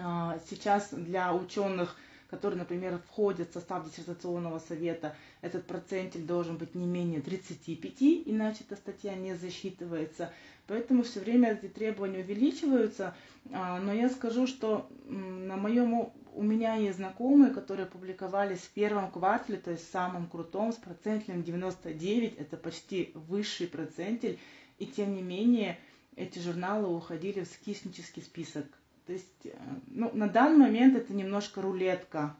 А, 0.00 0.38
сейчас 0.48 0.88
для 0.92 1.34
ученых, 1.34 1.96
которые, 2.30 2.58
например, 2.58 3.00
входят 3.10 3.50
в 3.50 3.52
состав 3.52 3.84
диссертационного 3.84 4.60
совета, 4.60 5.14
этот 5.42 5.66
процентиль 5.66 6.24
должен 6.24 6.56
быть 6.56 6.74
не 6.74 6.86
менее 6.86 7.20
35, 7.20 7.94
иначе 8.26 8.64
эта 8.66 8.76
статья 8.76 9.14
не 9.14 9.34
засчитывается. 9.34 10.32
Поэтому 10.68 11.02
все 11.02 11.20
время 11.20 11.52
эти 11.52 11.66
требования 11.66 12.20
увеличиваются. 12.20 13.14
Но 13.50 13.92
я 13.92 14.10
скажу, 14.10 14.46
что 14.46 14.88
на 15.06 15.56
моем 15.56 16.12
у 16.34 16.42
меня 16.42 16.74
есть 16.76 16.98
знакомые, 16.98 17.52
которые 17.52 17.86
публиковались 17.86 18.60
в 18.60 18.70
первом 18.70 19.10
квартале, 19.10 19.58
то 19.58 19.72
есть 19.72 19.90
самом 19.90 20.28
крутом, 20.28 20.72
с 20.72 20.76
процентилем 20.76 21.42
99, 21.42 22.36
это 22.38 22.56
почти 22.56 23.10
высший 23.14 23.66
процентиль, 23.66 24.38
и 24.78 24.86
тем 24.86 25.14
не 25.14 25.22
менее 25.22 25.78
эти 26.14 26.38
журналы 26.38 26.94
уходили 26.94 27.40
в 27.40 27.46
скиснический 27.46 28.22
список. 28.22 28.66
То 29.06 29.14
есть, 29.14 29.46
э, 29.46 29.56
ну, 29.86 30.10
на 30.14 30.28
данный 30.28 30.66
момент 30.66 30.96
это 30.96 31.12
немножко 31.14 31.62
рулетка. 31.62 32.36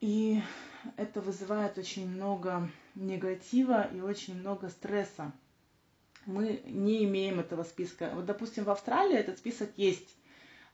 И 0.00 0.40
это 0.96 1.20
вызывает 1.20 1.78
очень 1.78 2.08
много 2.08 2.68
негатива 2.94 3.88
и 3.94 4.00
очень 4.00 4.38
много 4.38 4.68
стресса. 4.68 5.32
Мы 6.30 6.62
не 6.66 7.04
имеем 7.04 7.40
этого 7.40 7.62
списка. 7.64 8.10
Вот, 8.14 8.26
допустим, 8.26 8.64
в 8.64 8.70
Австралии 8.70 9.16
этот 9.16 9.38
список 9.38 9.70
есть 9.76 10.16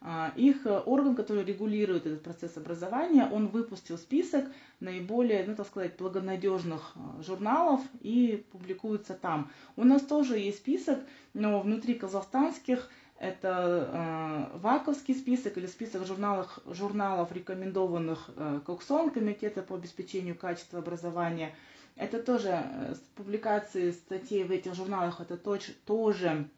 а, 0.01 0.33
их 0.37 0.67
орган, 0.87 1.15
который 1.15 1.45
регулирует 1.45 2.07
этот 2.07 2.23
процесс 2.23 2.57
образования, 2.57 3.29
он 3.33 3.49
выпустил 3.49 3.97
список 3.97 4.45
наиболее, 4.81 5.45
ну 5.47 5.57
так 5.57 5.67
сказать, 5.67 5.97
благонадежных 5.97 6.93
а, 6.95 7.23
журналов 7.23 7.81
и 8.01 8.45
публикуется 8.53 9.15
там. 9.15 9.51
У 9.77 9.85
нас 9.85 10.03
тоже 10.03 10.39
есть 10.39 10.59
список, 10.59 11.01
но 11.35 11.61
внутри 11.61 11.95
казахстанских 11.95 12.91
это 13.19 14.51
э, 14.53 14.59
ВАКовский 14.59 15.15
список 15.15 15.57
или 15.57 15.67
список 15.67 16.07
журналов, 16.07 16.59
журналов 16.67 17.33
рекомендованных 17.33 18.31
э, 18.37 18.61
КОКСОН, 18.67 19.11
Комитета 19.11 19.63
по 19.63 19.75
обеспечению 19.75 20.37
качества 20.37 20.81
образования. 20.81 21.55
Это 21.97 22.23
тоже 22.23 22.51
э, 22.53 22.95
публикации 23.15 23.91
статей 23.91 24.45
в 24.45 24.51
этих 24.51 24.75
журналах, 24.75 25.21
это 25.21 25.37
тоже 25.37 26.49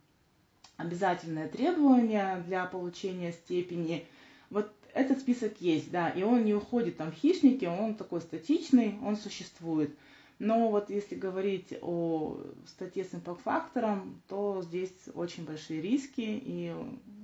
обязательное 0.77 1.49
требование 1.49 2.43
для 2.47 2.67
получения 2.67 3.33
степени. 3.33 4.05
Вот 4.51 4.73
этот 4.95 5.21
список 5.21 5.61
есть, 5.61 5.91
да, 5.91 6.09
и 6.09 6.23
он 6.23 6.45
не 6.45 6.55
уходит 6.55 6.97
там 6.97 7.13
в 7.13 7.15
хищники, 7.15 7.65
он 7.67 7.95
такой 7.95 8.21
статичный, 8.21 8.99
он 9.03 9.17
существует. 9.17 9.97
Но 10.41 10.71
вот 10.71 10.91
если 10.91 11.17
говорить 11.17 11.75
о 11.83 12.41
статье 12.67 13.05
с 13.05 13.15
импакт-фактором, 13.15 14.21
то 14.29 14.63
здесь 14.63 14.93
очень 15.15 15.45
большие 15.45 15.81
риски 15.81 16.21
и 16.21 16.75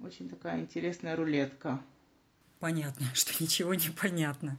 очень 0.05 0.29
такая 0.29 0.61
интересная 0.61 1.17
рулетка. 1.17 1.81
Понятно, 2.59 3.07
что 3.15 3.43
ничего 3.43 3.75
не 3.75 3.91
понятно. 3.91 4.59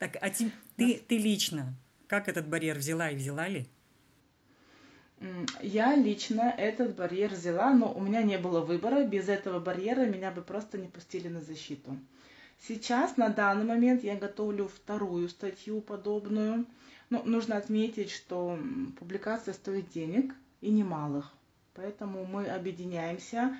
Так, 0.00 0.16
а 0.20 0.30
ты, 0.76 0.96
ты 0.96 1.18
лично 1.18 1.76
как 2.10 2.28
этот 2.28 2.48
барьер 2.48 2.76
взяла 2.76 3.08
и 3.10 3.14
взяла 3.14 3.46
ли? 3.46 3.68
Я 5.62 5.94
лично 5.94 6.52
этот 6.58 6.96
барьер 6.96 7.30
взяла, 7.30 7.72
но 7.72 7.92
у 7.92 8.00
меня 8.00 8.22
не 8.22 8.36
было 8.36 8.60
выбора. 8.62 9.04
Без 9.04 9.28
этого 9.28 9.60
барьера 9.60 10.06
меня 10.06 10.32
бы 10.32 10.42
просто 10.42 10.76
не 10.76 10.88
пустили 10.88 11.28
на 11.28 11.40
защиту. 11.40 11.96
Сейчас, 12.58 13.16
на 13.16 13.28
данный 13.28 13.64
момент, 13.64 14.02
я 14.02 14.16
готовлю 14.16 14.66
вторую 14.66 15.28
статью 15.28 15.80
подобную. 15.80 16.66
Но 17.10 17.22
нужно 17.22 17.56
отметить, 17.56 18.10
что 18.10 18.58
публикация 18.98 19.54
стоит 19.54 19.88
денег 19.90 20.34
и 20.60 20.70
немалых. 20.70 21.32
Поэтому 21.74 22.24
мы 22.26 22.46
объединяемся. 22.46 23.56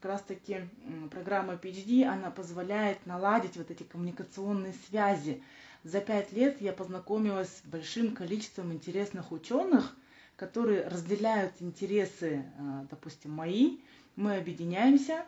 Как 0.00 0.10
раз 0.10 0.22
таки 0.22 0.68
программа 1.10 1.54
PhD, 1.54 2.04
она 2.04 2.30
позволяет 2.30 3.06
наладить 3.06 3.56
вот 3.56 3.70
эти 3.70 3.82
коммуникационные 3.82 4.74
связи. 4.88 5.42
За 5.84 6.00
пять 6.00 6.32
лет 6.32 6.62
я 6.62 6.72
познакомилась 6.72 7.58
с 7.58 7.66
большим 7.66 8.14
количеством 8.14 8.72
интересных 8.72 9.32
ученых, 9.32 9.94
которые 10.34 10.88
разделяют 10.88 11.52
интересы, 11.60 12.42
э, 12.58 12.86
допустим, 12.90 13.32
мои. 13.32 13.80
Мы 14.16 14.36
объединяемся, 14.36 15.26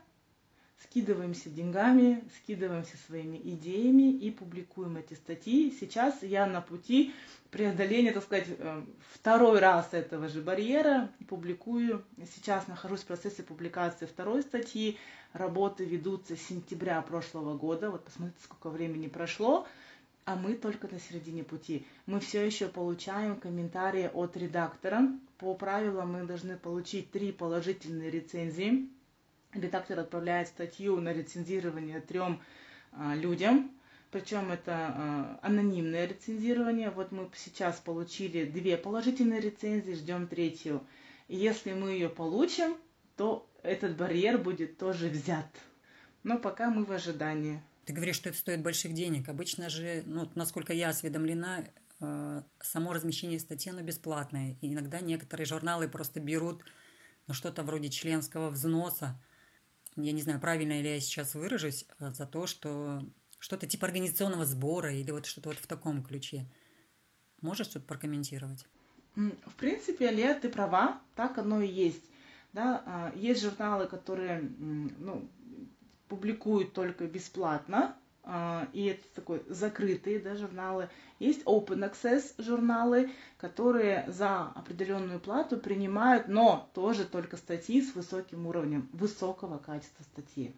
скидываемся 0.83 1.51
деньгами, 1.51 2.25
скидываемся 2.39 2.97
своими 3.07 3.37
идеями 3.37 4.11
и 4.11 4.31
публикуем 4.31 4.97
эти 4.97 5.13
статьи. 5.13 5.77
Сейчас 5.79 6.23
я 6.23 6.47
на 6.47 6.63
пути 6.63 7.13
преодоления, 7.51 8.13
так 8.13 8.25
сказать, 8.25 8.47
э, 8.49 8.83
второй 9.13 9.59
раз 9.59 9.89
этого 9.93 10.27
же 10.27 10.41
барьера, 10.41 11.11
публикую. 11.29 12.03
Сейчас 12.35 12.67
нахожусь 12.67 13.01
в 13.01 13.07
процессе 13.07 13.43
публикации 13.43 14.07
второй 14.07 14.41
статьи. 14.41 14.97
Работы 15.35 15.85
ведутся 15.85 16.35
с 16.35 16.41
сентября 16.41 17.03
прошлого 17.03 17.59
года. 17.59 17.91
Вот 17.91 18.07
посмотрите, 18.07 18.43
сколько 18.43 18.71
времени 18.71 19.07
прошло. 19.07 19.67
А 20.27 20.37
мы 20.37 20.55
только 20.55 20.89
на 20.89 21.01
середине 21.01 21.43
пути. 21.45 21.87
Мы 22.05 22.20
все 22.20 22.45
еще 22.45 22.68
получаем 22.68 23.41
комментарии 23.41 24.11
от 24.12 24.37
редактора. 24.37 25.09
По 25.39 25.55
правилам 25.55 26.12
мы 26.12 26.24
должны 26.24 26.59
получить 26.59 27.11
три 27.11 27.33
положительные 27.33 28.11
рецензии 28.11 28.91
редактор 29.61 30.01
отправляет 30.01 30.49
статью 30.49 31.01
на 31.01 31.12
рецензирование 31.12 32.01
трем 32.01 32.41
а, 32.93 33.14
людям, 33.14 33.70
причем 34.11 34.51
это 34.53 34.72
а, 34.72 35.39
анонимное 35.43 36.07
рецензирование. 36.07 36.91
Вот 36.91 37.12
мы 37.12 37.29
сейчас 37.35 37.79
получили 37.79 38.45
две 38.45 38.77
положительные 38.77 39.41
рецензии, 39.41 39.93
ждем 39.93 40.27
третью. 40.27 40.85
И 41.29 41.37
если 41.37 41.72
мы 41.72 41.91
ее 41.91 42.09
получим, 42.09 42.77
то 43.16 43.49
этот 43.62 43.97
барьер 43.97 44.39
будет 44.39 44.79
тоже 44.79 45.09
взят. 45.09 45.47
Но 46.22 46.39
пока 46.39 46.70
мы 46.70 46.85
в 46.85 46.93
ожидании. 46.93 47.61
Ты 47.87 47.93
говоришь, 47.93 48.16
что 48.16 48.28
это 48.28 48.39
стоит 48.39 48.62
больших 48.62 48.95
денег. 48.95 49.28
Обычно 49.28 49.70
же, 49.70 50.03
ну, 50.07 50.28
насколько 50.34 50.72
я 50.72 50.89
осведомлена, 50.89 51.64
э, 52.01 52.43
само 52.61 52.93
размещение 52.93 53.39
статьи, 53.39 53.70
оно 53.70 53.82
бесплатное. 53.82 54.57
И 54.61 54.72
иногда 54.72 55.01
некоторые 55.01 55.47
журналы 55.47 55.89
просто 55.89 56.18
берут 56.18 56.64
ну, 57.28 57.34
что-то 57.34 57.62
вроде 57.62 57.89
членского 57.89 58.51
взноса, 58.51 59.20
я 59.95 60.12
не 60.12 60.20
знаю, 60.20 60.41
правильно 60.41 60.80
ли 60.80 60.95
я 60.95 61.01
сейчас 61.01 61.34
выражусь, 61.34 61.87
э, 62.01 62.12
за 62.12 62.26
то, 62.26 62.49
что 62.49 63.03
что-то 63.39 63.68
типа 63.68 63.87
организационного 63.87 64.47
сбора 64.47 64.93
или 64.93 65.12
вот 65.12 65.26
что-то 65.26 65.51
вот 65.51 65.59
в 65.59 65.68
таком 65.68 66.03
ключе. 66.03 66.45
Можешь 67.41 67.68
что-то 67.68 67.87
прокомментировать? 67.87 68.66
В 69.14 69.55
принципе, 69.57 70.09
Алия, 70.09 70.34
ты 70.34 70.49
права, 70.49 71.01
так 71.14 71.39
оно 71.39 71.62
и 71.62 71.68
есть. 71.68 72.03
Да, 72.53 72.82
а, 72.84 73.12
есть 73.14 73.43
журналы, 73.43 73.87
которые 73.87 74.41
ну, 74.41 75.30
публикуют 76.09 76.73
только 76.73 77.07
бесплатно, 77.07 77.97
а, 78.29 78.69
и 78.73 78.87
это 78.87 79.03
такой 79.15 79.43
закрытые 79.49 80.19
да, 80.19 80.35
журналы. 80.35 80.89
Есть 81.21 81.45
open 81.45 81.89
access 81.89 82.35
журналы, 82.39 83.11
которые 83.39 84.05
за 84.09 84.49
определенную 84.55 85.21
плату 85.21 85.57
принимают, 85.57 86.27
но 86.27 86.69
тоже 86.75 87.05
только 87.05 87.37
статьи 87.37 87.81
с 87.81 87.95
высоким 87.95 88.47
уровнем, 88.47 88.89
высокого 88.93 89.59
качества 89.59 90.03
статьи. 90.03 90.55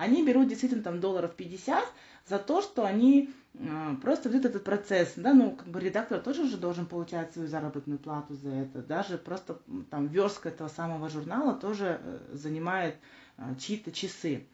Они 0.00 0.24
берут 0.24 0.48
действительно 0.48 0.82
там 0.82 0.98
долларов 0.98 1.34
50 1.34 1.84
за 2.26 2.38
то, 2.38 2.62
что 2.62 2.86
они 2.86 3.28
э, 3.52 3.96
просто 4.00 4.30
ведут 4.30 4.46
этот 4.46 4.64
процесс, 4.64 5.12
да, 5.16 5.34
ну, 5.34 5.50
как 5.50 5.68
бы 5.68 5.78
редактор 5.78 6.20
тоже 6.20 6.48
же 6.48 6.56
должен 6.56 6.86
получать 6.86 7.34
свою 7.34 7.48
заработную 7.48 7.98
плату 7.98 8.34
за 8.34 8.48
это, 8.48 8.80
даже 8.80 9.18
просто 9.18 9.60
там 9.90 10.06
верстка 10.06 10.48
этого 10.48 10.68
самого 10.68 11.10
журнала 11.10 11.52
тоже 11.52 12.00
э, 12.02 12.18
занимает 12.32 12.96
э, 13.36 13.54
чьи-то 13.60 13.92
часы. 13.92 14.46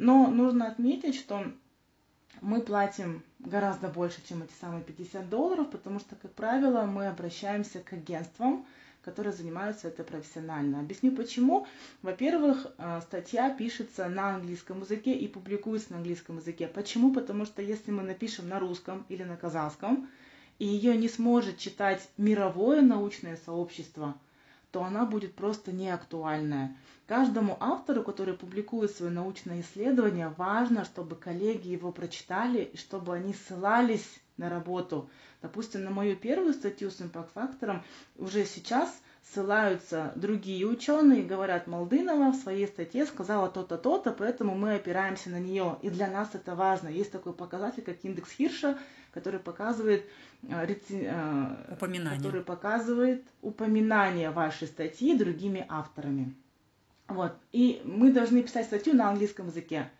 Но 0.00 0.28
нужно 0.28 0.66
отметить, 0.68 1.14
что 1.14 1.44
мы 2.40 2.62
платим 2.62 3.22
гораздо 3.38 3.88
больше, 3.88 4.26
чем 4.26 4.42
эти 4.42 4.52
самые 4.58 4.82
50 4.82 5.28
долларов, 5.28 5.70
потому 5.70 6.00
что, 6.00 6.16
как 6.16 6.32
правило, 6.32 6.86
мы 6.86 7.08
обращаемся 7.08 7.80
к 7.80 7.92
агентствам, 7.92 8.64
которые 9.02 9.34
занимаются 9.34 9.88
это 9.88 10.02
профессионально. 10.02 10.80
Объясню 10.80 11.12
почему. 11.12 11.66
Во-первых, 12.00 12.68
э, 12.78 13.00
статья 13.02 13.50
пишется 13.50 14.08
на 14.08 14.36
английском 14.36 14.80
языке 14.80 15.12
и 15.12 15.28
публикуется 15.28 15.92
на 15.92 15.98
английском 15.98 16.38
языке. 16.38 16.66
Почему? 16.66 17.12
Потому 17.12 17.44
что 17.44 17.60
если 17.60 17.90
мы 17.90 18.02
напишем 18.02 18.48
на 18.48 18.58
русском 18.58 19.04
или 19.10 19.22
на 19.22 19.36
казахском, 19.36 20.08
и 20.58 20.64
ее 20.64 20.96
не 20.96 21.10
сможет 21.10 21.58
читать 21.58 22.08
мировое 22.16 22.80
научное 22.80 23.36
сообщество– 23.44 24.18
то 24.70 24.84
она 24.84 25.04
будет 25.04 25.34
просто 25.34 25.72
неактуальная. 25.72 26.76
Каждому 27.06 27.56
автору, 27.58 28.04
который 28.04 28.34
публикует 28.34 28.92
свое 28.92 29.10
научное 29.10 29.62
исследование, 29.62 30.32
важно, 30.36 30.84
чтобы 30.84 31.16
коллеги 31.16 31.68
его 31.68 31.90
прочитали 31.90 32.62
и 32.62 32.76
чтобы 32.76 33.14
они 33.14 33.34
ссылались 33.34 34.20
на 34.36 34.48
работу. 34.48 35.10
Допустим, 35.42 35.84
на 35.84 35.90
мою 35.90 36.16
первую 36.16 36.52
статью 36.52 36.90
с 36.90 37.00
импакт-фактором 37.00 37.82
уже 38.16 38.44
сейчас 38.44 38.90
ссылаются 39.22 40.12
другие 40.16 40.66
ученые 40.66 41.22
говорят, 41.22 41.66
Молдынова 41.66 42.32
в 42.32 42.36
своей 42.36 42.66
статье 42.66 43.06
сказала 43.06 43.48
то-то, 43.48 43.76
то-то, 43.76 44.12
поэтому 44.12 44.54
мы 44.54 44.74
опираемся 44.74 45.30
на 45.30 45.38
нее. 45.38 45.78
И 45.82 45.90
для 45.90 46.08
нас 46.08 46.30
это 46.34 46.54
важно. 46.54 46.88
Есть 46.88 47.12
такой 47.12 47.32
показатель, 47.32 47.82
как 47.82 48.04
индекс 48.04 48.32
Хирша, 48.32 48.78
который 49.12 49.40
показывает, 49.40 50.04
э, 50.42 50.76
э, 50.90 51.72
упоминание. 51.72 52.18
который 52.18 52.42
показывает 52.42 53.24
упоминание 53.42 54.30
вашей 54.30 54.68
статьи 54.68 55.16
другими 55.16 55.64
авторами. 55.68 56.34
Вот. 57.08 57.32
И 57.52 57.82
мы 57.84 58.12
должны 58.12 58.42
писать 58.42 58.66
статью 58.66 58.94
на 58.94 59.08
английском 59.08 59.48
языке. 59.48 59.90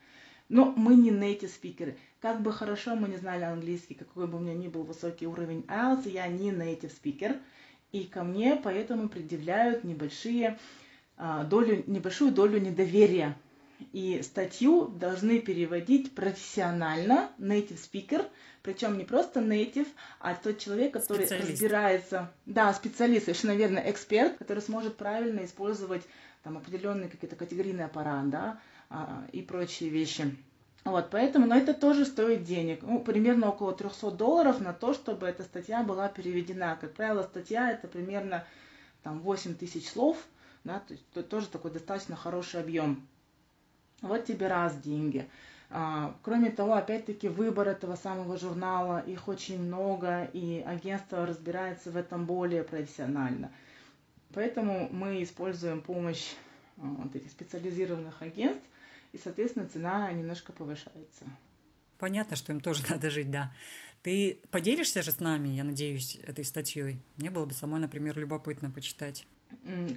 Но 0.49 0.73
мы 0.77 0.95
не 0.95 1.11
native 1.11 1.49
спикеры. 1.49 1.97
Как 2.21 2.41
бы 2.43 2.53
хорошо 2.53 2.97
мы 2.97 3.09
не 3.09 3.17
знали 3.17 3.45
английский, 3.45 3.95
какой 3.95 4.27
бы 4.27 4.39
у 4.39 4.41
меня 4.41 4.55
ни 4.55 4.69
был 4.69 4.83
высокий 4.83 5.27
уровень 5.27 5.65
IELTS, 5.69 6.09
я 6.09 6.27
не 6.27 6.51
native 6.51 6.91
спикер. 6.91 7.37
И 7.93 8.05
ко 8.05 8.23
мне 8.23 8.61
поэтому 8.63 9.09
предъявляют 9.09 9.85
небольшие, 9.85 10.59
а, 11.17 11.45
долю, 11.45 11.83
небольшую 11.87 12.33
долю 12.33 12.61
недоверия 12.61 13.37
и 13.93 14.23
статью 14.23 14.89
должны 14.89 15.41
переводить 15.41 16.15
профессионально, 16.15 17.31
native 17.39 17.79
speaker, 17.81 18.27
причем 18.63 18.99
не 18.99 19.05
просто 19.05 19.41
native, 19.41 19.89
а 20.19 20.35
тот 20.35 20.59
человек, 20.59 20.93
который 20.93 21.27
специалист. 21.27 21.51
разбирается, 21.51 22.33
да, 22.47 22.73
специалист, 22.75 23.25
совершенно 23.25 23.57
верно, 23.57 23.79
эксперт, 23.79 24.37
который 24.39 24.61
сможет 24.61 24.97
правильно 24.97 25.45
использовать 25.45 26.03
там 26.43 26.59
определенный 26.59 27.09
какие-то 27.09 27.37
категорийный 27.37 27.85
аппарат, 27.85 28.29
да, 28.31 28.61
а, 28.89 29.27
и 29.33 29.43
прочие 29.43 29.91
вещи. 29.91 30.37
Вот, 30.85 31.11
поэтому, 31.11 31.47
но 31.47 31.57
это 31.57 31.75
тоже 31.75 32.07
стоит 32.07 32.45
денег. 32.45 32.83
Ну, 32.83 33.01
примерно 33.01 33.51
около 33.51 33.75
300 33.75 34.13
долларов 34.13 34.61
на 34.61 34.73
то, 34.73 34.95
чтобы 34.95 35.27
эта 35.27 35.43
статья 35.43 35.83
была 35.83 36.09
переведена. 36.09 36.79
Как 36.81 36.95
правило, 36.95 37.23
статья 37.23 37.71
это 37.71 37.87
примерно 37.87 38.47
там 39.03 39.21
8 39.21 39.55
тысяч 39.55 39.89
слов, 39.89 40.17
да, 40.65 40.81
то 40.81 40.95
есть 40.95 41.29
тоже 41.29 41.49
такой 41.49 41.71
достаточно 41.71 42.17
хороший 42.17 42.61
объем. 42.61 43.07
Вот 44.03 44.25
тебе 44.25 44.49
раз 44.49 44.77
деньги. 44.79 45.29
А, 45.71 46.17
кроме 46.23 46.51
того, 46.51 46.75
опять-таки, 46.75 47.29
выбор 47.29 47.69
этого 47.69 47.95
самого 47.95 48.37
журнала, 48.37 49.01
их 49.01 49.29
очень 49.29 49.63
много, 49.63 50.25
и 50.33 50.65
агентство 50.67 51.25
разбирается 51.25 51.91
в 51.91 51.97
этом 51.97 52.27
более 52.27 52.65
профессионально. 52.65 53.53
Поэтому 54.35 54.89
мы 54.91 55.23
используем 55.23 55.81
помощь 55.81 56.33
а, 56.77 56.83
вот 56.83 57.15
этих 57.15 57.31
специализированных 57.31 58.21
агентств, 58.21 58.67
и, 59.13 59.19
соответственно, 59.19 59.69
цена 59.69 60.11
немножко 60.13 60.53
повышается. 60.53 61.25
Понятно, 61.99 62.35
что 62.35 62.53
им 62.53 62.61
тоже 62.61 62.83
надо 62.91 63.11
жить, 63.11 63.31
да. 63.31 63.53
Ты 64.03 64.41
поделишься 64.51 65.03
же 65.03 65.13
с 65.13 65.21
нами, 65.21 65.49
я 65.49 65.63
надеюсь, 65.63 66.19
этой 66.27 66.45
статьей? 66.45 66.99
Мне 67.17 67.31
было 67.31 67.45
бы 67.45 67.53
самой, 67.53 67.81
например, 67.81 68.19
любопытно 68.19 68.71
почитать. 68.71 69.27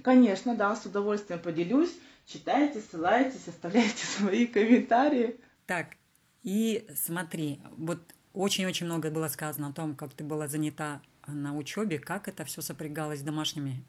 Конечно, 0.02 0.54
да, 0.54 0.76
с 0.76 0.84
удовольствием 0.84 1.40
поделюсь. 1.40 1.96
Читайте, 2.26 2.80
ссылайтесь, 2.80 3.48
оставляйте 3.48 4.04
свои 4.18 4.46
комментарии. 4.46 5.38
Так, 5.66 5.96
и 6.42 6.86
смотри, 6.94 7.60
вот 7.76 8.00
очень-очень 8.32 8.86
много 8.86 9.10
было 9.10 9.28
сказано 9.28 9.68
о 9.68 9.72
том, 9.72 9.94
как 9.94 10.12
ты 10.12 10.24
была 10.24 10.48
занята 10.48 11.00
на 11.26 11.56
учебе, 11.56 11.98
как 11.98 12.28
это 12.28 12.44
все 12.44 12.62
сопрягалось 12.62 13.20
с 13.20 13.22
домашними 13.22 13.82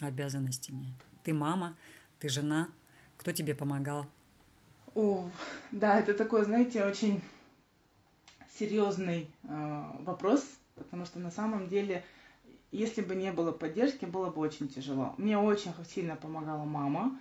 обязанностями. 0.00 0.94
Ты 1.24 1.34
мама, 1.34 1.76
ты 2.18 2.28
жена, 2.28 2.68
кто 3.16 3.32
тебе 3.32 3.54
помогал? 3.54 4.06
О, 4.94 5.30
да, 5.70 5.98
это 6.00 6.14
такой, 6.14 6.44
знаете, 6.44 6.84
очень 6.84 7.20
серьезный 8.58 9.30
э, 9.44 9.82
вопрос, 10.00 10.44
потому 10.74 11.04
что 11.04 11.18
на 11.18 11.30
самом 11.30 11.68
деле, 11.68 12.04
если 12.72 13.02
бы 13.02 13.14
не 13.14 13.32
было 13.32 13.52
поддержки, 13.52 14.04
было 14.04 14.30
бы 14.30 14.40
очень 14.40 14.68
тяжело. 14.68 15.14
Мне 15.18 15.38
очень 15.38 15.72
сильно 15.88 16.16
помогала 16.16 16.64
мама. 16.64 17.18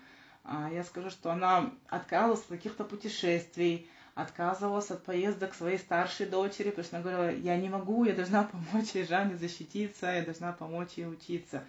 Э, 0.48 0.70
я 0.74 0.84
скажу, 0.84 1.10
что 1.10 1.32
она 1.32 1.72
отказывалась 1.89 2.41
от 2.41 2.48
каких-то 2.48 2.84
путешествий, 2.84 3.89
отказывалась 4.16 4.89
от 4.89 5.04
поездок 5.04 5.52
к 5.52 5.56
своей 5.56 5.78
старшей 5.78 6.26
дочери, 6.26 6.70
потому 6.70 6.86
что 6.86 6.98
она 6.98 7.06
говорила, 7.06 7.38
я 7.38 7.58
не 7.58 7.70
могу, 7.70 8.06
я 8.06 8.14
должна 8.14 8.43
помочь 8.72 8.91
ей 8.95 9.06
Жанне 9.06 9.38
защититься, 9.38 10.08
я 10.08 10.24
должна 10.24 10.54
помочь 10.54 10.93
ей 10.95 11.08
учиться. 11.08 11.64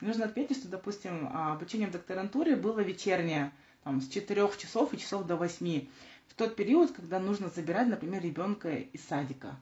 Нужно 0.00 0.26
отметить, 0.26 0.58
что, 0.58 0.68
допустим, 0.68 1.30
а, 1.32 1.52
обучение 1.52 1.88
в 1.88 1.92
докторантуре 1.92 2.56
было 2.56 2.80
вечернее, 2.80 3.52
там, 3.84 4.00
с 4.00 4.08
4 4.08 4.50
часов 4.58 4.92
и 4.92 4.98
часов 4.98 5.24
до 5.26 5.36
8 5.36 5.86
в 6.28 6.34
тот 6.34 6.56
период, 6.56 6.92
когда 6.92 7.20
нужно 7.20 7.48
забирать, 7.48 7.88
например, 7.88 8.22
ребенка 8.22 8.74
из 8.74 9.04
садика. 9.06 9.56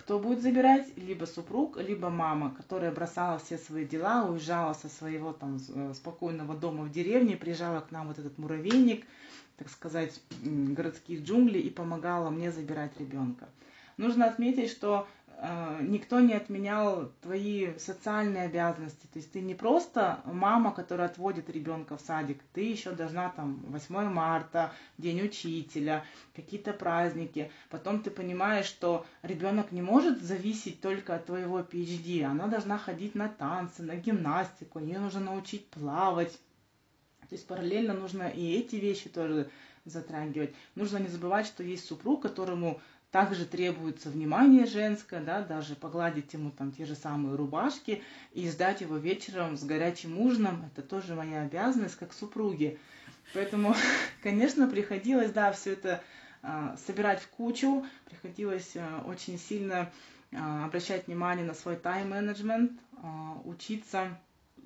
Кто 0.00 0.18
будет 0.18 0.40
забирать? 0.40 0.88
Либо 0.96 1.26
супруг, 1.26 1.76
либо 1.76 2.08
мама, 2.08 2.54
которая 2.56 2.90
бросала 2.90 3.38
все 3.38 3.58
свои 3.58 3.84
дела, 3.84 4.24
уезжала 4.24 4.72
со 4.72 4.88
своего 4.88 5.34
там 5.34 5.58
э, 5.68 5.92
спокойного 5.94 6.56
дома 6.56 6.84
в 6.84 6.90
деревне, 6.90 7.36
приезжала 7.36 7.80
к 7.80 7.90
нам 7.90 8.08
вот 8.08 8.18
этот 8.18 8.38
муравейник, 8.38 9.04
так 9.58 9.68
сказать, 9.68 10.18
городские 10.42 11.22
джунгли 11.22 11.58
и 11.58 11.68
помогала 11.68 12.30
мне 12.30 12.50
забирать 12.50 12.98
ребенка. 12.98 13.50
Нужно 13.98 14.24
отметить, 14.24 14.70
что 14.70 15.06
никто 15.80 16.20
не 16.20 16.34
отменял 16.34 17.10
твои 17.22 17.78
социальные 17.78 18.44
обязанности. 18.44 19.06
То 19.12 19.18
есть 19.18 19.32
ты 19.32 19.40
не 19.40 19.54
просто 19.54 20.20
мама, 20.24 20.72
которая 20.72 21.08
отводит 21.08 21.48
ребенка 21.48 21.96
в 21.96 22.00
садик, 22.00 22.42
ты 22.52 22.62
еще 22.62 22.90
должна 22.92 23.30
там 23.30 23.60
8 23.68 23.94
марта, 24.10 24.72
День 24.98 25.22
учителя, 25.22 26.04
какие-то 26.34 26.72
праздники. 26.72 27.50
Потом 27.70 28.02
ты 28.02 28.10
понимаешь, 28.10 28.66
что 28.66 29.06
ребенок 29.22 29.72
не 29.72 29.80
может 29.80 30.22
зависеть 30.22 30.80
только 30.82 31.14
от 31.14 31.26
твоего 31.26 31.60
PhD. 31.60 32.22
Она 32.22 32.46
должна 32.46 32.76
ходить 32.76 33.14
на 33.14 33.28
танцы, 33.28 33.82
на 33.82 33.96
гимнастику, 33.96 34.78
ее 34.78 34.98
нужно 34.98 35.20
научить 35.20 35.66
плавать. 35.68 36.32
То 37.30 37.36
есть 37.36 37.46
параллельно 37.46 37.94
нужно 37.94 38.28
и 38.28 38.58
эти 38.58 38.76
вещи 38.76 39.08
тоже 39.08 39.48
затрагивать. 39.86 40.54
Нужно 40.74 40.98
не 40.98 41.08
забывать, 41.08 41.46
что 41.46 41.62
есть 41.62 41.86
супруг, 41.86 42.22
которому 42.22 42.80
также 43.10 43.44
требуется 43.44 44.08
внимание 44.08 44.66
женское, 44.66 45.20
да, 45.20 45.42
даже 45.42 45.74
погладить 45.74 46.32
ему 46.32 46.50
там 46.50 46.70
те 46.70 46.84
же 46.84 46.94
самые 46.94 47.34
рубашки 47.34 48.02
и 48.32 48.48
ждать 48.48 48.82
его 48.82 48.96
вечером 48.96 49.56
с 49.56 49.64
горячим 49.64 50.18
ужином. 50.18 50.64
Это 50.66 50.86
тоже 50.86 51.14
моя 51.14 51.42
обязанность 51.42 51.96
как 51.96 52.12
супруги. 52.12 52.78
Поэтому, 53.34 53.74
конечно, 54.22 54.68
приходилось, 54.68 55.32
да, 55.32 55.50
все 55.52 55.72
это 55.72 56.02
э, 56.42 56.76
собирать 56.86 57.20
в 57.20 57.28
кучу, 57.28 57.84
приходилось 58.04 58.72
э, 58.74 59.00
очень 59.04 59.38
сильно 59.38 59.90
э, 60.30 60.36
обращать 60.36 61.08
внимание 61.08 61.44
на 61.44 61.54
свой 61.54 61.76
тайм-менеджмент, 61.76 62.72
э, 62.92 63.06
учиться 63.44 64.16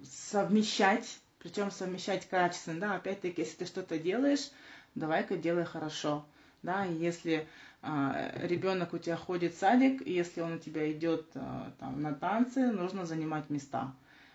совмещать, 0.03 1.19
причем 1.39 1.71
совмещать 1.71 2.29
качественно, 2.29 2.81
да, 2.81 2.95
опять-таки, 2.97 3.41
если 3.41 3.57
ты 3.57 3.65
что-то 3.65 3.99
делаешь, 3.99 4.51
давай-ка 4.95 5.37
делай 5.37 5.65
хорошо, 5.65 6.27
да, 6.65 6.85
если 6.85 7.47
а, 7.83 8.33
ребенок 8.43 8.95
у 8.95 8.99
тебя 8.99 9.17
ходит 9.17 9.55
в 9.55 9.59
садик, 9.59 10.07
если 10.07 10.41
он 10.41 10.55
у 10.55 10.59
тебя 10.59 10.91
идет 10.91 11.27
а, 11.35 11.71
там, 11.79 12.03
на 12.03 12.15
танцы, 12.15 12.73
нужно 12.73 13.07
занимать 13.07 13.51
места. 13.51 13.93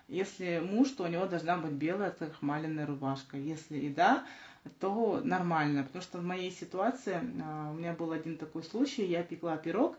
Если 0.08 0.60
муж, 0.60 0.90
то 0.92 1.04
у 1.04 1.08
него 1.08 1.26
должна 1.26 1.58
быть 1.58 1.72
белая 1.72 2.12
крахмаленная 2.12 2.86
рубашка. 2.86 3.38
Если 3.38 3.78
и 3.78 3.90
да, 3.90 4.24
то 4.80 5.22
нормально. 5.24 5.84
Потому 5.84 6.02
что 6.02 6.18
в 6.20 6.24
моей 6.24 6.52
ситуации 6.52 7.20
а, 7.44 7.72
у 7.72 7.74
меня 7.74 7.94
был 7.94 8.12
один 8.12 8.38
такой 8.38 8.64
случай, 8.64 9.06
я 9.06 9.24
пекла 9.24 9.58
пирог, 9.58 9.98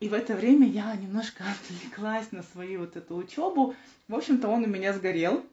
и 0.00 0.08
в 0.08 0.14
это 0.14 0.34
время 0.34 0.66
я 0.66 0.94
немножко 0.96 1.44
отвлеклась 1.64 2.32
на 2.32 2.42
свою 2.42 2.80
вот 2.80 2.96
эту 2.96 3.16
учебу. 3.16 3.74
В 4.08 4.14
общем-то, 4.14 4.48
он 4.48 4.64
у 4.64 4.68
меня 4.68 4.92
сгорел. 4.92 5.44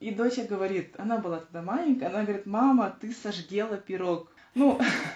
И 0.00 0.12
дочь 0.12 0.38
говорит, 0.48 0.94
она 0.98 1.18
была 1.18 1.40
тогда 1.40 1.60
маленькая, 1.62 2.06
она 2.06 2.22
говорит, 2.22 2.46
мама, 2.46 2.96
ты 3.00 3.12
сожгела 3.12 3.76
пирог. 3.76 4.30
Ну, 4.54 4.80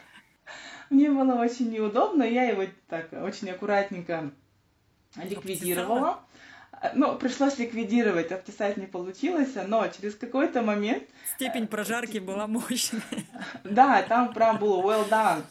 мне 0.93 1.11
было 1.11 1.35
очень 1.35 1.71
неудобно, 1.71 2.23
я 2.23 2.45
его 2.45 2.65
так 2.89 3.09
очень 3.13 3.51
аккуратненько 3.51 4.31
ликвидировала. 5.17 6.21
Ну, 6.95 7.17
пришлось 7.17 7.59
ликвидировать, 7.59 8.33
обтесать 8.33 8.77
не 8.77 8.87
получилось, 8.87 9.51
но 9.67 9.87
через 9.89 10.17
какой-то 10.17 10.63
момент... 10.63 11.05
Степень 11.37 11.69
прожарки 11.69 12.19
была 12.19 12.47
мощная. 12.47 13.03
Да, 13.65 14.03
там 14.03 14.33
прям 14.35 14.59
было 14.59 14.83
well 14.83 15.09
done. 15.09 15.43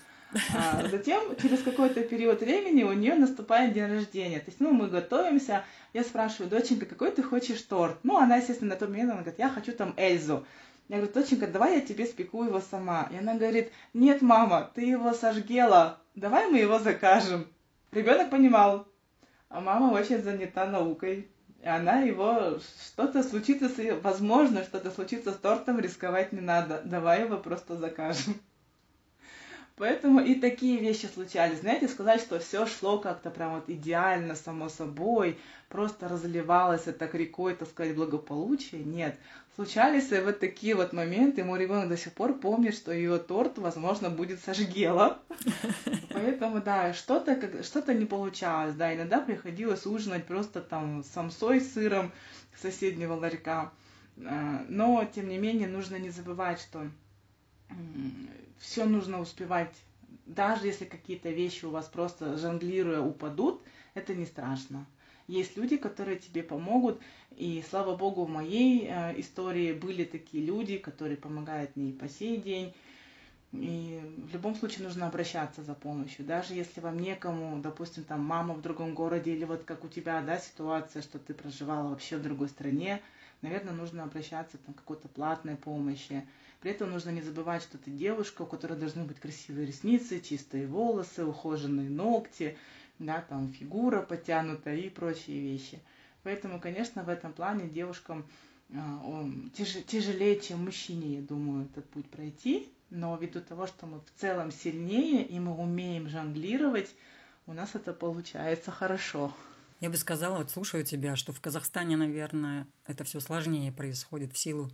А 0.56 0.88
затем, 0.90 1.36
через 1.42 1.62
какой-то 1.62 2.02
период 2.02 2.42
времени 2.42 2.84
у 2.84 2.94
нее 2.94 3.16
наступает 3.16 3.74
день 3.74 3.88
рождения. 3.88 4.40
То 4.40 4.48
есть, 4.48 4.60
ну, 4.60 4.72
мы 4.72 4.88
готовимся. 4.88 5.64
Я 5.94 6.04
спрашиваю, 6.04 6.50
доченька, 6.50 6.86
какой 6.86 7.12
ты 7.12 7.22
хочешь 7.22 7.62
торт? 7.62 7.98
Ну, 8.04 8.18
она, 8.18 8.38
естественно, 8.38 8.72
на 8.72 8.76
тот 8.78 8.90
момент, 8.90 9.12
она 9.12 9.22
говорит, 9.22 9.40
я 9.40 9.50
хочу 9.50 9.74
там 9.74 9.94
Эльзу. 9.98 10.46
Я 10.92 10.98
говорю, 10.98 11.14
доченька, 11.14 11.48
давай 11.48 11.76
я 11.76 11.82
тебе 11.82 12.06
спеку 12.06 12.44
его 12.44 12.60
сама. 12.60 13.08
И 13.14 13.16
она 13.16 13.36
говорит, 13.36 13.72
нет, 13.94 14.22
мама, 14.22 14.70
ты 14.76 14.82
его 14.82 15.14
сожгела, 15.14 16.02
давай 16.16 16.52
мы 16.52 16.58
его 16.58 16.80
закажем. 16.80 17.48
Ребенок 17.94 18.30
понимал, 18.30 18.86
а 19.48 19.62
мама 19.62 19.94
очень 19.94 20.22
занята 20.22 20.66
наукой. 20.66 21.30
И 21.64 21.66
она 21.66 22.02
его, 22.02 22.60
что-то 22.88 23.24
случится, 23.24 23.72
возможно, 24.02 24.64
что-то 24.64 24.92
случится 24.92 25.32
с 25.32 25.38
тортом, 25.38 25.80
рисковать 25.80 26.34
не 26.34 26.42
надо. 26.42 26.82
Давай 26.84 27.22
его 27.22 27.38
просто 27.38 27.78
закажем. 27.78 28.36
Поэтому 29.78 30.20
и 30.20 30.36
такие 30.36 30.78
вещи 30.80 31.08
случались. 31.08 31.62
Знаете, 31.62 31.88
сказать, 31.88 32.22
что 32.22 32.38
все 32.40 32.68
шло 32.68 33.00
как-то 33.00 33.32
прям 33.32 33.56
вот 33.56 33.70
идеально, 33.70 34.36
само 34.36 34.70
собой, 34.70 35.40
просто 35.70 36.08
разливалось 36.08 36.86
это 36.86 37.08
к 37.08 37.16
рекой, 37.16 37.56
так 37.56 37.70
сказать, 37.70 37.96
благополучие. 37.96 38.84
Нет. 38.84 39.18
Случались 39.56 40.10
вот 40.12 40.40
такие 40.40 40.76
вот 40.76 40.94
моменты. 40.94 41.44
Мой 41.44 41.60
ребенок 41.60 41.90
до 41.90 41.98
сих 41.98 42.14
пор 42.14 42.40
помнит, 42.40 42.74
что 42.74 42.94
ее 42.94 43.18
торт, 43.18 43.58
возможно, 43.58 44.10
будет 44.10 44.40
сожгела. 44.42 45.20
Поэтому, 46.14 46.62
да, 46.62 46.94
что-то 46.94 47.62
что-то 47.64 47.94
не 47.94 48.06
получалось. 48.06 48.76
Да, 48.76 48.96
иногда 48.96 49.20
приходилось 49.20 49.86
ужинать 49.86 50.26
просто 50.26 50.62
там 50.62 51.04
самсой 51.04 51.60
с 51.60 51.74
сыром 51.74 52.14
соседнего 52.62 53.14
ларька. 53.14 53.72
А, 54.26 54.66
но, 54.70 55.06
тем 55.14 55.28
не 55.28 55.38
менее, 55.38 55.68
нужно 55.68 55.98
не 55.98 56.12
забывать, 56.12 56.62
что 56.62 56.90
все 58.60 58.86
нужно 58.86 59.20
успевать. 59.20 59.76
Даже 60.26 60.68
если 60.68 60.86
какие-то 60.86 61.30
вещи 61.30 61.66
у 61.66 61.72
вас 61.72 61.88
просто 61.88 62.38
жонглируя 62.38 63.02
упадут, 63.02 63.62
это 63.96 64.16
не 64.16 64.26
страшно. 64.26 64.86
Есть 65.32 65.56
люди, 65.56 65.78
которые 65.78 66.20
тебе 66.20 66.44
помогут, 66.44 67.00
и 67.38 67.64
слава 67.70 67.96
богу, 67.96 68.26
в 68.26 68.30
моей 68.30 68.86
э, 68.90 69.18
истории 69.18 69.72
были 69.72 70.04
такие 70.04 70.44
люди, 70.44 70.78
которые 70.78 71.16
помогают 71.16 71.74
мне 71.78 71.92
и 71.92 71.94
по 71.94 72.10
сей 72.10 72.36
день. 72.36 72.74
И 73.54 74.02
в 74.30 74.34
любом 74.34 74.56
случае 74.56 74.86
нужно 74.86 75.08
обращаться 75.08 75.64
за 75.64 75.74
помощью. 75.74 76.26
Даже 76.26 76.54
если 76.54 76.82
вам 76.82 77.00
некому, 77.00 77.62
допустим, 77.62 78.04
там 78.04 78.20
мама 78.20 78.54
в 78.54 78.62
другом 78.62 78.94
городе, 78.94 79.32
или 79.32 79.46
вот 79.46 79.64
как 79.64 79.86
у 79.86 79.88
тебя, 79.88 80.22
да, 80.22 80.38
ситуация, 80.38 81.02
что 81.02 81.18
ты 81.18 81.34
проживала 81.34 81.88
вообще 81.88 82.18
в 82.18 82.24
другой 82.24 82.50
стране, 82.50 83.02
наверное, 83.42 83.74
нужно 83.74 84.04
обращаться 84.04 84.58
там, 84.58 84.74
к 84.74 84.80
какой-то 84.80 85.08
платной 85.08 85.56
помощи. 85.56 86.28
При 86.60 86.72
этом 86.72 86.92
нужно 86.92 87.10
не 87.10 87.22
забывать, 87.22 87.64
что 87.64 87.78
ты 87.78 87.90
девушка, 87.90 88.42
у 88.42 88.46
которой 88.46 88.78
должны 88.78 89.06
быть 89.06 89.22
красивые 89.22 89.66
ресницы, 89.66 90.20
чистые 90.20 90.68
волосы, 90.68 91.24
ухоженные 91.24 91.90
ногти, 91.90 92.58
да, 93.06 93.22
там 93.22 93.52
фигура 93.52 94.02
потянутая 94.02 94.78
и 94.78 94.90
прочие 94.90 95.40
вещи. 95.40 95.80
Поэтому, 96.24 96.60
конечно, 96.60 97.04
в 97.04 97.10
этом 97.10 97.34
плане 97.34 97.68
девушкам 97.68 98.26
а, 98.74 99.26
тяжелее, 99.54 100.40
чем 100.40 100.66
мужчине, 100.66 101.16
я 101.16 101.22
думаю, 101.22 101.66
этот 101.66 101.90
путь 101.90 102.10
пройти. 102.10 102.72
Но 102.90 103.16
ввиду 103.16 103.42
того, 103.42 103.68
что 103.68 103.86
мы 103.86 104.00
в 104.00 104.20
целом 104.20 104.52
сильнее 104.52 105.26
и 105.26 105.40
мы 105.40 105.56
умеем 105.56 106.10
жонглировать, 106.10 106.90
у 107.48 107.54
нас 107.54 107.74
это 107.74 107.94
получается 107.94 108.70
хорошо. 108.70 109.34
Я 109.80 109.90
бы 109.90 109.98
сказала, 109.98 110.38
вот 110.38 110.52
слушаю 110.52 110.84
тебя, 110.84 111.16
что 111.16 111.32
в 111.32 111.42
Казахстане, 111.42 111.98
наверное, 111.98 112.68
это 112.86 113.04
все 113.04 113.20
сложнее 113.20 113.72
происходит 113.72 114.34
в 114.34 114.38
силу 114.38 114.70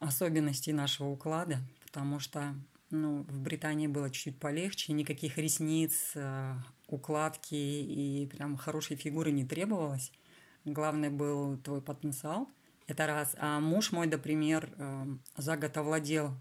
особенностей 0.00 0.72
нашего 0.72 1.08
уклада, 1.08 1.58
потому 1.84 2.20
что 2.20 2.54
ну, 2.90 3.24
в 3.28 3.40
Британии 3.40 3.86
было 3.86 4.10
чуть-чуть 4.10 4.38
полегче, 4.38 4.92
никаких 4.92 5.36
ресниц, 5.36 6.12
э, 6.14 6.54
укладки 6.88 7.54
и 7.54 8.26
прям 8.26 8.56
хорошей 8.56 8.96
фигуры 8.96 9.30
не 9.30 9.44
требовалось. 9.44 10.12
Главное 10.64 11.10
был 11.10 11.56
твой 11.58 11.80
потенциал. 11.80 12.48
Это 12.86 13.06
раз. 13.06 13.36
А 13.38 13.60
муж 13.60 13.92
мой, 13.92 14.06
например, 14.06 14.70
э, 14.76 15.06
за 15.36 15.56
год 15.56 15.76
овладел 15.76 16.34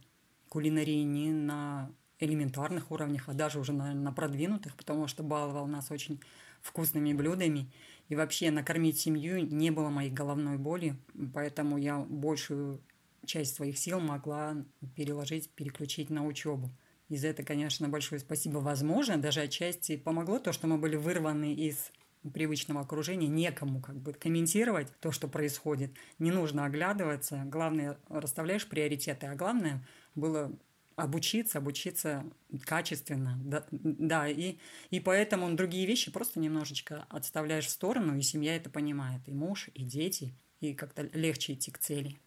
кулинарией 0.50 1.04
не 1.04 1.32
на 1.32 1.91
элементарных 2.20 2.89
уровнях, 2.91 3.30
а 3.30 3.34
даже 3.34 3.60
уже 3.60 3.74
на, 3.74 3.93
на 3.93 4.12
продвинутых, 4.12 4.76
потому 4.76 5.08
что 5.08 5.24
баловал 5.24 5.68
нас 5.68 5.91
очень 5.91 6.20
вкусными 6.62 7.14
блюдами. 7.14 7.72
И 8.08 8.16
вообще 8.16 8.50
накормить 8.50 9.00
семью 9.00 9.45
не 9.45 9.70
было 9.70 9.89
моей 9.89 10.10
головной 10.10 10.58
боли, 10.58 10.95
поэтому 11.34 11.78
я 11.78 12.00
большую 12.00 12.82
часть 13.26 13.56
своих 13.56 13.78
сил 13.78 14.00
могла 14.00 14.56
переложить, 14.95 15.50
переключить 15.50 16.10
на 16.10 16.26
учебу. 16.26 16.72
И 17.10 17.18
за 17.18 17.30
это, 17.30 17.43
конечно, 17.43 17.88
большое 17.88 18.20
спасибо. 18.20 18.58
Возможно, 18.58 19.18
даже 19.18 19.41
отчасти 19.41 19.95
помогло 19.95 20.39
то, 20.39 20.51
что 20.51 20.68
мы 20.68 20.78
были 20.78 20.95
вырваны 20.95 21.53
из 21.53 21.91
привычного 22.34 22.82
окружения, 22.82 23.28
некому 23.28 23.82
как 23.82 23.95
бы 23.97 24.14
комментировать 24.14 24.91
то, 24.99 25.12
что 25.12 25.28
происходит. 25.28 25.91
Не 26.20 26.32
нужно 26.32 26.66
оглядываться. 26.66 27.43
Главное, 27.45 27.97
расставляешь 28.10 28.68
приоритеты. 28.68 29.28
А 29.28 29.36
главное 29.36 29.88
было 30.16 30.51
обучиться, 30.97 31.60
обучиться 31.60 32.26
качественно. 32.66 33.39
Да, 33.43 33.66
да 33.72 34.28
и, 34.28 34.58
и 34.89 34.99
поэтому 34.99 35.53
другие 35.55 35.86
вещи 35.86 36.12
просто 36.12 36.39
немножечко 36.39 37.05
отставляешь 37.10 37.68
в 37.68 37.70
сторону, 37.70 38.18
и 38.18 38.22
семья 38.22 38.55
это 38.55 38.70
понимает. 38.70 39.22
И 39.28 39.32
муж, 39.32 39.70
и 39.74 39.84
дети, 39.84 40.34
и 40.60 40.74
как-то 40.74 41.03
легче 41.14 41.53
идти 41.53 41.72
к 41.72 41.78
цели. 41.78 42.18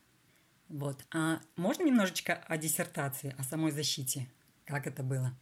Вот. 0.68 1.04
А 1.12 1.40
можно 1.56 1.82
немножечко 1.82 2.34
о 2.34 2.56
диссертации, 2.56 3.34
о 3.36 3.42
самой 3.42 3.72
защите? 3.72 4.28
Как 4.70 4.86
это 4.86 5.02
было? 5.02 5.32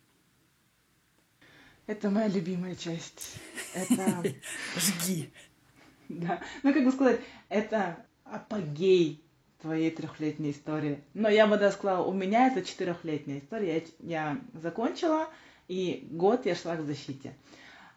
Это 1.86 2.08
моя 2.08 2.28
любимая 2.28 2.74
часть. 2.74 3.36
Это... 3.74 4.24
Жги. 4.76 5.30
Да. 6.08 6.40
Ну, 6.62 6.72
как 6.72 6.82
бы 6.82 6.90
сказать, 6.90 7.20
это 7.50 8.06
апогей 8.24 9.22
твоей 9.60 9.90
трехлетней 9.90 10.52
истории. 10.52 11.02
Но 11.12 11.28
я 11.28 11.46
бы 11.46 11.58
даже 11.58 11.76
сказала, 11.76 12.06
у 12.06 12.14
меня 12.14 12.46
это 12.48 12.62
четырехлетняя 12.62 13.40
история. 13.40 13.84
Я, 14.00 14.32
я 14.32 14.40
закончила, 14.54 15.28
и 15.66 16.08
год 16.10 16.46
я 16.46 16.54
шла 16.54 16.76
к 16.76 16.86
защите. 16.86 17.34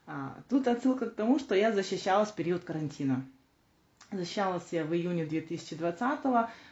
А, 0.08 0.38
тут 0.50 0.68
отсылка 0.68 1.10
к 1.10 1.16
тому, 1.16 1.40
что 1.40 1.56
я 1.56 1.72
защищалась 1.72 2.30
в 2.30 2.36
период 2.36 2.66
карантина. 2.66 3.26
Защищалась 4.12 4.68
я 4.72 4.84
в 4.84 4.94
июне 4.94 5.26
2020, 5.26 6.20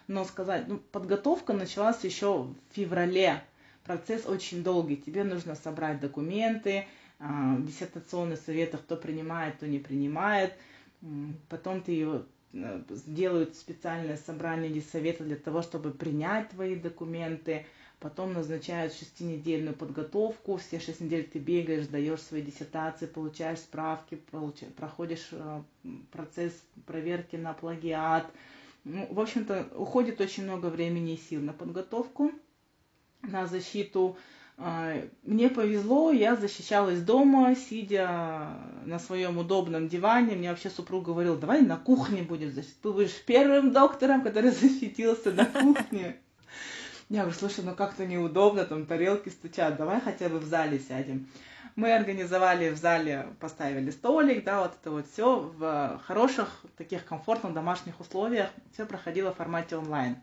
но 0.08 0.26
сказать, 0.26 0.68
ну, 0.68 0.80
подготовка 0.80 1.54
началась 1.54 2.04
еще 2.04 2.44
в 2.44 2.56
феврале. 2.74 3.42
Процесс 3.90 4.28
очень 4.28 4.62
долгий. 4.64 4.98
Тебе 4.98 5.24
нужно 5.24 5.56
собрать 5.56 6.00
документы, 6.00 6.86
а, 7.18 7.58
диссертационный 7.58 8.38
совет, 8.38 8.76
кто 8.78 8.96
принимает, 8.96 9.56
кто 9.56 9.66
не 9.66 9.80
принимает. 9.80 10.54
Потом 11.50 11.82
ты 11.82 12.22
Э, 12.52 12.82
делают 13.06 13.56
специальное 13.56 14.18
собрание 14.18 14.72
или 14.72 14.80
совета 14.80 15.24
для 15.24 15.36
того, 15.36 15.62
чтобы 15.62 15.92
принять 15.92 16.50
твои 16.50 16.76
документы, 16.76 17.66
потом 18.00 18.34
назначают 18.34 18.94
шестинедельную 18.94 19.76
подготовку, 19.76 20.58
все 20.58 20.80
шесть 20.80 21.02
недель 21.02 21.30
ты 21.32 21.38
бегаешь, 21.38 21.88
даешь 21.88 22.22
свои 22.22 22.42
диссертации, 22.42 23.06
получаешь 23.06 23.60
справки, 23.60 24.20
проходишь 24.76 25.30
э, 25.32 25.62
процесс 26.12 26.54
проверки 26.88 27.36
на 27.36 27.54
плагиат. 27.54 28.26
Ну, 28.84 29.06
в 29.12 29.20
общем-то, 29.20 29.68
уходит 29.76 30.20
очень 30.20 30.44
много 30.44 30.68
времени 30.68 31.14
и 31.14 31.18
сил 31.18 31.42
на 31.42 31.54
подготовку, 31.54 32.32
на 33.22 33.46
защиту 33.48 34.18
а, 34.62 34.94
мне 35.24 35.50
повезло, 35.50 36.12
я 36.12 36.36
защищалась 36.36 37.02
дома, 37.02 37.56
сидя 37.56 38.58
на 38.84 39.00
своем 39.00 39.38
удобном 39.38 39.88
диване. 39.88 40.36
Мне 40.36 40.50
вообще 40.50 40.70
супруг 40.70 41.06
говорил, 41.06 41.38
давай 41.38 41.62
на 41.62 41.78
кухне 41.78 42.24
будет 42.24 42.54
защищать. 42.54 42.82
Ты 42.82 42.92
будешь 42.92 43.24
первым 43.26 43.72
доктором, 43.72 44.22
который 44.22 44.52
защитился 44.52 45.32
на 45.32 45.46
кухне. 45.46 46.18
Я 47.08 47.22
говорю, 47.22 47.40
слушай, 47.40 47.64
ну 47.64 47.74
как-то 47.74 48.06
неудобно, 48.06 48.66
там 48.66 48.86
тарелки 48.86 49.30
стучат, 49.30 49.78
давай 49.78 50.02
хотя 50.02 50.28
бы 50.28 50.40
в 50.40 50.46
зале 50.46 50.78
сядем. 50.78 51.28
Мы 51.76 51.94
организовали 51.94 52.70
в 52.70 52.78
зале, 52.78 53.28
поставили 53.40 53.90
столик, 53.92 54.44
да, 54.44 54.62
вот 54.62 54.74
это 54.80 54.92
вот 54.92 55.08
все 55.08 55.40
в 55.40 56.02
хороших, 56.06 56.66
таких 56.78 57.06
комфортных 57.06 57.54
домашних 57.54 58.02
условиях. 58.02 58.50
Все 58.74 58.86
проходило 58.86 59.34
в 59.34 59.38
формате 59.38 59.78
онлайн. 59.78 60.18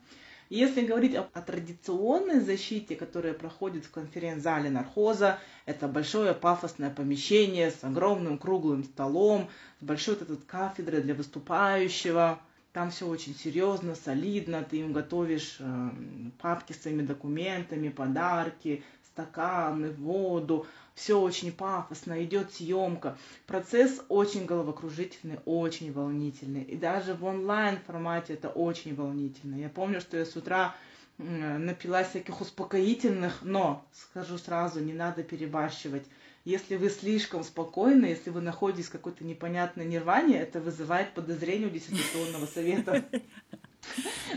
Если 0.49 0.87
говорить 0.87 1.17
о, 1.17 1.29
о 1.33 1.43
традиционной 1.43 2.41
защите, 2.41 2.95
которая 2.95 3.35
проходит 3.35 3.85
в 3.85 3.91
конференц-зале 3.91 4.71
нархоза, 4.71 5.41
это 5.65 5.89
большое 5.89 6.35
пафосное 6.35 6.91
помещение 6.91 7.73
с 7.73 7.83
огромным 7.83 8.39
круглым 8.39 8.85
столом, 8.85 9.49
с 9.81 9.85
большой 9.85 10.15
вот 10.15 10.23
этой 10.23 10.37
кафедрой 10.37 11.03
для 11.03 11.15
выступающего. 11.15 12.39
Там 12.73 12.91
все 12.91 13.09
очень 13.09 13.35
серьезно, 13.35 13.95
солидно, 13.95 14.63
ты 14.63 14.79
им 14.79 14.93
готовишь 14.93 15.57
э, 15.59 15.91
папки 16.39 16.73
с 16.75 16.83
своими 16.83 17.03
документами, 17.03 17.89
подарки, 17.89 18.85
стаканы, 19.17 19.91
воду, 19.93 20.67
все 20.95 21.19
очень 21.19 21.53
пафосно, 21.53 22.23
идет 22.23 22.53
съемка. 22.53 23.17
Процесс 23.47 24.03
очень 24.09 24.45
головокружительный, 24.45 25.39
очень 25.47 25.93
волнительный. 25.93 26.63
И 26.63 26.77
даже 26.77 27.15
в 27.15 27.25
онлайн 27.25 27.79
формате 27.87 28.35
это 28.35 28.49
очень 28.51 28.95
волнительно. 28.95 29.57
Я 29.57 29.71
помню, 29.71 30.01
что 30.01 30.19
я 30.19 30.27
с 30.27 30.37
утра 30.37 30.75
напилась 31.19 32.09
всяких 32.09 32.41
успокоительных, 32.43 33.39
но, 33.43 33.87
скажу 33.93 34.37
сразу, 34.37 34.81
не 34.81 34.93
надо 34.93 35.23
перебарщивать. 35.23 36.05
Если 36.45 36.77
вы 36.77 36.91
слишком 36.91 37.43
спокойны, 37.43 38.07
если 38.07 38.31
вы 38.31 38.41
находитесь 38.41 38.87
в 38.87 38.93
какой-то 38.93 39.25
непонятной 39.25 39.87
нирване, 39.87 40.39
это 40.39 40.61
вызывает 40.61 41.13
подозрение 41.15 41.69
у 41.69 41.71
диссертационного 41.71 42.47
совета. 42.47 43.05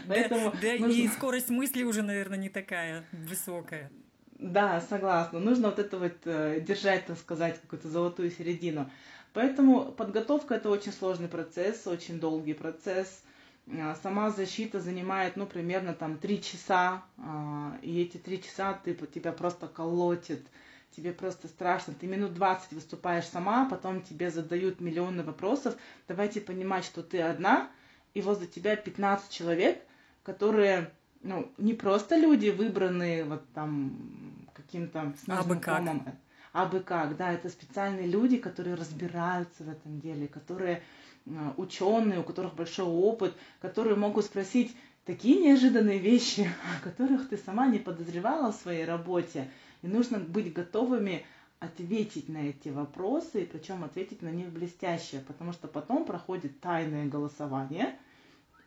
Поэтому 0.08 0.54
да, 0.62 0.74
нужно... 0.80 0.92
и 0.92 1.08
скорость 1.10 1.50
мысли 1.50 1.84
уже, 1.84 2.02
наверное, 2.02 2.38
не 2.38 2.50
такая 2.50 3.06
высокая. 3.12 3.92
Да, 4.40 4.80
согласна. 4.80 5.40
Нужно 5.40 5.70
вот 5.70 5.80
это 5.80 5.98
вот 5.98 6.16
э, 6.24 6.62
держать, 6.62 7.06
так 7.06 7.18
сказать, 7.18 7.60
какую-то 7.60 7.90
золотую 7.90 8.32
середину. 8.32 8.90
Поэтому 9.34 9.92
подготовка 9.92 10.56
это 10.56 10.70
очень 10.70 10.94
сложный 10.94 11.28
процесс, 11.28 11.86
очень 11.86 12.22
долгий 12.22 12.54
процесс. 12.54 13.22
А, 13.68 13.96
сама 14.02 14.32
защита 14.32 14.80
занимает, 14.80 15.36
ну, 15.36 15.46
примерно 15.46 15.94
там 15.94 16.18
три 16.18 16.42
часа, 16.42 17.04
а, 17.18 17.78
и 17.82 18.02
эти 18.02 18.16
три 18.16 18.42
часа 18.42 18.80
ты, 18.82 18.94
тебя 18.94 19.34
просто 19.34 19.68
колотит, 19.68 20.48
тебе 20.96 21.12
просто 21.12 21.50
страшно. 21.50 21.94
Ты 21.94 22.08
минут 22.08 22.34
20 22.34 22.72
выступаешь 22.72 23.26
сама, 23.26 23.68
потом 23.70 24.02
тебе 24.02 24.32
задают 24.32 24.80
миллионы 24.80 25.22
вопросов. 25.22 25.76
Давайте 26.08 26.40
понимать, 26.40 26.86
что 26.86 27.04
ты 27.04 27.22
одна, 27.22 27.70
и 28.14 28.22
возле 28.22 28.48
тебя 28.48 28.78
15 28.78 29.30
человек, 29.30 29.84
которые 30.24 30.92
ну, 31.22 31.52
не 31.58 31.74
просто 31.74 32.16
люди, 32.16 32.50
выбранные 32.50 33.26
вот 33.26 33.44
там 33.54 34.29
каким-то 34.70 35.14
снежным 35.24 35.60
комом. 35.60 36.06
А 36.52 36.66
бы 36.66 36.80
как, 36.80 37.16
да, 37.18 37.32
это 37.32 37.50
специальные 37.50 38.08
люди, 38.08 38.38
которые 38.38 38.76
разбираются 38.76 39.64
в 39.64 39.70
этом 39.70 40.00
деле, 40.00 40.28
которые 40.28 40.82
э, 41.26 41.32
ученые, 41.58 42.20
у 42.20 42.24
которых 42.24 42.56
большой 42.56 42.86
опыт, 42.86 43.36
которые 43.62 43.96
могут 43.96 44.26
спросить 44.26 44.76
такие 45.06 45.40
неожиданные 45.40 46.00
вещи, 46.00 46.50
о 46.78 46.84
которых 46.84 47.30
ты 47.30 47.38
сама 47.38 47.68
не 47.68 47.78
подозревала 47.78 48.52
в 48.52 48.56
своей 48.56 48.86
работе. 48.86 49.50
И 49.84 49.88
нужно 49.88 50.20
быть 50.20 50.52
готовыми 50.52 51.26
ответить 51.60 52.30
на 52.30 52.50
эти 52.50 52.70
вопросы, 52.70 53.44
и 53.44 53.46
причем 53.46 53.84
ответить 53.84 54.22
на 54.22 54.30
них 54.30 54.50
блестяще, 54.50 55.20
потому 55.28 55.54
что 55.54 55.68
потом 55.68 56.06
проходит 56.06 56.60
тайное 56.60 57.06
голосование– 57.06 57.96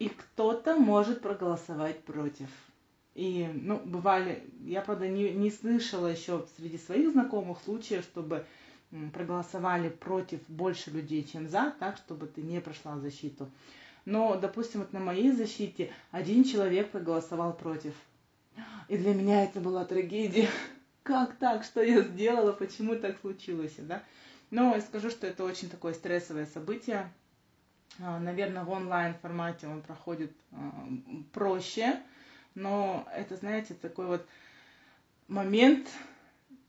и 0.03 0.09
кто-то 0.09 0.75
может 0.75 1.23
проголосовать 1.23 2.03
против. 2.03 2.49
И, 3.15 3.47
ну, 3.53 3.79
бывали, 3.85 4.43
я, 4.65 4.81
правда, 4.81 5.07
не, 5.09 5.33
не 5.33 5.51
слышала 5.51 6.07
еще 6.07 6.47
среди 6.57 6.79
своих 6.79 7.13
знакомых 7.13 7.59
случаев, 7.63 8.05
чтобы 8.05 8.47
проголосовали 9.13 9.89
против 9.89 10.41
больше 10.49 10.91
людей, 10.91 11.25
чем 11.25 11.49
за, 11.49 11.75
так, 11.79 11.97
чтобы 11.97 12.27
ты 12.27 12.43
не 12.43 12.61
прошла 12.61 12.99
защиту. 12.99 13.51
Но, 14.05 14.37
допустим, 14.37 14.81
вот 14.81 14.93
на 14.93 15.01
моей 15.01 15.31
защите 15.33 15.93
один 16.11 16.45
человек 16.45 16.91
проголосовал 16.91 17.55
против. 17.55 17.95
И 18.89 18.97
для 18.97 19.15
меня 19.15 19.45
это 19.45 19.61
была 19.61 19.85
трагедия. 19.85 20.49
Как 21.03 21.37
так? 21.37 21.65
Что 21.65 21.83
я 21.83 22.03
сделала? 22.03 22.53
Почему 22.53 22.97
так 22.97 23.19
случилось? 23.21 23.75
Да? 23.79 24.03
Но 24.51 24.75
я 24.75 24.81
скажу, 24.81 25.11
что 25.11 25.27
это 25.27 25.45
очень 25.45 25.71
такое 25.71 25.95
стрессовое 25.95 26.47
событие. 26.47 27.11
А, 28.01 28.19
наверное, 28.19 28.65
в 28.65 28.71
онлайн 28.71 29.15
формате 29.15 29.67
он 29.67 29.83
проходит 29.83 30.33
а, 30.53 30.89
проще, 31.33 32.01
но 32.55 33.07
это, 33.15 33.37
знаете, 33.37 33.75
такой 33.75 34.07
вот 34.07 34.27
момент, 35.29 35.89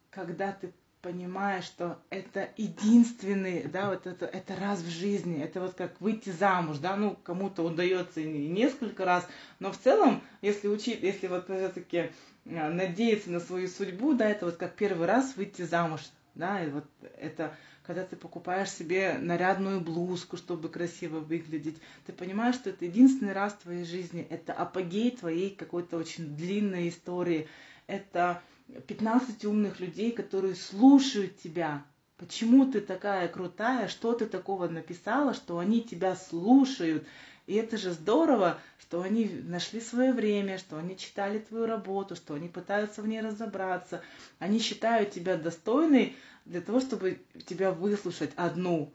когда 0.09 0.51
ты 0.51 0.71
понимаешь, 1.03 1.65
что 1.65 1.99
это 2.09 2.49
единственный, 2.55 3.63
да, 3.63 3.89
вот 3.89 4.07
это, 4.07 4.25
это 4.25 4.55
раз 4.55 4.79
в 4.79 4.89
жизни, 4.89 5.43
это 5.43 5.59
вот 5.59 5.73
как 5.73 5.99
выйти 5.99 6.29
замуж, 6.29 6.77
да, 6.77 6.95
ну, 6.95 7.17
кому-то 7.23 7.63
удается 7.63 8.21
и 8.21 8.47
несколько 8.47 9.03
раз, 9.03 9.27
но 9.59 9.71
в 9.71 9.77
целом, 9.77 10.21
если 10.41 10.69
учить, 10.69 11.03
если 11.03 11.27
вот 11.27 11.45
все-таки 11.45 12.09
а, 12.45 12.69
надеяться 12.69 13.31
на 13.31 13.41
свою 13.41 13.67
судьбу, 13.67 14.13
да, 14.13 14.29
это 14.29 14.45
вот 14.45 14.55
как 14.55 14.75
первый 14.75 15.05
раз 15.05 15.35
выйти 15.35 15.63
замуж, 15.63 16.01
да, 16.35 16.63
и 16.63 16.69
вот 16.69 16.85
это 17.17 17.53
когда 17.85 18.03
ты 18.03 18.15
покупаешь 18.15 18.71
себе 18.71 19.17
нарядную 19.19 19.81
блузку, 19.81 20.37
чтобы 20.37 20.69
красиво 20.69 21.19
выглядеть, 21.19 21.77
ты 22.05 22.13
понимаешь, 22.13 22.55
что 22.55 22.69
это 22.69 22.85
единственный 22.85 23.33
раз 23.33 23.53
в 23.53 23.63
твоей 23.63 23.85
жизни, 23.85 24.25
это 24.29 24.53
апогей 24.53 25.11
твоей 25.11 25.49
какой-то 25.49 25.97
очень 25.97 26.35
длинной 26.35 26.89
истории, 26.89 27.47
это 27.87 28.41
15 28.87 29.43
умных 29.45 29.79
людей, 29.79 30.11
которые 30.11 30.55
слушают 30.55 31.37
тебя, 31.37 31.83
почему 32.17 32.65
ты 32.71 32.79
такая 32.79 33.27
крутая, 33.27 33.87
что 33.87 34.13
ты 34.13 34.25
такого 34.25 34.67
написала, 34.67 35.33
что 35.33 35.59
они 35.59 35.81
тебя 35.81 36.15
слушают. 36.15 37.05
И 37.45 37.55
это 37.55 37.75
же 37.77 37.91
здорово, 37.91 38.57
что 38.79 39.01
они 39.01 39.25
нашли 39.43 39.81
свое 39.81 40.13
время, 40.13 40.57
что 40.57 40.77
они 40.77 40.97
читали 40.97 41.39
твою 41.39 41.65
работу, 41.65 42.15
что 42.15 42.35
они 42.35 42.47
пытаются 42.47 43.01
в 43.01 43.07
ней 43.07 43.19
разобраться. 43.19 44.01
Они 44.39 44.59
считают 44.59 45.11
тебя 45.11 45.35
достойной 45.35 46.15
для 46.45 46.61
того, 46.61 46.79
чтобы 46.79 47.21
тебя 47.45 47.71
выслушать 47.71 48.31
одну, 48.35 48.91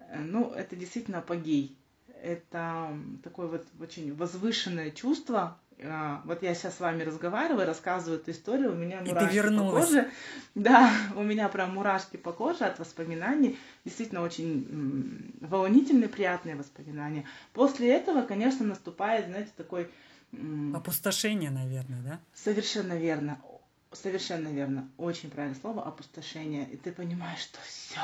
э, 0.00 0.18
ну, 0.18 0.50
это 0.52 0.76
действительно 0.76 1.18
апогей. 1.18 1.76
Это 2.22 2.96
такое 3.24 3.48
вот 3.48 3.66
очень 3.80 4.14
возвышенное 4.14 4.92
чувство. 4.92 5.58
А, 5.84 6.22
вот 6.24 6.42
я 6.42 6.54
сейчас 6.54 6.76
с 6.76 6.80
вами 6.80 7.02
разговариваю, 7.02 7.66
рассказываю 7.66 8.20
эту 8.20 8.30
историю, 8.30 8.72
у 8.72 8.76
меня 8.76 9.00
мурашки 9.00 9.48
по 9.48 9.70
коже. 9.70 10.10
Да, 10.54 10.92
у 11.16 11.22
меня 11.22 11.48
прям 11.48 11.74
мурашки 11.74 12.16
по 12.16 12.32
коже 12.32 12.64
от 12.64 12.78
воспоминаний. 12.78 13.58
Действительно 13.84 14.22
очень 14.22 15.34
волнительные, 15.40 16.08
приятные 16.08 16.54
воспоминания. 16.54 17.24
После 17.52 17.92
этого, 17.92 18.22
конечно, 18.22 18.64
наступает, 18.64 19.26
знаете, 19.26 19.50
такой... 19.56 19.90
Опустошение, 20.74 21.50
наверное, 21.50 22.00
да? 22.02 22.20
Совершенно 22.32 22.94
верно. 22.94 23.38
Совершенно 23.92 24.48
верно. 24.48 24.88
Очень 24.96 25.30
правильное 25.30 25.60
слово 25.60 25.84
опустошение. 25.84 26.68
И 26.70 26.76
ты 26.76 26.92
понимаешь, 26.92 27.40
что 27.40 27.58
все. 27.66 28.00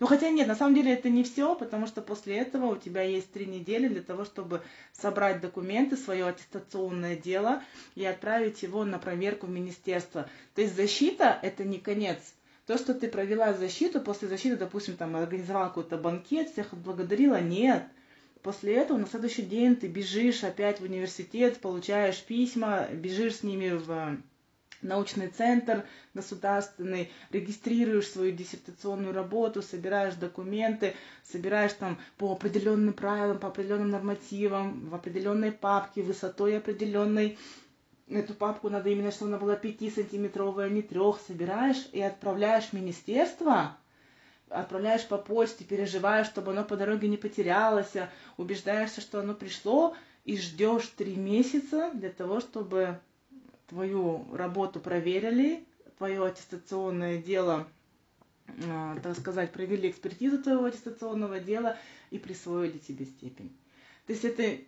Ну 0.00 0.06
хотя 0.06 0.30
нет, 0.30 0.48
на 0.48 0.54
самом 0.54 0.74
деле 0.74 0.92
это 0.92 1.10
не 1.10 1.22
все, 1.22 1.54
потому 1.54 1.86
что 1.86 2.02
после 2.02 2.38
этого 2.38 2.66
у 2.66 2.76
тебя 2.76 3.02
есть 3.02 3.32
три 3.32 3.46
недели 3.46 3.88
для 3.88 4.02
того, 4.02 4.24
чтобы 4.24 4.62
собрать 4.92 5.40
документы, 5.40 5.96
свое 5.96 6.26
аттестационное 6.26 7.16
дело 7.16 7.62
и 7.94 8.04
отправить 8.04 8.62
его 8.62 8.84
на 8.84 8.98
проверку 8.98 9.46
в 9.46 9.50
министерство. 9.50 10.28
То 10.54 10.62
есть 10.62 10.74
защита 10.76 11.38
это 11.42 11.64
не 11.64 11.78
конец. 11.78 12.18
То, 12.66 12.78
что 12.78 12.94
ты 12.94 13.08
провела 13.08 13.52
защиту, 13.54 14.00
после 14.00 14.28
защиты, 14.28 14.56
допустим, 14.56 14.96
там 14.96 15.16
организовала 15.16 15.68
какой-то 15.68 15.98
банкет, 15.98 16.50
всех 16.50 16.72
отблагодарила, 16.72 17.40
нет. 17.40 17.84
После 18.42 18.74
этого 18.74 18.98
на 18.98 19.06
следующий 19.06 19.42
день 19.42 19.76
ты 19.76 19.88
бежишь 19.88 20.42
опять 20.42 20.80
в 20.80 20.84
университет, 20.84 21.60
получаешь 21.60 22.22
письма, 22.22 22.88
бежишь 22.92 23.36
с 23.36 23.42
ними 23.42 23.70
в 23.70 24.18
научный 24.82 25.28
центр 25.28 25.84
государственный, 26.14 27.10
регистрируешь 27.30 28.10
свою 28.10 28.32
диссертационную 28.32 29.14
работу, 29.14 29.62
собираешь 29.62 30.14
документы, 30.14 30.94
собираешь 31.24 31.72
там 31.72 31.98
по 32.18 32.32
определенным 32.32 32.92
правилам, 32.92 33.38
по 33.38 33.48
определенным 33.48 33.90
нормативам, 33.90 34.88
в 34.88 34.94
определенной 34.94 35.52
папке, 35.52 36.02
высотой 36.02 36.58
определенной. 36.58 37.38
Эту 38.08 38.34
папку 38.34 38.68
надо 38.68 38.90
именно, 38.90 39.10
чтобы 39.10 39.30
она 39.30 39.38
была 39.38 39.54
5-сантиметровая, 39.54 40.66
а 40.66 40.68
не 40.68 40.82
трех, 40.82 41.20
собираешь 41.26 41.88
и 41.92 42.02
отправляешь 42.02 42.66
в 42.66 42.72
министерство, 42.74 43.76
отправляешь 44.50 45.06
по 45.06 45.16
почте, 45.16 45.64
переживаешь, 45.64 46.26
чтобы 46.26 46.52
оно 46.52 46.64
по 46.64 46.76
дороге 46.76 47.08
не 47.08 47.16
потерялось, 47.16 47.92
убеждаешься, 48.36 49.00
что 49.00 49.20
оно 49.20 49.34
пришло, 49.34 49.96
и 50.24 50.36
ждешь 50.36 50.86
три 50.96 51.16
месяца 51.16 51.90
для 51.94 52.10
того, 52.10 52.40
чтобы 52.40 53.00
твою 53.66 54.26
работу 54.34 54.80
проверили, 54.80 55.64
твое 55.98 56.24
аттестационное 56.26 57.22
дело, 57.22 57.68
а, 58.68 58.98
так 59.00 59.16
сказать, 59.16 59.52
провели 59.52 59.90
экспертизу 59.90 60.42
твоего 60.42 60.64
аттестационного 60.64 61.40
дела 61.40 61.78
и 62.10 62.18
присвоили 62.18 62.78
тебе 62.78 63.06
степень. 63.06 63.56
То 64.06 64.12
есть 64.12 64.24
это 64.24 64.58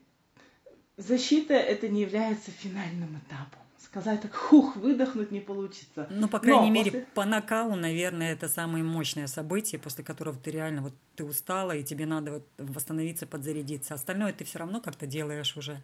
защита 0.97 1.55
это 1.55 1.89
не 1.89 2.03
является 2.03 2.51
финальным 2.51 3.19
этапом. 3.19 3.61
Сказать 3.79 4.23
так, 4.23 4.35
хух, 4.35 4.77
выдохнуть 4.77 5.31
не 5.31 5.41
получится. 5.41 6.09
Ну, 6.11 6.29
по 6.29 6.41
крайней 6.41 6.69
Но 6.69 6.75
мере, 6.75 6.91
после... 6.91 7.07
по 7.15 7.25
накалу, 7.25 7.77
наверное, 7.77 8.33
это 8.33 8.49
самое 8.49 8.83
мощное 8.83 9.27
событие, 9.27 9.79
после 9.79 10.03
которого 10.03 10.37
ты 10.37 10.51
реально 10.51 10.83
вот 10.83 10.95
ты 11.15 11.25
устала, 11.25 11.73
и 11.77 11.85
тебе 11.85 12.07
надо 12.07 12.33
вот 12.33 12.49
восстановиться, 12.59 13.27
подзарядиться. 13.27 13.95
Остальное 13.95 14.33
ты 14.33 14.45
все 14.45 14.59
равно 14.59 14.81
как-то 14.81 15.07
делаешь 15.07 15.57
уже 15.57 15.83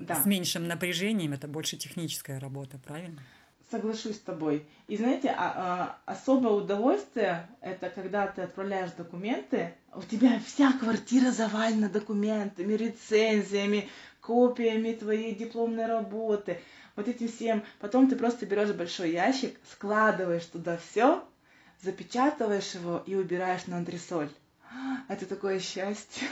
да. 0.00 0.22
с 0.22 0.26
меньшим 0.26 0.68
напряжением, 0.68 1.32
это 1.32 1.48
больше 1.48 1.76
техническая 1.76 2.38
работа, 2.38 2.78
правильно? 2.78 3.22
Соглашусь 3.70 4.16
с 4.16 4.20
тобой. 4.20 4.66
И 4.86 4.96
знаете, 4.96 5.30
а, 5.30 5.98
а, 6.06 6.12
особое 6.12 6.52
удовольствие 6.52 7.48
это 7.60 7.90
когда 7.90 8.26
ты 8.28 8.42
отправляешь 8.42 8.92
документы, 8.92 9.74
у 9.94 10.02
тебя 10.02 10.40
вся 10.46 10.72
квартира 10.72 11.30
завалена 11.32 11.88
документами, 11.88 12.74
рецензиями, 12.74 13.88
копиями 14.20 14.92
твоей 14.92 15.34
дипломной 15.34 15.86
работы, 15.86 16.60
вот 16.94 17.08
этим 17.08 17.28
всем. 17.28 17.64
Потом 17.80 18.08
ты 18.08 18.16
просто 18.16 18.46
берешь 18.46 18.72
большой 18.72 19.12
ящик, 19.12 19.58
складываешь 19.70 20.46
туда 20.46 20.78
все, 20.78 21.24
запечатываешь 21.82 22.74
его 22.74 23.02
и 23.06 23.14
убираешь 23.14 23.66
на 23.66 23.78
антресоль. 23.78 24.30
Это 25.08 25.26
такое 25.26 25.60
счастье. 25.60 26.28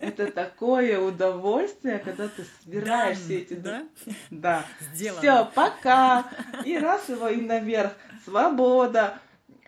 Это 0.00 0.30
такое 0.30 1.00
удовольствие, 1.00 1.98
когда 1.98 2.28
ты 2.28 2.44
собираешь 2.62 3.18
все 3.18 3.38
эти... 3.38 3.54
Да? 3.54 3.84
Да. 4.30 4.66
Сделано. 4.92 5.20
Все, 5.20 5.50
пока. 5.54 6.30
И 6.64 6.78
раз 6.78 7.08
его 7.08 7.28
и 7.28 7.40
наверх. 7.40 7.92
Свобода. 8.24 9.18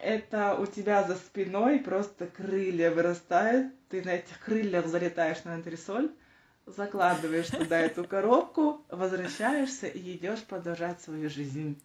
Это 0.00 0.54
у 0.54 0.66
тебя 0.66 1.02
за 1.04 1.14
спиной 1.16 1.78
просто 1.78 2.26
крылья 2.26 2.90
вырастают. 2.90 3.72
Ты 3.88 4.02
на 4.02 4.11
этих 4.11 4.38
крыльях 4.40 4.86
залетаешь 4.86 5.44
на 5.44 5.54
антресоль, 5.54 6.11
закладываешь 6.66 7.48
туда 7.48 7.78
эту 7.78 8.04
коробку, 8.04 8.84
возвращаешься 8.88 9.86
и 9.86 10.16
идешь 10.16 10.42
продолжать 10.42 11.00
свою 11.02 11.28
жизнь. 11.28 11.80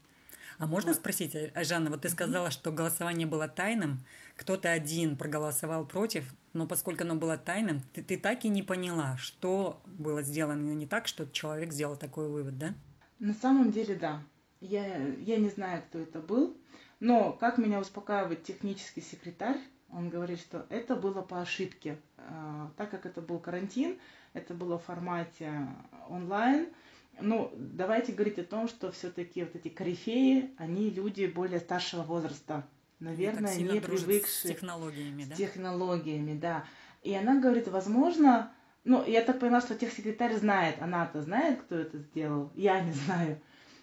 А 0.58 0.68
можно 0.68 0.92
вот. 0.92 1.00
спросить, 1.00 1.36
Жанна, 1.56 1.90
вот 1.90 2.02
ты 2.02 2.10
сказала, 2.10 2.52
что 2.52 2.72
голосование 2.72 3.28
было 3.28 3.48
тайным, 3.48 4.06
кто-то 4.36 4.72
один 4.72 5.18
проголосовал 5.18 5.86
против, 5.86 6.34
но 6.54 6.68
поскольку 6.68 7.04
оно 7.04 7.16
было 7.16 7.38
тайным, 7.38 7.82
ты, 7.94 8.04
ты 8.04 8.18
так 8.18 8.46
и 8.46 8.50
не 8.50 8.64
поняла, 8.64 9.18
что 9.18 9.82
было 9.86 10.22
сделано 10.22 10.74
не 10.74 10.88
так, 10.88 11.08
что 11.08 11.28
человек 11.28 11.72
сделал 11.72 11.96
такой 11.96 12.30
вывод, 12.30 12.58
да? 12.58 12.74
На 13.20 13.34
самом 13.34 13.72
деле, 13.72 13.96
да. 13.96 14.22
Я, 14.62 14.98
я 15.20 15.38
не 15.38 15.50
знаю, 15.50 15.84
кто 15.88 16.00
это 16.00 16.20
был, 16.20 16.58
но 17.00 17.34
как 17.34 17.58
меня 17.58 17.80
успокаивает 17.80 18.44
технический 18.44 19.02
секретарь, 19.02 19.60
он 19.90 20.10
говорит, 20.10 20.40
что 20.40 20.66
это 20.70 20.96
было 20.96 21.22
по 21.22 21.42
ошибке. 21.42 21.98
А, 22.18 22.72
так 22.78 22.90
как 22.90 23.06
это 23.06 23.22
был 23.22 23.40
карантин, 23.40 23.98
это 24.34 24.54
было 24.54 24.80
в 24.80 24.84
формате 24.84 25.68
онлайн, 26.10 26.68
ну, 27.22 27.52
давайте 27.56 28.12
говорить 28.12 28.40
о 28.40 28.44
том, 28.44 28.68
что 28.68 28.92
все-таки 28.92 29.44
вот 29.44 29.56
эти 29.56 29.70
корифеи, 29.70 30.52
они 30.58 30.90
люди 30.90 31.26
более 31.26 31.60
старшего 31.60 32.04
возраста, 32.04 32.68
наверное, 33.00 33.56
не 33.56 33.80
привыкшие 33.80 34.22
с 34.22 34.42
технологиями, 34.42 35.24
с 35.24 35.28
да? 35.28 35.36
технологиями, 35.36 36.38
да. 36.38 36.66
И 37.04 37.14
она 37.14 37.40
говорит, 37.40 37.68
возможно, 37.68 38.52
ну, 38.84 39.06
я 39.06 39.22
так 39.22 39.40
поняла, 39.40 39.62
что 39.62 39.76
техсекретарь 39.76 40.36
знает, 40.36 40.82
она-то 40.82 41.22
знает, 41.22 41.62
кто 41.62 41.76
это 41.76 41.98
сделал, 41.98 42.52
я 42.56 42.82
не 42.82 42.94
знаю, 42.94 43.40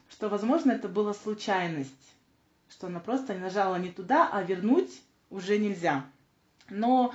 что, 0.09 0.29
возможно, 0.29 0.73
это 0.73 0.89
была 0.89 1.15
случайность, 1.15 2.15
что 2.69 2.89
она 2.89 3.01
просто 3.01 3.35
нажала 3.35 3.77
не 3.77 3.91
туда, 3.91 4.29
а 4.33 4.43
вернуть 4.43 5.03
уже 5.31 5.59
нельзя. 5.59 6.07
Но, 6.69 7.15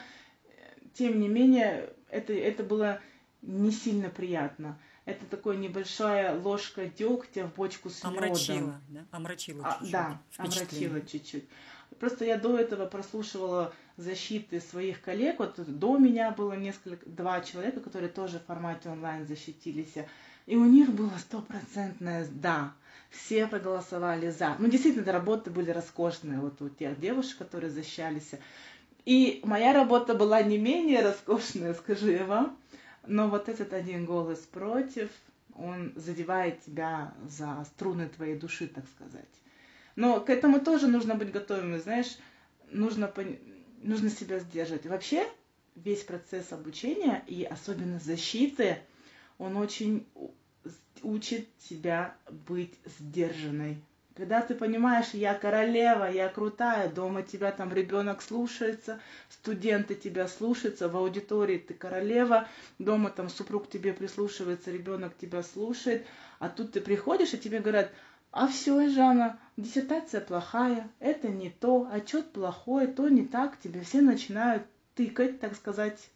тем 0.94 1.20
не 1.20 1.28
менее, 1.28 1.94
это, 2.10 2.34
это 2.34 2.64
было 2.64 3.02
не 3.42 3.72
сильно 3.72 4.10
приятно 4.10 4.78
это 5.08 5.26
такой 5.26 5.56
небольшая 5.58 6.38
ложка 6.38 6.86
дегтя 6.86 7.48
в 7.48 7.56
бочку 7.56 7.90
с 7.90 8.04
омрачила, 8.04 8.58
медом. 8.58 8.82
Да? 8.90 9.06
Омрачила 9.12 9.66
а, 9.66 9.72
чуть-чуть. 9.72 9.92
Да, 9.92 10.22
омрачила 10.38 11.02
чуть-чуть. 11.02 11.46
Просто 12.00 12.26
я 12.26 12.38
до 12.38 12.58
этого 12.58 12.86
прослушивала 12.86 13.74
защиты 13.98 14.60
своих 14.62 15.02
коллег. 15.02 15.40
Вот 15.40 15.56
до 15.58 15.98
меня 15.98 16.32
было 16.32 16.54
несколько, 16.54 17.10
два 17.10 17.42
человека, 17.42 17.80
которые 17.80 18.10
тоже 18.10 18.40
в 18.40 18.46
формате 18.46 18.90
онлайн 18.90 19.26
защитились. 19.28 19.96
И 20.46 20.56
у 20.56 20.66
них 20.66 20.92
было 20.92 21.12
стопроцентное 21.20 22.28
«да». 22.32 22.74
Все 23.10 23.48
проголосовали 23.48 24.30
«за». 24.30 24.56
Ну, 24.60 24.68
действительно, 24.68 25.12
работы 25.12 25.50
были 25.50 25.72
роскошные. 25.72 26.40
Вот 26.40 26.62
у 26.62 26.70
тех 26.70 27.00
девушек, 27.00 27.38
которые 27.38 27.70
защищались. 27.70 28.32
И 29.06 29.42
моя 29.44 29.74
работа 29.74 30.14
была 30.14 30.42
не 30.44 30.58
менее 30.58 31.02
роскошная, 31.02 31.74
скажу 31.74 32.10
я 32.10 32.26
вам. 32.26 32.58
Но 33.06 33.30
вот 33.30 33.48
этот 33.48 33.74
один 33.74 34.06
голос 34.06 34.40
против, 34.40 35.10
он 35.56 35.94
задевает 35.96 36.62
тебя 36.62 37.14
за 37.28 37.66
струны 37.66 38.10
твоей 38.10 38.38
души, 38.38 38.68
так 38.68 38.86
сказать. 38.96 39.26
Но 39.98 40.22
к 40.22 40.30
этому 40.30 40.62
тоже 40.62 40.88
нужно 40.88 41.16
быть 41.16 41.32
готовым, 41.32 41.80
знаешь, 41.80 42.18
нужно, 42.70 43.12
нужно 43.82 44.10
себя 44.12 44.38
сдерживать. 44.38 44.86
Вообще, 44.86 45.28
весь 45.76 46.04
процесс 46.04 46.54
обучения 46.54 47.24
и 47.26 47.44
особенно 47.44 48.00
защиты, 48.00 48.78
он 49.40 49.58
очень 49.58 50.06
учит 51.02 51.48
тебя 51.58 52.16
быть 52.30 52.76
сдержанной. 53.00 53.82
Когда 54.16 54.42
ты 54.42 54.54
понимаешь, 54.54 55.10
я 55.14 55.34
королева, 55.34 56.06
я 56.06 56.30
крутая, 56.30 56.90
дома 56.90 57.24
тебя 57.24 57.52
там 57.52 57.74
ребенок 57.74 58.22
слушается, 58.22 59.00
студенты 59.30 59.96
тебя 59.96 60.28
слушаются, 60.28 60.90
в 60.90 60.98
аудитории 60.98 61.58
ты 61.58 61.74
королева, 61.74 62.48
дома 62.78 63.10
там 63.10 63.30
супруг 63.30 63.68
тебе 63.68 63.94
прислушивается, 63.94 64.72
ребенок 64.72 65.18
тебя 65.18 65.42
слушает, 65.42 66.06
а 66.38 66.50
тут 66.50 66.74
ты 66.74 66.82
приходишь, 66.82 67.34
и 67.34 67.38
тебе 67.40 67.60
говорят, 67.60 67.92
а 68.38 68.48
все, 68.48 68.88
Жанна, 68.90 69.40
диссертация 69.58 70.22
плохая, 70.22 70.90
это 71.00 71.28
не 71.28 71.50
то, 71.50 71.90
отчет 71.92 72.32
плохой, 72.32 72.88
то 72.88 73.10
не 73.10 73.26
так, 73.26 73.60
тебе 73.60 73.82
все 73.82 74.02
начинают 74.02 74.64
тыкать, 74.96 75.40
так 75.40 75.56
сказать, 75.56 76.10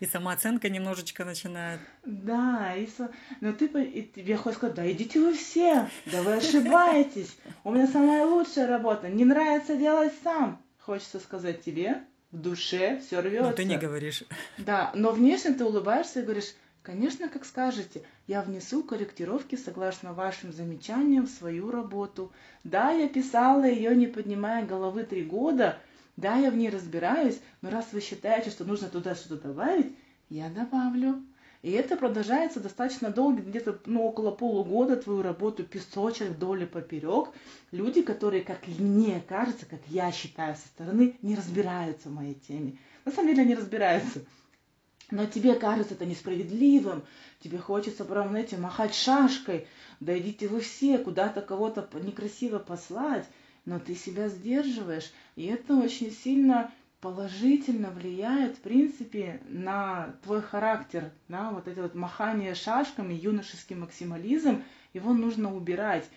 и 0.00 0.06
самооценка 0.06 0.68
немножечко 0.68 1.24
начинает. 1.24 1.80
Да, 2.04 2.72
и 2.76 2.86
со... 2.86 3.10
но 3.40 3.52
ты 3.52 3.66
и 3.66 4.02
тебе 4.04 4.36
хочешь 4.36 4.58
сказать, 4.58 4.76
да 4.76 4.90
идите 4.90 5.18
вы 5.18 5.34
все, 5.34 5.90
да 6.06 6.22
вы 6.22 6.34
ошибаетесь, 6.34 7.36
у 7.64 7.72
меня 7.72 7.88
самая 7.88 8.24
лучшая 8.24 8.68
работа, 8.68 9.08
не 9.08 9.24
нравится 9.24 9.76
делать 9.76 10.12
сам. 10.22 10.62
Хочется 10.78 11.18
сказать 11.18 11.64
тебе, 11.64 12.04
в 12.30 12.38
душе 12.38 13.00
все 13.00 13.20
рвется. 13.20 13.50
Но 13.50 13.52
ты 13.52 13.64
не 13.64 13.76
говоришь. 13.76 14.22
Да, 14.56 14.92
но 14.94 15.10
внешне 15.10 15.54
ты 15.54 15.64
улыбаешься 15.64 16.20
и 16.20 16.22
говоришь, 16.22 16.54
конечно, 16.88 17.28
как 17.28 17.44
скажете, 17.44 18.00
я 18.26 18.40
внесу 18.40 18.82
корректировки 18.82 19.56
согласно 19.56 20.14
вашим 20.14 20.54
замечаниям 20.54 21.26
в 21.26 21.30
свою 21.30 21.70
работу. 21.70 22.32
Да, 22.64 22.92
я 22.92 23.10
писала 23.10 23.64
ее, 23.64 23.94
не 23.94 24.06
поднимая 24.06 24.64
головы 24.64 25.04
три 25.04 25.22
года, 25.22 25.78
да, 26.16 26.36
я 26.36 26.50
в 26.50 26.56
ней 26.56 26.70
разбираюсь, 26.70 27.40
но 27.60 27.68
раз 27.68 27.88
вы 27.92 28.00
считаете, 28.00 28.48
что 28.48 28.64
нужно 28.64 28.88
туда 28.88 29.14
что-то 29.14 29.48
добавить, 29.48 29.94
я 30.30 30.48
добавлю. 30.48 31.22
И 31.60 31.72
это 31.72 31.94
продолжается 31.94 32.58
достаточно 32.58 33.10
долго, 33.10 33.42
где-то 33.42 33.78
ну, 33.84 34.04
около 34.04 34.30
полугода 34.30 34.96
твою 34.96 35.20
работу 35.20 35.64
песочек 35.64 36.28
вдоль 36.28 36.62
и 36.62 36.66
поперек. 36.66 37.28
Люди, 37.70 38.00
которые, 38.00 38.42
как 38.42 38.66
мне 38.66 39.22
кажется, 39.28 39.66
как 39.66 39.80
я 39.88 40.10
считаю 40.10 40.56
со 40.56 40.68
стороны, 40.68 41.18
не 41.20 41.34
разбираются 41.34 42.08
в 42.08 42.14
моей 42.14 42.34
теме. 42.34 42.78
На 43.04 43.12
самом 43.12 43.28
деле 43.28 43.42
они 43.42 43.54
разбираются. 43.54 44.20
Но 45.10 45.26
тебе 45.26 45.54
кажется 45.54 45.94
это 45.94 46.04
несправедливым, 46.04 47.02
тебе 47.40 47.58
хочется 47.58 48.04
прям, 48.04 48.28
знаете, 48.28 48.58
махать 48.58 48.94
шашкой, 48.94 49.66
да 50.00 50.18
идите 50.18 50.48
вы 50.48 50.60
все, 50.60 50.98
куда-то 50.98 51.40
кого-то 51.40 51.88
некрасиво 52.00 52.58
послать 52.58 53.26
но 53.68 53.78
ты 53.78 53.94
себя 53.94 54.28
сдерживаешь, 54.28 55.12
и 55.36 55.44
это 55.44 55.76
очень 55.76 56.10
сильно 56.10 56.72
положительно 57.02 57.90
влияет, 57.90 58.56
в 58.56 58.60
принципе, 58.60 59.42
на 59.46 60.16
твой 60.24 60.40
характер, 60.40 61.12
да, 61.28 61.50
вот 61.50 61.68
это 61.68 61.82
вот 61.82 61.94
махание 61.94 62.54
шашками, 62.54 63.12
юношеский 63.12 63.76
максимализм, 63.76 64.64
его 64.94 65.12
нужно 65.12 65.54
убирать. 65.54 66.08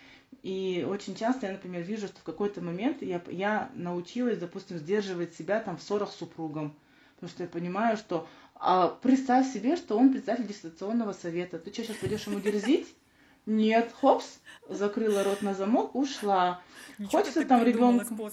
И 0.44 0.88
очень 0.89 1.14
часто 1.16 1.46
я, 1.46 1.52
например, 1.52 1.84
вижу, 1.84 2.08
что 2.08 2.20
в 2.20 2.24
какой-то 2.24 2.62
момент 2.62 3.02
я, 3.02 3.22
я 3.28 3.70
научилась, 3.76 4.39
допустим, 4.39 4.78
сдерживать 4.78 5.36
себя 5.36 5.60
там 5.60 5.78
в 5.78 5.84
ссорах 5.84 6.12
с 6.12 6.16
супругом. 6.16 6.74
Потому 7.16 7.30
что 7.30 7.44
я 7.44 7.50
понимаю, 7.50 7.98
что 7.98 8.28
а, 8.64 8.89
представь 8.89 9.51
себе, 9.51 9.76
что 9.76 9.97
он 9.97 10.12
председатель 10.12 10.45
дистанционного 10.45 11.14
совета. 11.14 11.57
Ты 11.57 11.74
что, 11.74 11.84
сейчас 11.84 11.97
пойдешь 11.97 12.28
ему 12.28 12.39
дерзить? 12.39 12.88
Нет, 13.47 13.91
хопс, 13.99 14.39
закрыла 14.70 15.24
рот 15.24 15.41
на 15.41 15.55
замок, 15.55 15.95
ушла. 15.95 16.62
Ничего 16.99 17.20
Хочется 17.20 17.43
там 17.43 17.64
ребенку. 17.64 18.30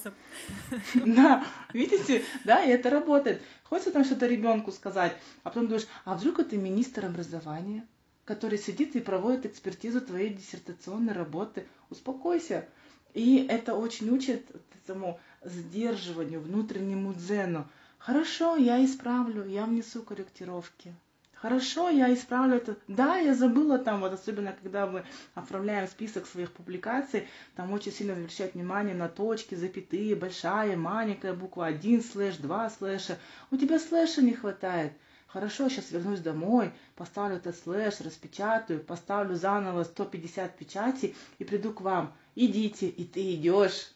Да, 0.95 1.47
видите, 1.73 2.23
да, 2.45 2.63
и 2.63 2.69
это 2.69 2.91
работает. 2.91 3.41
Хочется 3.65 3.91
там 3.91 4.05
что-то 4.05 4.27
ребенку 4.27 4.71
сказать, 4.71 5.17
а 5.45 5.49
потом 5.49 5.67
думаешь, 5.67 5.87
а 6.05 6.15
вдруг 6.15 6.41
это 6.41 6.59
министр 6.59 7.07
образования, 7.07 7.87
который 8.27 8.59
сидит 8.59 8.97
и 8.97 9.01
проводит 9.01 9.47
экспертизу 9.47 10.03
твоей 10.03 10.29
диссертационной 10.29 11.15
работы. 11.15 11.67
Успокойся. 11.89 12.69
И 13.15 13.47
это 13.49 13.75
очень 13.75 14.11
учит 14.11 14.45
этому 14.85 15.19
сдерживанию, 15.43 16.41
внутреннему 16.41 17.15
дзену. 17.15 17.67
Хорошо, 17.99 18.57
я 18.57 18.85
исправлю, 18.85 19.45
я 19.47 19.67
внесу 19.67 20.03
корректировки. 20.03 20.95
Хорошо, 21.35 21.89
я 21.89 22.13
исправлю 22.13 22.57
это. 22.57 22.77
Да, 22.89 23.17
я 23.19 23.33
забыла 23.33 23.79
там, 23.79 24.01
вот 24.01 24.13
особенно 24.13 24.53
когда 24.53 24.87
мы 24.87 25.05
оформляем 25.35 25.87
список 25.87 26.27
своих 26.27 26.51
публикаций, 26.53 27.29
там 27.55 27.73
очень 27.73 27.93
сильно 27.93 28.15
обращать 28.15 28.55
внимание 28.55 28.95
на 28.95 29.09
точки, 29.09 29.55
запятые, 29.55 30.17
большая, 30.17 30.77
маленькая 30.77 31.35
буква, 31.35 31.67
один 31.67 32.03
слэш, 32.03 32.39
два 32.39 32.69
слэша. 32.71 33.19
У 33.53 33.57
тебя 33.57 33.79
слэша 33.79 34.21
не 34.21 34.33
хватает. 34.33 34.93
Хорошо, 35.29 35.69
сейчас 35.69 35.91
вернусь 35.91 36.21
домой, 36.21 36.73
поставлю 36.97 37.37
этот 37.37 37.57
слэш, 37.57 38.01
распечатаю, 38.01 38.81
поставлю 38.81 39.37
заново 39.37 39.85
150 39.85 40.57
печатей 40.57 41.15
и 41.39 41.45
приду 41.45 41.73
к 41.73 41.83
вам. 41.83 42.15
Идите, 42.35 42.89
и 42.89 43.05
ты 43.05 43.35
идешь. 43.35 43.93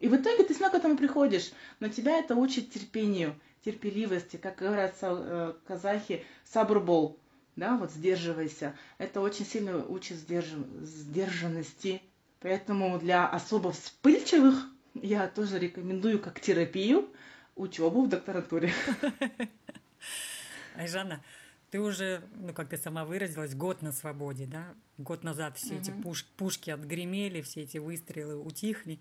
И 0.00 0.08
в 0.08 0.16
итоге 0.16 0.44
ты 0.44 0.54
снова 0.54 0.72
к 0.72 0.74
этому 0.74 0.96
приходишь, 0.96 1.52
но 1.80 1.88
тебя 1.88 2.18
это 2.18 2.34
учит 2.34 2.72
терпению 2.72 3.38
терпеливости, 3.64 4.36
как 4.36 4.56
говорят 4.56 4.94
э, 5.00 5.54
казахи, 5.66 6.24
сабрбол, 6.44 7.18
да, 7.56 7.76
вот 7.76 7.90
сдерживайся. 7.92 8.74
Это 8.98 9.20
очень 9.20 9.46
сильно 9.46 9.84
учит 9.86 10.18
сдерж... 10.18 10.48
сдержанности. 10.82 12.02
Поэтому 12.40 12.98
для 12.98 13.26
особо 13.26 13.72
вспыльчивых 13.72 14.66
я 14.94 15.28
тоже 15.28 15.58
рекомендую 15.58 16.18
как 16.18 16.40
терапию 16.40 17.08
учебу 17.56 18.04
в 18.04 18.08
докторантуре. 18.08 18.72
Айжана, 20.76 21.22
ты 21.70 21.80
уже, 21.80 22.22
ну 22.34 22.52
как 22.52 22.68
ты 22.68 22.76
сама 22.76 23.04
выразилась, 23.04 23.54
год 23.54 23.82
на 23.82 23.92
свободе, 23.92 24.46
да? 24.46 24.74
Год 24.98 25.24
назад 25.24 25.56
все 25.56 25.74
угу. 25.74 25.80
эти 25.80 25.90
пуш 25.90 26.24
пушки 26.36 26.70
отгремели, 26.70 27.40
все 27.40 27.62
эти 27.62 27.78
выстрелы 27.78 28.36
утихли. 28.36 29.00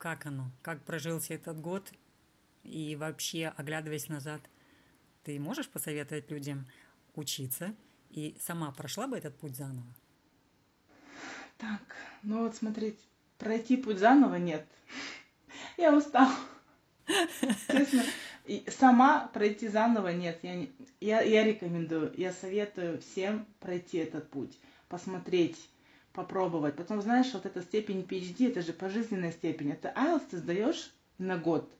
Как 0.00 0.24
оно? 0.24 0.50
Как 0.62 0.82
прожился 0.82 1.34
этот 1.34 1.60
год? 1.60 1.92
И 2.62 2.96
вообще, 2.96 3.52
оглядываясь 3.54 4.08
назад, 4.08 4.40
ты 5.24 5.38
можешь 5.38 5.68
посоветовать 5.68 6.30
людям 6.30 6.66
учиться 7.16 7.74
и 8.08 8.34
сама 8.40 8.72
прошла 8.72 9.06
бы 9.06 9.18
этот 9.18 9.36
путь 9.36 9.56
заново? 9.56 9.86
Так, 11.58 11.82
ну 12.22 12.44
вот 12.44 12.56
смотрите, 12.56 12.96
пройти 13.36 13.76
путь 13.76 13.98
заново 13.98 14.36
нет. 14.36 14.66
Я 15.76 15.94
устала. 15.94 16.34
Честно, 17.68 18.02
и 18.46 18.64
сама 18.70 19.28
пройти 19.34 19.68
заново 19.68 20.14
нет. 20.14 20.38
Я, 20.42 20.66
я, 21.00 21.20
я 21.20 21.44
рекомендую, 21.44 22.14
я 22.16 22.32
советую 22.32 23.02
всем 23.02 23.46
пройти 23.58 23.98
этот 23.98 24.30
путь, 24.30 24.58
посмотреть, 24.88 25.58
попробовать. 26.12 26.76
Потом, 26.76 27.00
знаешь, 27.02 27.32
вот 27.32 27.46
эта 27.46 27.62
степень 27.62 28.06
PhD, 28.08 28.50
это 28.50 28.62
же 28.62 28.72
пожизненная 28.72 29.32
степень. 29.32 29.70
Это 29.70 29.92
IELTS 29.96 30.22
ты 30.30 30.38
сдаешь 30.38 30.92
на 31.18 31.36
год. 31.36 31.70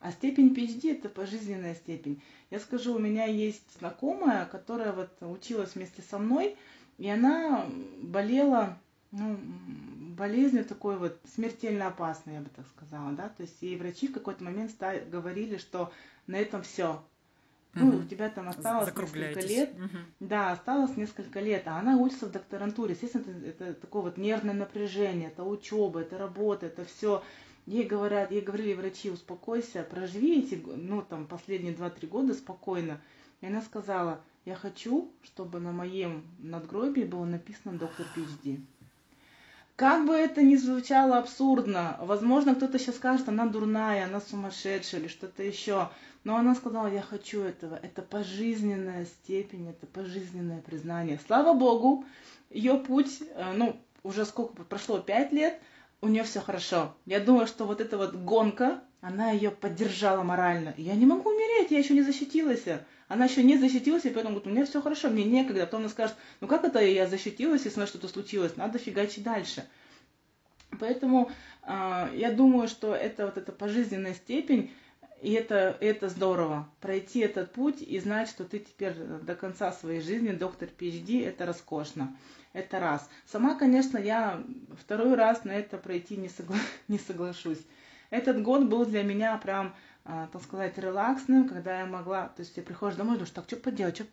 А 0.00 0.12
степень 0.12 0.54
PhD 0.54 0.92
это 0.92 1.08
пожизненная 1.08 1.74
степень. 1.74 2.22
Я 2.50 2.58
скажу, 2.58 2.94
у 2.94 2.98
меня 2.98 3.26
есть 3.26 3.78
знакомая, 3.78 4.46
которая 4.46 4.92
вот 4.92 5.10
училась 5.20 5.74
вместе 5.74 6.02
со 6.02 6.18
мной, 6.18 6.56
и 6.96 7.08
она 7.08 7.66
болела 8.02 8.78
ну, 9.10 9.38
болезнью 10.16 10.64
такой 10.64 10.96
вот 10.96 11.18
смертельно 11.34 11.88
опасной, 11.88 12.34
я 12.34 12.40
бы 12.40 12.50
так 12.50 12.66
сказала, 12.68 13.12
да, 13.12 13.28
то 13.28 13.42
есть 13.42 13.60
ей 13.60 13.76
врачи 13.76 14.08
в 14.08 14.12
какой-то 14.12 14.44
момент 14.44 14.72
говорили, 15.10 15.56
что 15.56 15.92
на 16.26 16.36
этом 16.36 16.62
все, 16.62 17.02
ну, 17.74 17.98
у 17.98 18.02
тебя 18.04 18.28
там 18.30 18.48
осталось 18.48 18.88
несколько 18.88 19.40
лет. 19.48 19.70
Да, 20.18 20.52
осталось 20.52 20.96
несколько 20.96 21.40
лет, 21.40 21.62
а 21.66 21.78
она 21.78 21.96
учится 21.96 22.26
в 22.26 22.32
докторантуре. 22.32 22.94
Естественно, 22.94 23.24
это, 23.46 23.64
это 23.64 23.80
такое 23.80 24.02
вот 24.02 24.16
нервное 24.16 24.54
напряжение, 24.54 25.28
это 25.28 25.44
учеба, 25.44 26.00
это 26.00 26.18
работа, 26.18 26.66
это 26.66 26.84
все. 26.84 27.22
Ей 27.66 27.84
говорят, 27.84 28.32
ей 28.32 28.40
говорили 28.40 28.74
врачи, 28.74 29.10
успокойся, 29.10 29.86
проживи 29.88 30.40
эти, 30.40 30.60
ну, 30.64 31.02
там, 31.02 31.26
последние 31.26 31.74
2-3 31.74 32.06
года 32.08 32.34
спокойно. 32.34 33.00
И 33.40 33.46
она 33.46 33.62
сказала, 33.62 34.20
я 34.44 34.56
хочу, 34.56 35.12
чтобы 35.22 35.60
на 35.60 35.70
моем 35.70 36.24
надгробии 36.38 37.04
было 37.04 37.24
написано 37.24 37.78
доктор 37.78 38.06
PhD. 38.16 38.60
Как 39.80 40.04
бы 40.04 40.12
это 40.14 40.42
ни 40.42 40.56
звучало 40.56 41.16
абсурдно, 41.16 41.96
возможно, 42.00 42.54
кто-то 42.54 42.78
сейчас 42.78 42.96
скажет, 42.96 43.30
она 43.30 43.46
дурная, 43.46 44.04
она 44.04 44.20
сумасшедшая 44.20 45.00
или 45.00 45.08
что-то 45.08 45.42
еще, 45.42 45.88
но 46.22 46.36
она 46.36 46.54
сказала, 46.54 46.86
я 46.88 47.00
хочу 47.00 47.40
этого. 47.40 47.80
Это 47.80 48.02
пожизненная 48.02 49.06
степень, 49.06 49.70
это 49.70 49.86
пожизненное 49.86 50.60
признание. 50.60 51.18
Слава 51.26 51.54
Богу, 51.54 52.04
ее 52.50 52.74
путь, 52.74 53.22
э, 53.22 53.52
ну, 53.56 53.74
уже 54.02 54.26
сколько 54.26 54.64
прошло, 54.64 54.98
пять 54.98 55.32
лет, 55.32 55.58
у 56.02 56.08
нее 56.08 56.24
все 56.24 56.40
хорошо. 56.42 56.94
Я 57.06 57.18
думаю, 57.18 57.46
что 57.46 57.64
вот 57.64 57.80
эта 57.80 57.96
вот 57.96 58.12
гонка 58.14 58.82
она 59.00 59.30
ее 59.30 59.50
поддержала 59.50 60.22
морально. 60.22 60.74
Я 60.76 60.94
не 60.94 61.06
могу 61.06 61.30
умереть, 61.30 61.70
я 61.70 61.78
еще 61.78 61.94
не 61.94 62.02
защитилась. 62.02 62.64
Она 63.10 63.24
еще 63.24 63.42
не 63.42 63.58
защитилась, 63.58 64.04
и 64.04 64.10
поэтому 64.10 64.36
говорит, 64.36 64.46
у 64.46 64.50
меня 64.50 64.64
все 64.64 64.80
хорошо, 64.80 65.10
мне 65.10 65.24
некогда. 65.24 65.66
Потом 65.66 65.80
она 65.80 65.88
скажет, 65.88 66.14
ну 66.40 66.46
как 66.46 66.62
это 66.62 66.78
я 66.78 67.08
защитилась, 67.08 67.64
если 67.64 67.84
что-то 67.84 68.06
случилось, 68.06 68.56
надо 68.56 68.78
фигачить 68.78 69.24
дальше. 69.24 69.66
Поэтому 70.78 71.28
э, 71.64 72.10
я 72.14 72.30
думаю, 72.30 72.68
что 72.68 72.94
это 72.94 73.26
вот 73.26 73.36
эта 73.36 73.50
пожизненная 73.50 74.14
степень, 74.14 74.72
и 75.20 75.32
это, 75.32 75.76
это 75.80 76.08
здорово. 76.08 76.70
Пройти 76.80 77.18
этот 77.18 77.52
путь 77.52 77.82
и 77.82 77.98
знать, 77.98 78.28
что 78.28 78.44
ты 78.44 78.60
теперь 78.60 78.94
до 78.94 79.34
конца 79.34 79.72
своей 79.72 80.00
жизни 80.00 80.30
доктор 80.30 80.68
PhD, 80.68 81.26
это 81.26 81.46
роскошно. 81.46 82.16
Это 82.52 82.78
раз. 82.78 83.10
Сама, 83.26 83.56
конечно, 83.56 83.98
я 83.98 84.40
второй 84.80 85.16
раз 85.16 85.42
на 85.42 85.50
это 85.50 85.78
пройти 85.78 86.16
не, 86.16 86.28
согла... 86.28 86.58
не 86.86 86.98
соглашусь. 86.98 87.60
Этот 88.10 88.40
год 88.42 88.66
был 88.66 88.84
для 88.84 89.02
меня 89.02 89.36
прям, 89.38 89.74
так 90.32 90.42
сказать, 90.42 90.78
релаксным, 90.78 91.48
когда 91.48 91.80
я 91.80 91.86
могла, 91.86 92.28
то 92.28 92.40
есть 92.40 92.56
я 92.56 92.62
приходишь 92.62 92.96
домой, 92.96 93.14
думаешь, 93.14 93.30
так, 93.30 93.44
что 93.46 93.56
поделать, 93.56 93.96
что... 93.96 94.06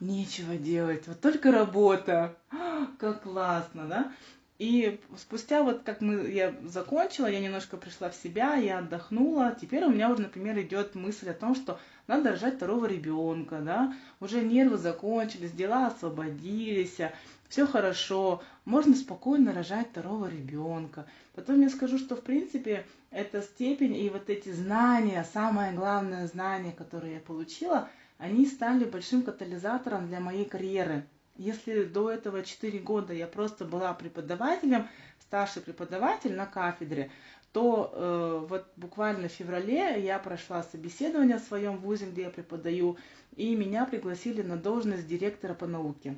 нечего 0.00 0.56
делать, 0.56 1.06
вот 1.06 1.20
только 1.20 1.52
работа, 1.52 2.36
как 2.98 3.22
классно, 3.22 3.86
да? 3.86 4.12
И 4.58 5.00
спустя 5.18 5.62
вот 5.62 5.82
как 5.82 6.00
мы, 6.00 6.30
я 6.30 6.54
закончила, 6.64 7.26
я 7.26 7.40
немножко 7.40 7.76
пришла 7.76 8.08
в 8.08 8.14
себя, 8.14 8.54
я 8.54 8.78
отдохнула. 8.78 9.54
Теперь 9.60 9.84
у 9.84 9.90
меня 9.90 10.10
уже, 10.10 10.22
например, 10.22 10.58
идет 10.60 10.94
мысль 10.94 11.28
о 11.28 11.34
том, 11.34 11.54
что 11.54 11.78
надо 12.06 12.30
рожать 12.30 12.56
второго 12.56 12.86
ребенка, 12.86 13.58
да, 13.58 13.94
уже 14.18 14.40
нервы 14.40 14.78
закончились, 14.78 15.52
дела 15.52 15.88
освободились, 15.88 16.96
все 17.48 17.66
хорошо, 17.66 18.42
можно 18.64 18.94
спокойно 18.94 19.52
рожать 19.52 19.88
второго 19.90 20.28
ребенка. 20.28 21.06
Потом 21.34 21.60
я 21.60 21.68
скажу, 21.68 21.98
что 21.98 22.16
в 22.16 22.22
принципе 22.22 22.86
эта 23.10 23.42
степень 23.42 23.96
и 23.96 24.10
вот 24.10 24.28
эти 24.30 24.50
знания, 24.52 25.26
самое 25.32 25.72
главное 25.72 26.26
знание, 26.26 26.72
которое 26.72 27.14
я 27.14 27.20
получила, 27.20 27.88
они 28.18 28.46
стали 28.46 28.84
большим 28.84 29.22
катализатором 29.22 30.08
для 30.08 30.20
моей 30.20 30.44
карьеры. 30.44 31.04
Если 31.36 31.84
до 31.84 32.10
этого 32.10 32.42
4 32.42 32.78
года 32.78 33.12
я 33.12 33.26
просто 33.26 33.64
была 33.64 33.92
преподавателем, 33.92 34.88
старший 35.20 35.60
преподаватель 35.60 36.34
на 36.34 36.46
кафедре, 36.46 37.10
то 37.52 37.90
э, 37.92 38.46
вот 38.48 38.66
буквально 38.76 39.28
в 39.28 39.32
феврале 39.32 40.02
я 40.02 40.18
прошла 40.18 40.62
собеседование 40.62 41.38
в 41.38 41.42
своем 41.42 41.78
вузе, 41.78 42.06
где 42.06 42.22
я 42.22 42.30
преподаю, 42.30 42.96
и 43.34 43.54
меня 43.54 43.86
пригласили 43.86 44.42
на 44.42 44.56
должность 44.56 45.06
директора 45.06 45.54
по 45.54 45.66
науке. 45.66 46.16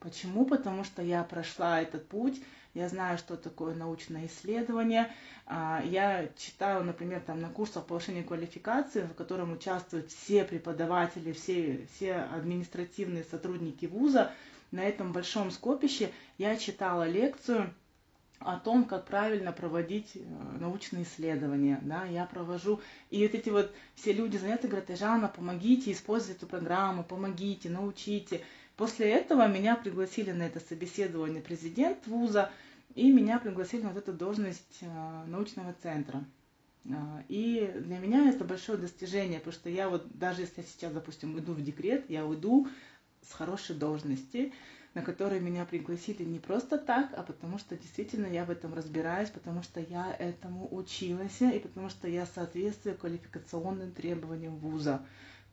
Почему? 0.00 0.46
Потому 0.46 0.82
что 0.82 1.02
я 1.02 1.22
прошла 1.22 1.80
этот 1.82 2.08
путь, 2.08 2.40
я 2.72 2.88
знаю, 2.88 3.18
что 3.18 3.36
такое 3.36 3.74
научное 3.74 4.26
исследование. 4.26 5.12
А, 5.46 5.82
я 5.84 6.28
читаю, 6.38 6.84
например, 6.84 7.20
там 7.20 7.40
на 7.40 7.50
курсах 7.50 7.84
повышения 7.84 8.22
квалификации, 8.22 9.02
в 9.02 9.14
котором 9.14 9.52
участвуют 9.52 10.10
все 10.10 10.44
преподаватели, 10.44 11.32
все, 11.32 11.86
все 11.92 12.14
административные 12.14 13.24
сотрудники 13.24 13.86
вуза. 13.86 14.32
На 14.70 14.84
этом 14.84 15.12
большом 15.12 15.50
скопище 15.50 16.12
я 16.38 16.56
читала 16.56 17.06
лекцию 17.06 17.74
о 18.38 18.56
том, 18.58 18.86
как 18.86 19.04
правильно 19.04 19.52
проводить 19.52 20.12
э, 20.14 20.20
научные 20.58 21.02
исследования. 21.02 21.78
Да, 21.82 22.06
я 22.06 22.24
провожу, 22.24 22.80
и 23.10 23.22
вот 23.22 23.34
эти 23.34 23.50
вот 23.50 23.70
все 23.96 24.12
люди 24.12 24.38
заняты, 24.38 24.66
говорят, 24.66 24.96
Жанна, 24.98 25.28
помогите 25.28 25.92
использовать 25.92 26.38
эту 26.38 26.46
программу, 26.46 27.04
помогите, 27.04 27.68
научите. 27.68 28.40
После 28.80 29.10
этого 29.10 29.46
меня 29.46 29.76
пригласили 29.76 30.30
на 30.30 30.44
это 30.44 30.58
собеседование 30.58 31.42
президент 31.42 32.06
вуза, 32.06 32.50
и 32.94 33.12
меня 33.12 33.38
пригласили 33.38 33.82
на 33.82 33.90
вот 33.90 33.98
эту 33.98 34.14
должность 34.14 34.78
э, 34.80 35.24
научного 35.26 35.74
центра. 35.82 36.24
Э, 36.86 36.94
и 37.28 37.70
для 37.76 37.98
меня 37.98 38.30
это 38.30 38.42
большое 38.42 38.78
достижение, 38.78 39.38
потому 39.38 39.52
что 39.52 39.68
я 39.68 39.90
вот, 39.90 40.06
даже 40.16 40.40
если 40.40 40.62
я 40.62 40.66
сейчас, 40.66 40.94
допустим, 40.94 41.34
уйду 41.34 41.52
в 41.52 41.62
декрет, 41.62 42.08
я 42.08 42.24
уйду 42.24 42.68
с 43.20 43.34
хорошей 43.34 43.76
должности, 43.76 44.54
на 44.94 45.02
которые 45.02 45.42
меня 45.42 45.66
пригласили 45.66 46.22
не 46.22 46.38
просто 46.38 46.78
так, 46.78 47.12
а 47.14 47.22
потому 47.22 47.58
что 47.58 47.76
действительно 47.76 48.24
я 48.24 48.46
в 48.46 48.50
этом 48.50 48.72
разбираюсь, 48.72 49.28
потому 49.28 49.62
что 49.62 49.80
я 49.80 50.10
этому 50.18 50.74
училась, 50.74 51.42
и 51.42 51.58
потому 51.58 51.90
что 51.90 52.08
я 52.08 52.24
соответствую 52.24 52.96
квалификационным 52.96 53.92
требованиям 53.92 54.56
вуза. 54.56 55.04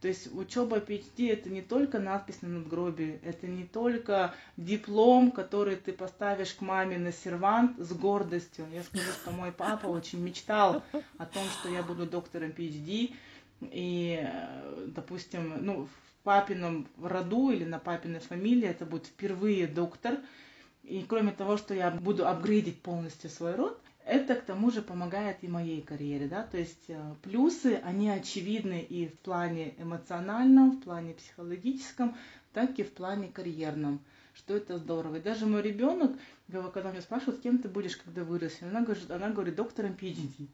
То 0.01 0.07
есть 0.07 0.33
учеба 0.35 0.77
PhD 0.77 1.31
это 1.31 1.49
не 1.49 1.61
только 1.61 1.97
надпись 1.99 2.43
на 2.43 2.49
надгробии, 2.49 3.19
это 3.23 3.47
не 3.47 3.63
только 3.63 4.35
диплом, 4.55 5.31
который 5.31 5.75
ты 5.75 5.91
поставишь 5.91 6.53
к 6.53 6.61
маме 6.61 6.99
на 6.99 7.11
сервант 7.11 7.79
с 7.79 7.93
гордостью. 7.93 8.67
Я 8.71 8.83
скажу, 8.83 9.11
что 9.11 9.31
мой 9.31 9.51
папа 9.51 9.87
очень 9.87 10.21
мечтал 10.21 10.83
о 11.17 11.25
том, 11.25 11.43
что 11.59 11.69
я 11.69 11.81
буду 11.81 12.05
доктором 12.05 12.51
PhD. 12.51 13.15
И, 13.61 14.19
э, 14.21 14.85
допустим, 14.87 15.65
ну, 15.65 15.85
в 15.85 16.23
папином 16.23 16.87
роду 17.01 17.49
или 17.49 17.65
на 17.65 17.79
папиной 17.79 18.19
фамилии 18.19 18.67
это 18.67 18.85
будет 18.85 19.07
впервые 19.07 19.65
доктор. 19.65 20.19
И 20.83 21.03
кроме 21.07 21.31
того, 21.31 21.57
что 21.57 21.73
я 21.73 21.89
буду 21.89 22.27
апгрейдить 22.27 22.83
полностью 22.83 23.31
свой 23.31 23.55
род, 23.55 23.81
это 24.07 24.35
к 24.35 24.43
тому 24.43 24.71
же 24.71 24.81
помогает 24.81 25.37
и 25.41 25.47
моей 25.47 25.81
карьере, 25.81 26.27
да, 26.27 26.43
то 26.43 26.57
есть 26.57 26.85
э, 26.87 27.15
плюсы, 27.23 27.81
они 27.83 28.09
очевидны 28.09 28.81
и 28.81 29.07
в 29.07 29.19
плане 29.19 29.73
эмоциональном, 29.77 30.71
в 30.71 30.83
плане 30.83 31.13
психологическом, 31.13 32.15
так 32.53 32.79
и 32.79 32.83
в 32.83 32.93
плане 32.93 33.27
карьерном, 33.27 33.99
что 34.33 34.55
это 34.55 34.77
здорово. 34.77 35.17
И 35.17 35.21
даже 35.21 35.45
мой 35.45 35.61
ребенок, 35.61 36.13
когда 36.73 36.91
меня 36.91 37.01
спрашивают, 37.01 37.41
кем 37.41 37.57
ты 37.57 37.67
будешь, 37.67 37.97
когда 37.97 38.23
вырастешь, 38.23 38.63
она 38.63 38.81
говорит, 38.81 39.11
она 39.11 39.29
говорит 39.29 39.55
доктором 39.55 39.91
PhD. 39.91 40.47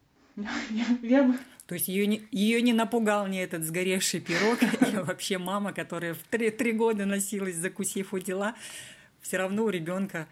Я, 1.03 1.23
бы... 1.23 1.35
То 1.67 1.75
есть 1.75 1.87
ее 1.87 2.07
не, 2.07 2.27
ее 2.31 2.59
не 2.63 2.73
напугал 2.73 3.27
ни 3.27 3.39
этот 3.39 3.63
сгоревший 3.63 4.19
пирог, 4.19 4.57
вообще 5.05 5.37
мама, 5.37 5.73
которая 5.73 6.15
в 6.15 6.23
три, 6.23 6.49
три 6.49 6.71
года 6.71 7.05
носилась, 7.05 7.55
закусив 7.55 8.13
у 8.13 8.19
дела, 8.19 8.55
все 9.21 9.37
равно 9.37 9.63
у 9.63 9.69
ребенка 9.69 10.27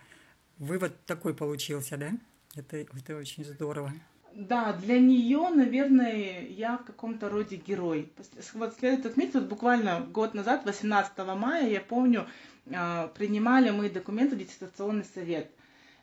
вывод 0.57 1.05
такой 1.05 1.35
получился, 1.35 1.97
да? 1.97 2.13
Это, 2.55 2.77
это 2.77 3.15
очень 3.15 3.45
здорово. 3.45 3.93
Да, 4.33 4.73
для 4.73 4.99
нее, 4.99 5.49
наверное, 5.49 6.45
я 6.47 6.77
в 6.77 6.85
каком-то 6.85 7.29
роде 7.29 7.57
герой. 7.57 8.11
Вот 8.53 8.73
следует 8.77 9.05
отметить, 9.05 9.33
вот 9.35 9.43
буквально 9.43 10.01
год 10.01 10.33
назад, 10.33 10.65
18 10.65 11.17
мая, 11.35 11.69
я 11.69 11.81
помню, 11.81 12.27
а, 12.73 13.07
принимали 13.09 13.71
мы 13.71 13.89
документы 13.89 14.35
в 14.35 14.39
диссертационный 14.39 15.03
совет. 15.03 15.51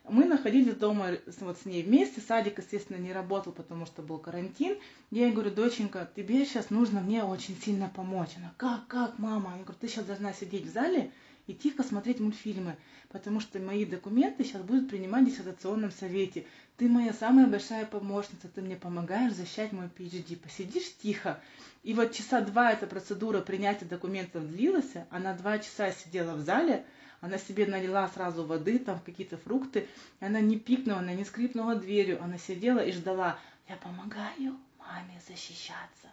Мы 0.07 0.25
находились 0.25 0.75
дома 0.75 1.11
вот 1.39 1.59
с 1.59 1.65
ней 1.65 1.83
вместе, 1.83 2.21
садик, 2.21 2.57
естественно, 2.57 2.97
не 2.97 3.13
работал, 3.13 3.51
потому 3.51 3.85
что 3.85 4.01
был 4.01 4.17
карантин. 4.17 4.77
Я 5.11 5.25
ей 5.25 5.33
говорю, 5.33 5.51
доченька, 5.51 6.09
тебе 6.15 6.45
сейчас 6.45 6.71
нужно 6.71 7.01
мне 7.01 7.23
очень 7.23 7.55
сильно 7.55 7.91
помочь. 7.95 8.31
Она, 8.37 8.51
как, 8.57 8.87
как, 8.87 9.19
мама? 9.19 9.51
Я 9.57 9.63
говорю, 9.63 9.79
ты 9.79 9.87
сейчас 9.87 10.05
должна 10.05 10.33
сидеть 10.33 10.65
в 10.65 10.73
зале 10.73 11.11
и 11.49 11.55
тихо 11.55 11.81
смотреть 11.81 12.19
мультфильмы, 12.19 12.77
потому 13.09 13.39
что 13.39 13.57
мои 13.57 13.83
документы 13.83 14.43
сейчас 14.43 14.61
будут 14.61 14.87
принимать 14.87 15.23
в 15.23 15.31
диссертационном 15.31 15.91
совете. 15.91 16.45
Ты 16.77 16.87
моя 16.87 17.11
самая 17.11 17.47
большая 17.47 17.87
помощница, 17.87 18.47
ты 18.53 18.61
мне 18.61 18.75
помогаешь 18.75 19.33
защищать 19.33 19.71
мой 19.71 19.87
PhD. 19.87 20.37
Посидишь 20.37 20.95
тихо. 21.01 21.41
И 21.81 21.95
вот 21.95 22.11
часа 22.11 22.41
два 22.41 22.71
эта 22.71 22.85
процедура 22.85 23.41
принятия 23.41 23.85
документов 23.85 24.47
длилась, 24.47 24.93
она 25.09 25.33
два 25.33 25.57
часа 25.57 25.91
сидела 25.91 26.35
в 26.35 26.41
зале, 26.41 26.85
она 27.19 27.39
себе 27.39 27.65
налила 27.65 28.07
сразу 28.09 28.45
воды, 28.45 28.77
там 28.77 28.99
какие-то 28.99 29.37
фрукты, 29.37 29.87
и 30.19 30.25
она 30.25 30.41
не 30.41 30.59
пикнула, 30.59 30.99
она 30.99 31.13
не 31.13 31.25
скрипнула 31.25 31.75
дверью, 31.75 32.23
она 32.23 32.37
сидела 32.37 32.79
и 32.79 32.91
ждала. 32.91 33.39
Я 33.67 33.75
помогаю 33.77 34.55
маме 34.77 35.19
защищаться 35.27 36.09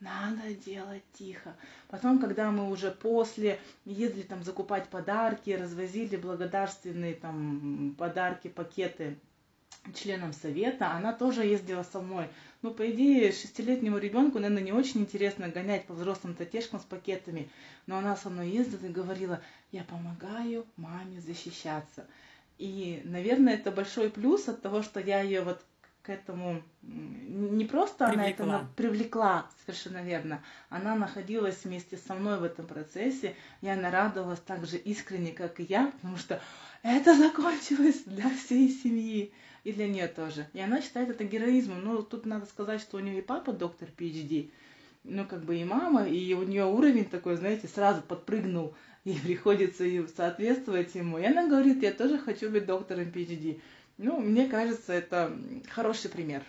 надо 0.00 0.54
делать 0.54 1.02
тихо. 1.14 1.54
Потом, 1.88 2.18
когда 2.18 2.50
мы 2.50 2.70
уже 2.70 2.90
после 2.90 3.58
ездили 3.84 4.22
там 4.22 4.42
закупать 4.42 4.88
подарки, 4.88 5.50
развозили 5.50 6.16
благодарственные 6.16 7.14
там 7.14 7.94
подарки, 7.98 8.48
пакеты 8.48 9.16
членам 9.94 10.32
совета, 10.32 10.92
она 10.92 11.12
тоже 11.12 11.44
ездила 11.44 11.82
со 11.82 12.00
мной. 12.00 12.28
Ну, 12.62 12.72
по 12.72 12.90
идее, 12.90 13.32
шестилетнему 13.32 13.98
ребенку, 13.98 14.38
наверное, 14.38 14.62
не 14.62 14.72
очень 14.72 15.00
интересно 15.00 15.48
гонять 15.48 15.86
по 15.86 15.94
взрослым 15.94 16.34
татешкам 16.34 16.80
с 16.80 16.84
пакетами, 16.84 17.48
но 17.86 17.98
она 17.98 18.16
со 18.16 18.28
мной 18.30 18.48
ездила 18.48 18.86
и 18.86 18.92
говорила, 18.92 19.40
я 19.72 19.84
помогаю 19.84 20.66
маме 20.76 21.20
защищаться. 21.20 22.06
И, 22.58 23.02
наверное, 23.04 23.54
это 23.54 23.70
большой 23.70 24.10
плюс 24.10 24.48
от 24.48 24.62
того, 24.62 24.82
что 24.82 24.98
я 24.98 25.20
ее 25.20 25.42
вот 25.42 25.62
к 26.06 26.10
этому 26.10 26.62
не 26.82 27.64
просто 27.64 28.06
привлекла. 28.06 28.44
она 28.44 28.58
это 28.58 28.68
привлекла, 28.76 29.50
совершенно 29.64 30.04
верно. 30.04 30.40
Она 30.68 30.94
находилась 30.94 31.64
вместе 31.64 31.96
со 31.96 32.14
мной 32.14 32.38
в 32.38 32.44
этом 32.44 32.64
процессе, 32.68 33.34
и 33.60 33.68
она 33.68 33.90
радовалась 33.90 34.38
так 34.38 34.66
же 34.66 34.76
искренне, 34.76 35.32
как 35.32 35.58
и 35.58 35.64
я, 35.64 35.88
потому 35.88 36.16
что 36.16 36.40
это 36.84 37.16
закончилось 37.16 38.04
для 38.06 38.30
всей 38.30 38.68
семьи 38.68 39.32
и 39.64 39.72
для 39.72 39.88
нее 39.88 40.06
тоже. 40.06 40.46
И 40.52 40.60
она 40.60 40.80
считает 40.80 41.10
это 41.10 41.24
героизмом. 41.24 41.84
Ну, 41.84 42.00
тут 42.04 42.24
надо 42.24 42.46
сказать, 42.46 42.80
что 42.80 42.98
у 42.98 43.00
нее 43.00 43.18
и 43.18 43.22
папа 43.22 43.52
доктор 43.52 43.88
PhD, 43.88 44.52
ну, 45.02 45.24
как 45.24 45.44
бы 45.44 45.56
и 45.56 45.64
мама, 45.64 46.06
и 46.06 46.34
у 46.34 46.44
нее 46.44 46.66
уровень 46.66 47.06
такой, 47.06 47.34
знаете, 47.34 47.66
сразу 47.66 48.00
подпрыгнул, 48.02 48.76
и 49.04 49.14
приходится 49.14 49.84
соответствовать 50.14 50.94
ему. 50.94 51.18
И 51.18 51.24
она 51.24 51.48
говорит, 51.48 51.82
я 51.82 51.92
тоже 51.92 52.18
хочу 52.18 52.48
быть 52.48 52.66
доктором 52.66 53.08
PhD. 53.08 53.60
Ну, 53.98 54.20
мне 54.20 54.46
кажется, 54.48 54.92
это 54.92 55.36
хороший 55.70 56.10
пример. 56.10 56.42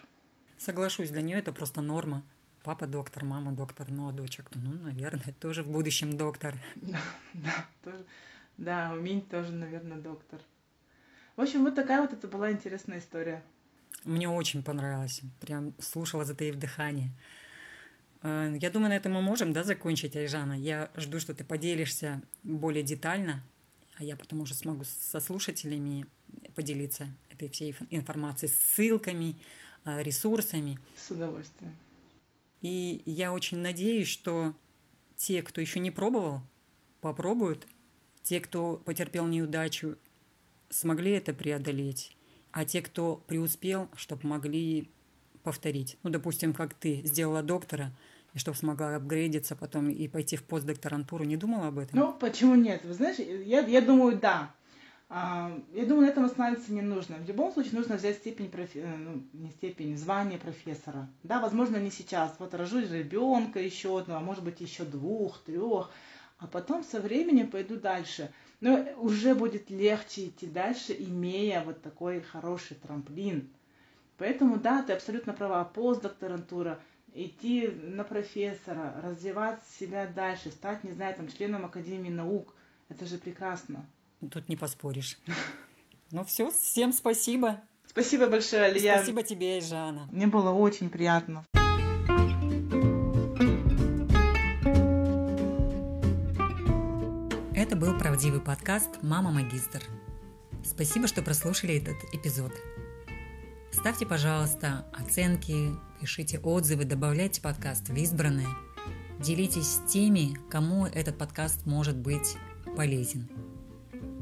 соглашусь, 0.58 1.10
для 1.10 1.22
нее 1.22 1.40
это 1.40 1.54
просто 1.54 1.82
норма. 1.82 2.24
Папа 2.64 2.88
доктор, 2.88 3.24
мама 3.24 3.54
доктор, 3.54 3.90
ну 3.90 4.10
а 4.10 4.12
дочек, 4.12 4.50
ну, 4.56 4.74
наверное, 4.74 5.34
тоже 5.40 5.64
в 5.64 5.70
будущем 5.70 6.18
доктор. 6.18 6.56
Да, 6.76 7.00
да, 7.34 7.66
тоже, 7.84 8.06
да, 8.58 8.94
у 8.94 9.00
Минь 9.00 9.22
тоже, 9.22 9.54
наверное, 9.54 9.98
доктор. 9.98 10.40
В 11.38 11.42
общем, 11.42 11.64
вот 11.64 11.76
такая 11.76 12.02
вот 12.02 12.12
это 12.12 12.28
была 12.28 12.52
интересная 12.52 13.00
история. 13.00 13.42
Мне 14.04 14.28
очень 14.28 14.64
понравилось. 14.64 15.22
Прям 15.40 15.74
слушала, 15.80 16.26
затаив 16.26 16.56
дыхание. 16.56 17.12
Э, 18.24 18.54
я 18.60 18.70
думаю, 18.70 18.90
на 18.90 18.96
этом 18.96 19.14
мы 19.14 19.22
можем, 19.22 19.54
да, 19.54 19.64
закончить, 19.64 20.16
Айжана. 20.16 20.54
Я 20.54 20.90
жду, 20.96 21.20
что 21.20 21.34
ты 21.34 21.44
поделишься 21.44 22.22
более 22.44 22.84
детально, 22.84 23.44
а 23.98 24.04
я 24.04 24.18
потом 24.18 24.42
уже 24.42 24.54
смогу 24.54 24.84
со 24.84 25.20
слушателями 25.20 26.06
поделиться 26.56 27.08
этой 27.38 27.50
всей 27.50 27.76
информацией, 27.90 28.52
ссылками, 28.52 29.36
э, 29.86 30.04
ресурсами. 30.04 30.80
С 30.96 31.12
удовольствием. 31.12 31.76
И 32.62 33.02
я 33.06 33.32
очень 33.32 33.60
надеюсь, 33.60 34.08
что 34.08 34.54
те, 35.16 35.42
кто 35.42 35.62
еще 35.62 35.80
не 35.80 35.92
пробовал, 35.92 36.42
попробуют. 37.02 37.68
Те, 38.24 38.40
кто 38.40 38.82
потерпел 38.84 39.28
неудачу, 39.28 39.98
смогли 40.70 41.12
это 41.12 41.34
преодолеть. 41.34 42.16
А 42.52 42.66
те, 42.66 42.82
кто 42.82 43.24
преуспел, 43.28 43.90
чтобы 43.96 44.28
могли 44.28 44.90
повторить. 45.44 45.98
Ну, 46.04 46.10
допустим, 46.10 46.54
как 46.54 46.74
ты 46.74 47.02
сделала 47.06 47.42
доктора, 47.42 47.94
и 48.34 48.40
чтобы 48.40 48.58
смогла 48.58 48.96
апгрейдиться 48.96 49.56
потом 49.56 49.90
и 49.90 50.08
пойти 50.08 50.36
в 50.36 50.44
постдокторантуру. 50.44 51.24
Не 51.24 51.38
думала 51.38 51.68
об 51.68 51.80
этом? 51.80 51.98
Ну, 51.98 52.14
почему 52.14 52.56
нет? 52.56 52.84
Вы 52.84 52.94
знаешь, 52.94 53.18
я, 53.18 53.62
я 53.62 53.82
думаю, 53.82 54.20
да. 54.20 54.54
А, 55.10 55.58
я 55.72 55.86
думаю, 55.86 56.08
на 56.08 56.12
этом 56.12 56.26
останавливаться 56.26 56.74
не 56.74 56.82
нужно. 56.82 57.16
В 57.16 57.28
любом 57.28 57.54
случае 57.54 57.76
нужно 57.76 57.96
взять 57.96 58.18
степень, 58.18 58.52
профи... 58.52 58.80
Э, 58.80 58.96
ну, 58.98 59.24
не 59.32 59.52
степень, 59.52 59.98
звание 59.98 60.38
профессора. 60.38 61.08
Да, 61.24 61.40
возможно, 61.40 61.78
не 61.78 61.92
сейчас. 61.92 62.36
Вот 62.40 62.54
рожу 62.54 62.80
ребенка 62.80 63.60
еще 63.60 63.98
одного, 64.00 64.20
а 64.20 64.24
может 64.24 64.44
быть 64.44 64.60
еще 64.60 64.84
двух, 64.84 65.42
трех, 65.44 65.92
а 66.40 66.48
потом 66.48 66.84
со 66.84 67.00
временем 67.00 67.50
пойду 67.50 67.78
дальше. 67.78 68.34
Но 68.60 68.86
уже 68.98 69.34
будет 69.34 69.70
легче 69.70 70.28
идти 70.28 70.46
дальше, 70.46 70.94
имея 70.94 71.64
вот 71.64 71.82
такой 71.82 72.20
хороший 72.20 72.76
трамплин. 72.76 73.50
Поэтому, 74.18 74.58
да, 74.58 74.82
ты 74.82 74.92
абсолютно 74.92 75.32
права. 75.32 75.64
Постдокторантура, 75.64 76.82
идти 77.14 77.68
на 77.68 78.04
профессора, 78.04 79.00
развивать 79.02 79.62
себя 79.80 80.06
дальше, 80.06 80.52
стать, 80.52 80.84
не 80.84 80.92
знаю, 80.92 81.16
там, 81.16 81.30
членом 81.30 81.66
Академии 81.66 82.10
наук. 82.10 82.54
Это 82.90 83.06
же 83.06 83.18
прекрасно. 83.18 83.86
Тут 84.20 84.50
не 84.50 84.56
поспоришь. 84.56 85.18
Ну 86.12 86.24
все, 86.24 86.50
всем 86.50 86.92
спасибо. 86.92 87.62
Спасибо 87.86 88.28
большое, 88.28 88.64
Алия. 88.64 88.98
Спасибо 88.98 89.24
тебе, 89.24 89.62
Жанна. 89.62 90.08
Мне 90.12 90.28
было 90.28 90.52
очень 90.52 90.90
приятно. 90.90 91.46
Это 97.56 97.76
был 97.76 97.98
правдивый 97.98 98.40
подкаст 98.40 99.02
«Мама 99.02 99.32
Магистр». 99.32 99.84
Спасибо, 100.64 101.08
что 101.08 101.22
прослушали 101.22 101.76
этот 101.76 101.98
эпизод. 102.14 102.54
Ставьте, 103.72 104.06
пожалуйста, 104.06 104.86
оценки, 104.94 105.76
пишите 106.02 106.40
отзывы, 106.40 106.86
добавляйте 106.86 107.42
подкаст 107.42 107.90
в 107.90 107.96
избранные. 107.96 108.48
Делитесь 109.20 109.68
с 109.68 109.92
теми, 109.92 110.36
кому 110.50 110.86
этот 110.86 111.18
подкаст 111.18 111.66
может 111.66 111.98
быть 111.98 112.38
полезен. 112.76 113.30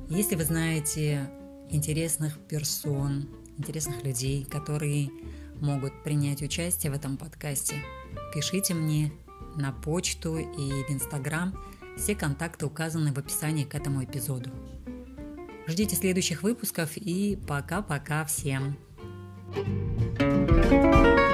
Если 0.09 0.35
вы 0.35 0.43
знаете 0.43 1.29
интересных 1.69 2.37
персон, 2.47 3.27
интересных 3.57 4.03
людей, 4.03 4.45
которые 4.45 5.09
могут 5.59 6.03
принять 6.03 6.41
участие 6.43 6.91
в 6.91 6.95
этом 6.95 7.17
подкасте, 7.17 7.75
пишите 8.33 8.73
мне 8.75 9.11
на 9.55 9.71
почту 9.71 10.37
и 10.37 10.83
в 10.83 10.91
Инстаграм. 10.91 11.57
Все 11.97 12.13
контакты 12.13 12.65
указаны 12.65 13.13
в 13.13 13.17
описании 13.17 13.63
к 13.63 13.73
этому 13.73 14.03
эпизоду. 14.03 14.51
Ждите 15.67 15.95
следующих 15.95 16.43
выпусков 16.43 16.97
и 16.97 17.39
пока-пока 17.47 18.25
всем. 18.25 18.77
thank 20.17 21.19
you 21.19 21.24